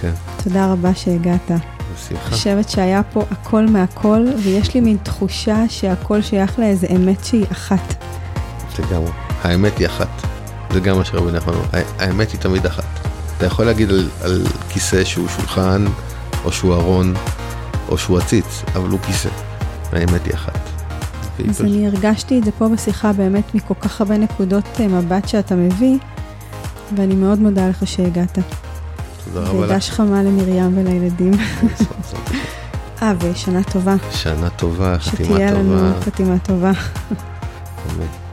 כן, 0.00 0.12
תודה 0.44 0.72
רבה 0.72 0.94
שהגעת. 0.94 1.50
בשמחה. 1.50 2.26
אני 2.26 2.34
חושבת 2.34 2.68
שהיה 2.68 3.02
פה 3.02 3.22
הכל 3.30 3.66
מהכל, 3.66 4.26
ויש 4.44 4.74
לי 4.74 4.80
מין 4.80 4.96
תחושה 5.02 5.64
שהכל 5.68 6.22
שייך 6.22 6.58
לאיזה 6.58 6.86
אמת 6.96 7.24
שהיא 7.24 7.46
אחת. 7.52 8.04
לגמרי. 8.78 9.10
האמת 9.42 9.78
היא 9.78 9.86
אחת. 9.86 10.08
זה 10.72 10.80
גם 10.80 10.96
מה 10.98 11.04
שרבי 11.04 11.32
נחמן 11.32 11.54
אומר. 11.54 11.64
הא- 11.72 12.02
האמת 12.04 12.32
היא 12.32 12.40
תמיד 12.40 12.66
אחת. 12.66 12.84
אתה 13.36 13.46
יכול 13.46 13.64
להגיד 13.64 13.90
על, 13.90 14.08
על 14.22 14.42
כיסא 14.68 15.04
שהוא 15.04 15.28
שולחן, 15.28 15.84
או 16.44 16.52
שהוא 16.52 16.74
ארון, 16.74 17.14
או 17.88 17.98
שהוא 17.98 18.18
עציץ, 18.18 18.62
אבל 18.74 18.88
הוא 18.90 19.00
כיסא. 19.00 19.28
האמת 19.92 20.24
היא 20.24 20.34
אחת. 20.34 20.58
אז 21.48 21.54
פשוט- 21.54 21.60
אני 21.60 21.86
הרגשתי 21.86 22.38
את 22.38 22.44
זה 22.44 22.50
פה 22.58 22.68
בשיחה 22.68 23.12
באמת 23.12 23.54
מכל 23.54 23.74
כך 23.80 24.00
הרבה 24.00 24.18
נקודות 24.18 24.64
אה, 24.80 24.88
מבט 24.88 25.28
שאתה 25.28 25.54
מביא, 25.54 25.98
ואני 26.96 27.14
מאוד 27.14 27.38
מודה 27.38 27.68
לך 27.68 27.86
שהגעת. 27.86 28.38
תודה 29.32 29.48
רבה 29.48 29.66
לך. 29.66 29.70
ודש 29.72 29.90
חמה 29.90 30.22
למרים 30.22 30.78
ולילדים. 30.78 31.32
אה, 33.02 33.12
ושנה 33.20 33.62
טובה. 33.62 33.94
שנה 34.10 34.50
טובה, 34.50 34.98
חתימה 34.98 35.28
שתהיה 35.28 35.50
לנו 35.52 35.78
טובה. 35.78 36.00
חתימה 36.00 36.38
טובה. 36.38 36.70
אמן. 37.90 38.27